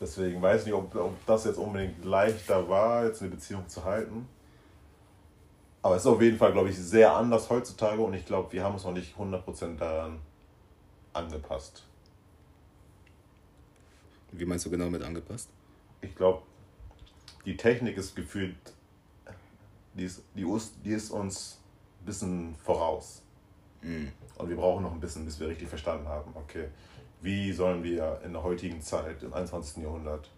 Deswegen 0.00 0.42
weiß 0.42 0.62
ich 0.62 0.66
nicht, 0.66 0.74
ob, 0.74 0.94
ob 0.94 1.26
das 1.26 1.44
jetzt 1.44 1.56
unbedingt 1.56 2.04
leichter 2.04 2.68
war, 2.68 3.06
jetzt 3.06 3.22
eine 3.22 3.30
Beziehung 3.30 3.66
zu 3.68 3.84
halten. 3.84 4.28
Aber 5.82 5.96
es 5.96 6.02
ist 6.02 6.08
auf 6.08 6.20
jeden 6.20 6.36
Fall, 6.36 6.52
glaube 6.52 6.68
ich, 6.68 6.76
sehr 6.76 7.14
anders 7.14 7.48
heutzutage 7.48 8.02
und 8.02 8.12
ich 8.12 8.26
glaube, 8.26 8.52
wir 8.52 8.62
haben 8.62 8.74
uns 8.74 8.84
noch 8.84 8.92
nicht 8.92 9.16
100% 9.16 9.78
daran 9.78 10.20
angepasst. 11.12 11.85
Wie 14.32 14.44
meinst 14.44 14.66
du 14.66 14.70
genau 14.70 14.90
mit 14.90 15.02
angepasst? 15.02 15.48
Ich 16.00 16.14
glaube, 16.14 16.42
die 17.44 17.56
Technik 17.56 17.96
ist 17.96 18.14
gefühlt, 18.14 18.56
die 19.94 20.04
ist, 20.04 20.22
die, 20.34 20.46
die 20.84 20.90
ist 20.90 21.10
uns 21.10 21.60
ein 22.00 22.04
bisschen 22.04 22.54
voraus. 22.56 23.22
Mhm. 23.82 24.12
Und 24.36 24.48
wir 24.48 24.56
brauchen 24.56 24.82
noch 24.82 24.92
ein 24.92 25.00
bisschen, 25.00 25.24
bis 25.24 25.40
wir 25.40 25.48
richtig 25.48 25.68
verstanden 25.68 26.08
haben, 26.08 26.32
okay, 26.34 26.68
wie 27.22 27.52
sollen 27.52 27.82
wir 27.82 28.20
in 28.24 28.32
der 28.32 28.42
heutigen 28.42 28.80
Zeit, 28.82 29.22
im 29.22 29.32
21. 29.32 29.82
Jahrhundert, 29.82 30.30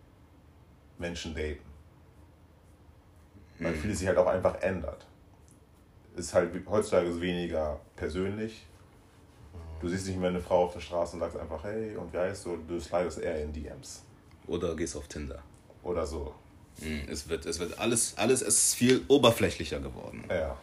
Menschen 0.98 1.34
daten? 1.34 1.60
Weil 3.58 3.72
mhm. 3.72 3.80
vieles 3.80 3.98
sich 3.98 4.08
halt 4.08 4.18
auch 4.18 4.26
einfach 4.26 4.60
ändert. 4.60 5.06
Ist 6.14 6.34
halt 6.34 6.52
heutzutage 6.68 7.20
weniger 7.20 7.80
persönlich. 7.96 8.67
Du 9.80 9.88
siehst 9.88 10.06
nicht 10.06 10.18
mehr 10.18 10.30
eine 10.30 10.40
Frau 10.40 10.64
auf 10.64 10.72
der 10.72 10.80
Straße 10.80 11.14
und 11.14 11.20
sagst 11.20 11.36
einfach, 11.36 11.62
hey, 11.62 11.96
und 11.96 12.12
wie 12.12 12.18
heißt 12.18 12.46
du? 12.46 12.56
Du 12.56 12.80
slidest 12.80 13.18
eher 13.18 13.42
in 13.42 13.52
DMs. 13.52 14.02
Oder 14.46 14.74
gehst 14.74 14.96
auf 14.96 15.06
Tinder. 15.06 15.42
Oder 15.82 16.06
so. 16.06 16.34
Mhm, 16.80 17.02
es 17.08 17.28
wird, 17.28 17.46
es 17.46 17.58
wird 17.58 17.78
alles, 17.78 18.16
alles 18.16 18.42
ist 18.42 18.74
viel 18.74 19.04
oberflächlicher 19.08 19.80
geworden. 19.80 20.24
Ja. 20.28 20.56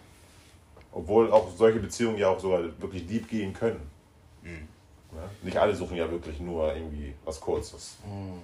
Obwohl 0.92 1.32
auch 1.32 1.56
solche 1.56 1.80
Beziehungen 1.80 2.18
ja 2.18 2.30
auch 2.30 2.40
sogar 2.40 2.62
wirklich 2.80 3.06
deep 3.06 3.28
gehen 3.28 3.54
können. 3.54 3.90
Mhm. 4.42 4.68
Ja? 5.14 5.30
Nicht 5.42 5.58
alle 5.58 5.76
suchen 5.76 5.98
ja 5.98 6.10
wirklich 6.10 6.40
nur 6.40 6.74
irgendwie 6.74 7.14
was 7.24 7.40
Kurzes. 7.40 7.98
Mhm. 8.06 8.42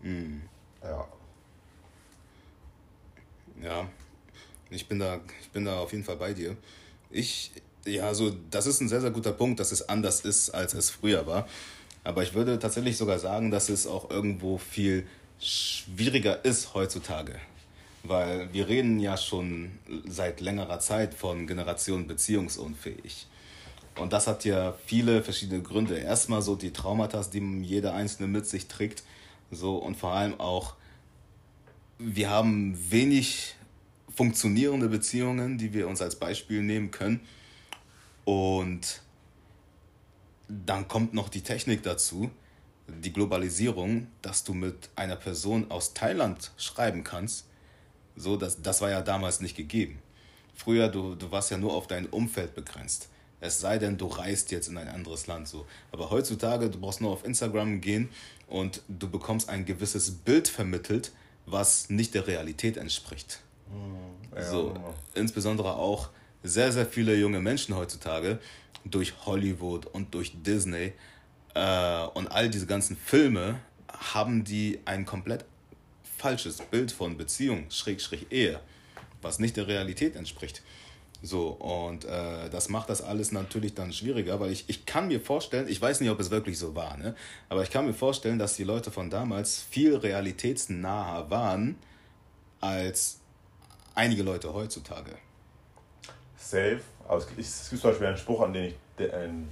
Mhm. 0.00 0.42
Ja. 0.82 1.08
Ja, 3.62 3.88
ich 4.70 4.86
bin 4.86 4.98
da, 4.98 5.20
ich 5.40 5.50
bin 5.50 5.64
da 5.64 5.80
auf 5.80 5.92
jeden 5.92 6.04
Fall 6.04 6.16
bei 6.16 6.32
dir. 6.32 6.56
Ich, 7.10 7.50
ja, 7.88 8.14
so, 8.14 8.34
das 8.50 8.66
ist 8.66 8.80
ein 8.80 8.88
sehr, 8.88 9.00
sehr 9.00 9.10
guter 9.10 9.32
Punkt, 9.32 9.60
dass 9.60 9.72
es 9.72 9.88
anders 9.88 10.20
ist, 10.20 10.50
als 10.50 10.74
es 10.74 10.90
früher 10.90 11.26
war. 11.26 11.48
Aber 12.04 12.22
ich 12.22 12.34
würde 12.34 12.58
tatsächlich 12.58 12.96
sogar 12.96 13.18
sagen, 13.18 13.50
dass 13.50 13.68
es 13.68 13.86
auch 13.86 14.10
irgendwo 14.10 14.58
viel 14.58 15.06
schwieriger 15.40 16.44
ist 16.44 16.74
heutzutage. 16.74 17.34
Weil 18.04 18.52
wir 18.52 18.68
reden 18.68 19.00
ja 19.00 19.16
schon 19.16 19.72
seit 20.06 20.40
längerer 20.40 20.80
Zeit 20.80 21.14
von 21.14 21.46
Generation 21.46 22.06
beziehungsunfähig. 22.06 23.26
Und 23.96 24.12
das 24.12 24.26
hat 24.26 24.44
ja 24.44 24.74
viele 24.86 25.22
verschiedene 25.22 25.62
Gründe. 25.62 25.98
Erstmal 25.98 26.40
so 26.40 26.54
die 26.54 26.72
Traumata, 26.72 27.20
die 27.32 27.40
jeder 27.62 27.94
Einzelne 27.94 28.28
mit 28.28 28.46
sich 28.46 28.68
trägt. 28.68 29.02
So, 29.50 29.76
und 29.76 29.96
vor 29.96 30.12
allem 30.12 30.38
auch, 30.38 30.74
wir 31.98 32.30
haben 32.30 32.78
wenig 32.90 33.54
funktionierende 34.14 34.88
Beziehungen, 34.88 35.58
die 35.58 35.72
wir 35.72 35.88
uns 35.88 36.00
als 36.00 36.16
Beispiel 36.16 36.62
nehmen 36.62 36.90
können. 36.90 37.20
Und 38.28 39.00
dann 40.48 40.86
kommt 40.86 41.14
noch 41.14 41.30
die 41.30 41.40
Technik 41.40 41.82
dazu, 41.82 42.30
die 42.86 43.12
Globalisierung, 43.12 44.08
dass 44.20 44.44
du 44.44 44.52
mit 44.52 44.90
einer 44.96 45.16
Person 45.16 45.70
aus 45.70 45.94
Thailand 45.94 46.50
schreiben 46.58 47.04
kannst 47.04 47.46
so, 48.18 48.36
das, 48.36 48.60
das 48.60 48.80
war 48.80 48.90
ja 48.90 49.00
damals 49.00 49.40
nicht 49.40 49.56
gegeben. 49.56 50.00
Früher, 50.54 50.88
du, 50.88 51.14
du 51.14 51.30
warst 51.30 51.50
ja 51.50 51.56
nur 51.56 51.72
auf 51.72 51.86
dein 51.86 52.06
Umfeld 52.06 52.54
begrenzt. 52.54 53.08
Es 53.40 53.60
sei 53.60 53.78
denn, 53.78 53.96
du 53.96 54.08
reist 54.08 54.50
jetzt 54.50 54.68
in 54.68 54.76
ein 54.76 54.88
anderes 54.88 55.28
Land 55.28 55.46
so. 55.46 55.66
Aber 55.92 56.10
heutzutage, 56.10 56.68
du 56.68 56.80
brauchst 56.80 57.00
nur 57.00 57.12
auf 57.12 57.24
Instagram 57.24 57.80
gehen 57.80 58.08
und 58.48 58.82
du 58.88 59.08
bekommst 59.08 59.48
ein 59.48 59.64
gewisses 59.64 60.10
Bild 60.10 60.48
vermittelt, 60.48 61.12
was 61.46 61.88
nicht 61.88 62.14
der 62.14 62.26
Realität 62.26 62.76
entspricht. 62.76 63.40
Hm, 63.70 64.36
ja, 64.36 64.50
so, 64.50 64.74
insbesondere 65.14 65.76
auch 65.76 66.10
sehr, 66.42 66.72
sehr 66.72 66.86
viele 66.86 67.16
junge 67.16 67.40
Menschen 67.40 67.74
heutzutage 67.76 68.38
durch 68.84 69.14
Hollywood 69.26 69.86
und 69.86 70.14
durch 70.14 70.32
Disney 70.42 70.92
äh, 71.54 72.06
und 72.14 72.28
all 72.28 72.48
diese 72.48 72.66
ganzen 72.66 72.96
Filme 72.96 73.60
haben 73.88 74.44
die 74.44 74.80
ein 74.84 75.04
komplett 75.04 75.44
falsches 76.16 76.58
Bild 76.58 76.92
von 76.92 77.16
Beziehung, 77.16 77.70
Schrägstrich 77.70 78.26
Ehe, 78.30 78.60
was 79.22 79.38
nicht 79.38 79.56
der 79.56 79.66
Realität 79.66 80.16
entspricht. 80.16 80.62
So, 81.20 81.48
und 81.48 82.04
äh, 82.04 82.48
das 82.48 82.68
macht 82.68 82.90
das 82.90 83.02
alles 83.02 83.32
natürlich 83.32 83.74
dann 83.74 83.92
schwieriger, 83.92 84.38
weil 84.38 84.52
ich, 84.52 84.68
ich 84.68 84.86
kann 84.86 85.08
mir 85.08 85.20
vorstellen, 85.20 85.66
ich 85.68 85.80
weiß 85.80 86.00
nicht, 86.00 86.10
ob 86.10 86.20
es 86.20 86.30
wirklich 86.30 86.58
so 86.58 86.76
war, 86.76 86.96
ne? 86.96 87.16
aber 87.48 87.62
ich 87.62 87.70
kann 87.70 87.86
mir 87.86 87.94
vorstellen, 87.94 88.38
dass 88.38 88.54
die 88.54 88.62
Leute 88.62 88.92
von 88.92 89.10
damals 89.10 89.60
viel 89.60 89.96
realitätsnaher 89.96 91.28
waren 91.28 91.76
als 92.60 93.18
einige 93.96 94.22
Leute 94.22 94.54
heutzutage. 94.54 95.16
Safe, 96.50 96.80
aber 97.06 97.18
es, 97.18 97.26
es 97.36 97.70
gibt 97.70 97.82
zum 97.82 97.90
Beispiel 97.90 98.06
einen 98.06 98.16
Spruch, 98.16 98.40
an 98.42 98.52
den 98.52 98.64
ich, 98.64 99.14
an 99.14 99.50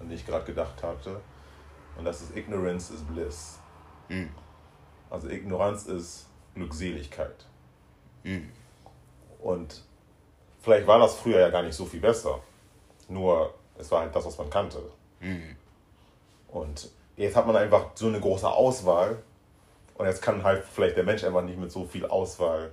den 0.00 0.10
ich 0.12 0.26
gerade 0.26 0.44
gedacht 0.44 0.82
hatte, 0.82 1.20
und 1.96 2.04
das 2.04 2.20
ist 2.20 2.36
Ignorance 2.36 2.92
is 2.92 3.00
Bliss. 3.02 3.58
Mhm. 4.08 4.30
Also 5.08 5.28
Ignoranz 5.28 5.86
ist 5.86 6.26
Glückseligkeit. 6.54 7.46
Mhm. 8.22 8.50
Und 9.40 9.82
vielleicht 10.60 10.86
war 10.86 10.98
das 10.98 11.14
früher 11.14 11.40
ja 11.40 11.50
gar 11.50 11.62
nicht 11.62 11.74
so 11.74 11.84
viel 11.84 12.00
besser. 12.00 12.40
Nur 13.08 13.54
es 13.78 13.90
war 13.90 14.00
halt 14.00 14.14
das, 14.14 14.26
was 14.26 14.36
man 14.36 14.50
kannte. 14.50 14.82
Mhm. 15.20 15.56
Und 16.48 16.90
jetzt 17.16 17.36
hat 17.36 17.46
man 17.46 17.56
einfach 17.56 17.90
so 17.94 18.08
eine 18.08 18.20
große 18.20 18.48
Auswahl. 18.48 19.22
Und 19.94 20.06
jetzt 20.06 20.20
kann 20.20 20.42
halt 20.42 20.64
vielleicht 20.64 20.96
der 20.96 21.04
Mensch 21.04 21.24
einfach 21.24 21.42
nicht 21.42 21.58
mit 21.58 21.70
so 21.70 21.84
viel 21.84 22.04
Auswahl 22.04 22.72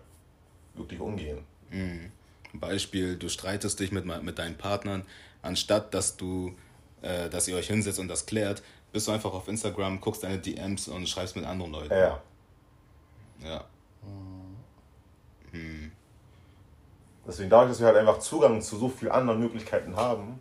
wirklich 0.73 0.99
umgehen. 0.99 1.45
Mhm. 1.69 2.11
Beispiel, 2.53 3.17
du 3.17 3.29
streitest 3.29 3.79
dich 3.79 3.91
mit, 3.91 4.05
mit 4.05 4.39
deinen 4.39 4.57
Partnern, 4.57 5.05
anstatt 5.41 5.93
dass 5.93 6.17
du, 6.17 6.55
äh, 7.01 7.29
dass 7.29 7.47
ihr 7.47 7.55
euch 7.55 7.67
hinsetzt 7.67 7.99
und 7.99 8.07
das 8.07 8.25
klärt, 8.25 8.63
bist 8.91 9.07
du 9.07 9.11
einfach 9.11 9.33
auf 9.33 9.47
Instagram, 9.47 9.99
guckst 9.99 10.23
deine 10.23 10.37
DMs 10.37 10.87
und 10.87 11.09
schreibst 11.09 11.35
mit 11.35 11.45
anderen 11.45 11.71
Leuten. 11.71 11.93
Ja. 11.93 12.21
Ja. 13.43 13.65
Hm. 15.51 15.91
Deswegen 17.25 17.49
dadurch, 17.49 17.71
dass 17.71 17.79
wir 17.79 17.87
halt 17.87 17.97
einfach 17.97 18.19
Zugang 18.19 18.61
zu 18.61 18.77
so 18.77 18.89
vielen 18.89 19.11
anderen 19.11 19.39
Möglichkeiten 19.39 19.95
haben, 19.95 20.39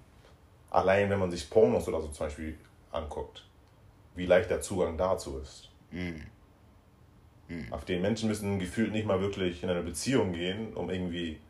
allein 0.71 1.11
wenn 1.11 1.19
man 1.19 1.31
sich 1.31 1.49
Pornos 1.49 1.87
oder 1.89 2.01
so 2.01 2.09
zum 2.09 2.27
Beispiel 2.27 2.59
anguckt, 2.91 3.45
wie 4.15 4.27
leicht 4.27 4.51
der 4.51 4.61
Zugang 4.61 4.99
dazu 4.99 5.39
ist. 5.39 5.71
Mhm. 5.91 6.23
Mhm. 7.49 7.73
Auf 7.73 7.85
den 7.85 8.03
Menschen 8.03 8.29
müssen 8.29 8.59
gefühlt 8.59 8.93
nicht 8.93 9.07
mal 9.07 9.21
wirklich 9.21 9.63
in 9.63 9.71
eine 9.71 9.83
Beziehung 9.83 10.33
gehen, 10.33 10.75
um 10.75 10.91
irgendwie 10.91 11.41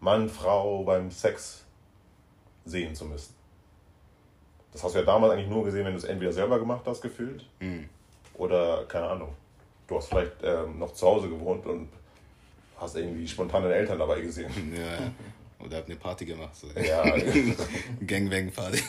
Mann, 0.00 0.28
Frau 0.28 0.84
beim 0.84 1.10
Sex 1.10 1.64
sehen 2.64 2.94
zu 2.94 3.04
müssen. 3.06 3.34
Das 4.72 4.84
hast 4.84 4.94
du 4.94 4.98
ja 4.98 5.04
damals 5.04 5.32
eigentlich 5.32 5.48
nur 5.48 5.64
gesehen, 5.64 5.84
wenn 5.84 5.92
du 5.92 5.98
es 5.98 6.04
entweder 6.04 6.32
selber 6.32 6.58
gemacht 6.58 6.82
hast, 6.84 7.00
gefühlt, 7.00 7.46
mhm. 7.60 7.88
oder 8.34 8.84
keine 8.86 9.06
Ahnung. 9.06 9.32
Du 9.86 9.96
hast 9.96 10.08
vielleicht 10.08 10.42
ähm, 10.42 10.78
noch 10.78 10.92
zu 10.92 11.06
Hause 11.06 11.28
gewohnt 11.28 11.64
und 11.66 11.88
hast 12.78 12.96
irgendwie 12.96 13.26
spontan 13.26 13.62
deine 13.62 13.74
Eltern 13.74 13.98
dabei 13.98 14.20
gesehen. 14.20 14.52
Ja. 14.76 15.10
Oder 15.64 15.78
habt 15.78 15.88
eine 15.88 15.96
Party 15.96 16.26
gemacht. 16.26 16.54
So. 16.54 16.66
Ja. 16.78 17.02
Gangbang-Party. 18.06 18.78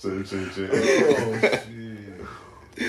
chill, 0.00 0.24
chill, 0.24 0.50
chill. 0.54 0.70
Oh, 0.70 1.34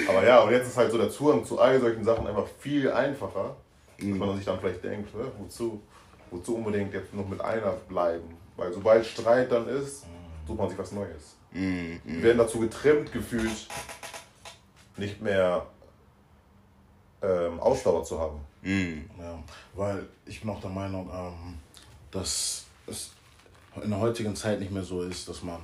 Aber 0.07 0.25
ja, 0.25 0.39
und 0.41 0.51
jetzt 0.51 0.67
ist 0.67 0.77
halt 0.77 0.91
so 0.91 0.97
der 0.97 1.09
Zugang 1.09 1.45
zu 1.45 1.59
all 1.59 1.79
solchen 1.79 2.03
Sachen 2.03 2.25
einfach 2.27 2.47
viel 2.59 2.91
einfacher, 2.91 3.55
mhm. 3.99 4.19
dass 4.19 4.27
man 4.27 4.37
sich 4.37 4.45
dann 4.45 4.59
vielleicht 4.59 4.83
denkt, 4.83 5.09
wozu, 5.39 5.81
wozu 6.31 6.55
unbedingt 6.55 6.93
jetzt 6.93 7.13
noch 7.13 7.27
mit 7.27 7.41
einer 7.41 7.71
bleiben? 7.87 8.35
Weil 8.57 8.73
sobald 8.73 9.05
Streit 9.05 9.51
dann 9.51 9.67
ist, 9.67 10.05
sucht 10.47 10.57
man 10.57 10.69
sich 10.69 10.77
was 10.77 10.91
Neues. 10.91 11.35
Mhm. 11.51 12.01
Wir 12.03 12.23
werden 12.23 12.37
dazu 12.37 12.59
getrimmt 12.59 13.11
gefühlt, 13.11 13.67
nicht 14.97 15.21
mehr 15.21 15.65
ähm, 17.21 17.59
Ausdauer 17.59 18.03
zu 18.03 18.19
haben. 18.19 18.39
Mhm. 18.61 19.09
Ja, 19.19 19.39
weil 19.73 20.07
ich 20.25 20.41
bin 20.41 20.49
auch 20.49 20.61
der 20.61 20.69
Meinung, 20.69 21.09
ähm, 21.13 21.55
dass 22.11 22.65
es 22.87 23.11
in 23.83 23.89
der 23.89 23.99
heutigen 23.99 24.35
Zeit 24.35 24.59
nicht 24.59 24.71
mehr 24.71 24.83
so 24.83 25.03
ist, 25.03 25.27
dass 25.27 25.43
man 25.43 25.59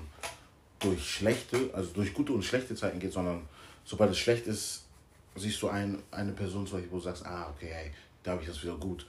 durch 0.80 1.10
schlechte, 1.10 1.70
also 1.74 1.92
durch 1.94 2.14
gute 2.14 2.34
und 2.34 2.44
schlechte 2.44 2.76
Zeiten 2.76 3.00
geht, 3.00 3.14
sondern 3.14 3.48
sobald 3.92 4.12
es 4.12 4.20
schlecht 4.20 4.48
ist, 4.48 4.84
siehst 5.36 5.62
du 5.62 5.68
ein, 5.68 6.02
eine 6.12 6.32
Person 6.32 6.66
zum 6.66 6.78
Beispiel, 6.78 6.92
wo 6.94 6.98
du 6.98 7.04
sagst, 7.04 7.26
ah, 7.26 7.54
okay, 7.54 7.70
hey, 7.70 7.92
da 8.24 8.32
habe 8.32 8.42
ich 8.42 8.48
das 8.48 8.64
wieder 8.64 8.78
gut. 8.78 9.06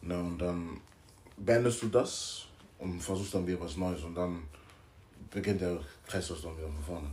Ne, 0.00 0.18
und 0.18 0.38
dann 0.38 0.80
beendest 1.36 1.82
du 1.82 1.88
das 1.88 2.46
und 2.78 3.00
versuchst 3.00 3.34
dann 3.34 3.46
wieder 3.46 3.60
was 3.60 3.76
Neues 3.76 4.02
und 4.02 4.14
dann 4.14 4.42
beginnt 5.30 5.60
der 5.60 5.78
Kreislauf 6.06 6.40
dann 6.40 6.56
wieder 6.56 6.68
von 6.68 6.84
vorne. 6.84 7.10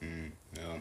Mhm. 0.00 0.32
Ja. 0.56 0.80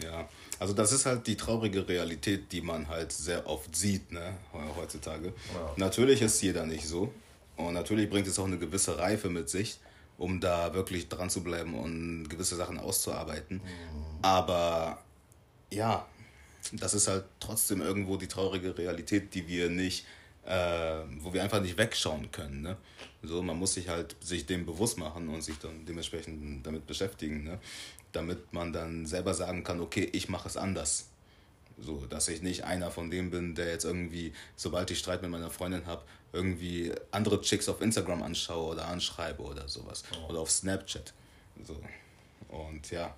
Ja, 0.00 0.28
also 0.60 0.74
das 0.74 0.92
ist 0.92 1.06
halt 1.06 1.26
die 1.26 1.36
traurige 1.36 1.88
Realität, 1.88 2.52
die 2.52 2.60
man 2.60 2.86
halt 2.86 3.10
sehr 3.10 3.44
oft 3.48 3.74
sieht, 3.74 4.12
ne, 4.12 4.36
heutzutage. 4.76 5.32
Ja. 5.52 5.72
Natürlich 5.76 6.22
ist 6.22 6.40
jeder 6.40 6.66
nicht 6.66 6.86
so. 6.86 7.12
Und 7.56 7.74
natürlich 7.74 8.08
bringt 8.08 8.28
es 8.28 8.38
auch 8.38 8.46
eine 8.46 8.58
gewisse 8.58 8.96
Reife 8.96 9.28
mit 9.28 9.48
sich, 9.48 9.80
um 10.18 10.40
da 10.40 10.74
wirklich 10.74 11.08
dran 11.08 11.30
zu 11.30 11.42
bleiben 11.42 11.74
und 11.74 12.28
gewisse 12.28 12.56
Sachen 12.56 12.78
auszuarbeiten. 12.78 13.56
Mhm. 13.56 14.18
Aber 14.20 15.02
ja, 15.72 16.06
das 16.72 16.92
ist 16.92 17.08
halt 17.08 17.24
trotzdem 17.40 17.80
irgendwo 17.80 18.16
die 18.16 18.28
traurige 18.28 18.76
Realität, 18.76 19.32
die 19.34 19.48
wir 19.48 19.70
nicht, 19.70 20.04
äh, 20.44 21.00
wo 21.20 21.32
wir 21.32 21.42
einfach 21.42 21.62
nicht 21.62 21.78
wegschauen 21.78 22.30
können. 22.30 22.60
Ne? 22.60 22.76
So, 23.22 23.42
man 23.42 23.58
muss 23.58 23.74
sich 23.74 23.88
halt 23.88 24.16
sich 24.20 24.44
dem 24.44 24.66
bewusst 24.66 24.98
machen 24.98 25.28
und 25.28 25.42
sich 25.42 25.58
dann 25.58 25.86
dementsprechend 25.86 26.66
damit 26.66 26.86
beschäftigen. 26.86 27.44
Ne? 27.44 27.58
damit 28.12 28.52
man 28.52 28.72
dann 28.72 29.06
selber 29.06 29.34
sagen 29.34 29.64
kann, 29.64 29.80
okay, 29.80 30.08
ich 30.12 30.28
mache 30.28 30.48
es 30.48 30.56
anders. 30.56 31.08
So, 31.80 32.06
dass 32.06 32.28
ich 32.28 32.42
nicht 32.42 32.64
einer 32.64 32.90
von 32.90 33.10
dem 33.10 33.30
bin, 33.30 33.54
der 33.54 33.68
jetzt 33.68 33.84
irgendwie, 33.84 34.32
sobald 34.56 34.90
ich 34.90 34.98
Streit 34.98 35.22
mit 35.22 35.30
meiner 35.30 35.50
Freundin 35.50 35.86
habe, 35.86 36.02
irgendwie 36.32 36.92
andere 37.10 37.40
Chicks 37.40 37.68
auf 37.68 37.80
Instagram 37.80 38.22
anschaue 38.22 38.72
oder 38.72 38.88
anschreibe 38.88 39.42
oder 39.42 39.68
sowas. 39.68 40.02
Oh. 40.12 40.30
Oder 40.30 40.40
auf 40.40 40.50
Snapchat. 40.50 41.12
So. 41.64 41.80
Und 42.48 42.90
ja. 42.90 43.14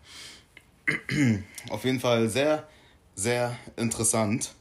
auf 1.71 1.85
jeden 1.85 2.01
Fall 2.01 2.29
sehr, 2.29 2.69
sehr 3.15 3.57
interessant. 3.77 4.53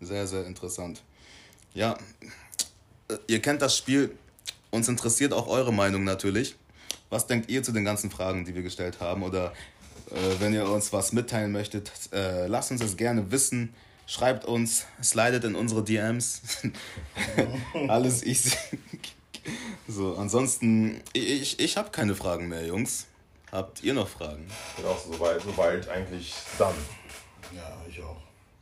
Sehr, 0.00 0.26
sehr 0.26 0.46
interessant. 0.46 1.02
Ja, 1.74 1.98
ihr 3.26 3.40
kennt 3.40 3.62
das 3.62 3.76
Spiel. 3.76 4.16
Uns 4.70 4.88
interessiert 4.88 5.32
auch 5.32 5.46
eure 5.48 5.72
Meinung 5.72 6.04
natürlich. 6.04 6.56
Was 7.08 7.26
denkt 7.26 7.50
ihr 7.50 7.62
zu 7.62 7.72
den 7.72 7.84
ganzen 7.84 8.10
Fragen, 8.10 8.44
die 8.44 8.54
wir 8.54 8.62
gestellt 8.62 9.00
haben? 9.00 9.22
Oder 9.22 9.52
äh, 10.10 10.40
wenn 10.40 10.54
ihr 10.54 10.68
uns 10.68 10.92
was 10.92 11.12
mitteilen 11.12 11.52
möchtet, 11.52 11.92
äh, 12.12 12.46
lasst 12.46 12.70
uns 12.70 12.80
das 12.80 12.96
gerne 12.96 13.30
wissen. 13.30 13.74
Schreibt 14.08 14.44
uns, 14.44 14.86
slidet 15.02 15.44
in 15.44 15.56
unsere 15.56 15.82
DMs. 15.82 16.42
Alles 17.88 18.22
easy. 18.22 18.56
so, 19.88 20.16
ansonsten, 20.16 21.02
ich, 21.12 21.58
ich 21.58 21.76
habe 21.76 21.90
keine 21.90 22.14
Fragen 22.14 22.48
mehr, 22.48 22.64
Jungs. 22.64 23.06
Habt 23.50 23.82
ihr 23.82 23.94
noch 23.94 24.08
Fragen? 24.08 24.46
Auch 24.84 24.98
soweit, 24.98 25.40
soweit 25.42 25.88
eigentlich 25.88 26.34
dann. 26.58 26.74
Ja, 27.54 27.76
ich 27.88 28.00
auch. 28.02 28.16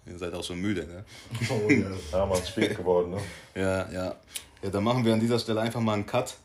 Ihr 0.07 0.19
seid 0.19 0.35
auch 0.35 0.45
schon 0.45 0.61
müde, 0.61 0.87
ne? 0.87 1.05
Oh, 1.51 1.71
ja, 1.71 1.87
ja 2.13 2.27
man 2.27 2.39
ist 2.39 2.49
spät 2.49 2.77
geworden, 2.77 3.11
ne? 3.11 3.21
Ja, 3.55 3.91
ja. 3.91 4.15
Ja, 4.63 4.71
dann 4.71 4.85
machen 4.85 5.05
wir 5.05 5.13
an 5.13 5.21
dieser 5.21 5.39
Stelle 5.39 5.61
einfach 5.61 5.81
mal 5.81 5.95
einen 5.95 6.07
Cut. 6.07 6.37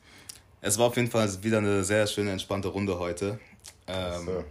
Es 0.62 0.78
war 0.78 0.88
auf 0.88 0.96
jeden 0.98 1.10
Fall 1.10 1.30
wieder 1.42 1.60
eine 1.60 1.84
sehr 1.84 2.06
schöne, 2.08 2.32
entspannte 2.32 2.68
Runde 2.68 3.00
heute. 3.00 3.40
Ähm, 3.88 4.44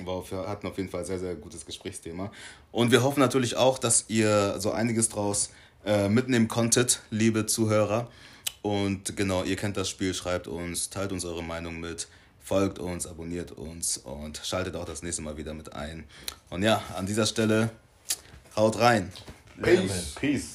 war, 0.00 0.30
wir 0.30 0.48
hatten 0.48 0.66
auf 0.66 0.76
jeden 0.76 0.88
Fall 0.88 1.04
sehr, 1.04 1.18
sehr 1.18 1.34
gutes 1.34 1.64
Gesprächsthema. 1.64 2.30
Und 2.72 2.90
wir 2.90 3.02
hoffen 3.02 3.20
natürlich 3.20 3.56
auch, 3.56 3.78
dass 3.78 4.06
ihr 4.08 4.60
so 4.60 4.72
einiges 4.72 5.08
draus 5.08 5.50
äh, 5.84 6.08
mitnehmen 6.08 6.48
konntet, 6.48 7.00
liebe 7.10 7.46
Zuhörer. 7.46 8.08
Und 8.62 9.16
genau, 9.16 9.44
ihr 9.44 9.56
kennt 9.56 9.76
das 9.76 9.88
Spiel, 9.88 10.12
schreibt 10.12 10.48
uns, 10.48 10.90
teilt 10.90 11.12
uns 11.12 11.24
eure 11.24 11.42
Meinung 11.42 11.78
mit, 11.78 12.08
folgt 12.42 12.78
uns, 12.78 13.06
abonniert 13.06 13.52
uns 13.52 13.98
und 13.98 14.40
schaltet 14.44 14.76
auch 14.76 14.84
das 14.84 15.02
nächste 15.02 15.22
Mal 15.22 15.36
wieder 15.36 15.54
mit 15.54 15.72
ein. 15.72 16.04
Und 16.50 16.62
ja, 16.62 16.82
an 16.96 17.06
dieser 17.06 17.26
Stelle 17.26 17.70
haut 18.56 18.78
rein. 18.78 19.12
Peace. 19.62 20.14
Peace. 20.20 20.54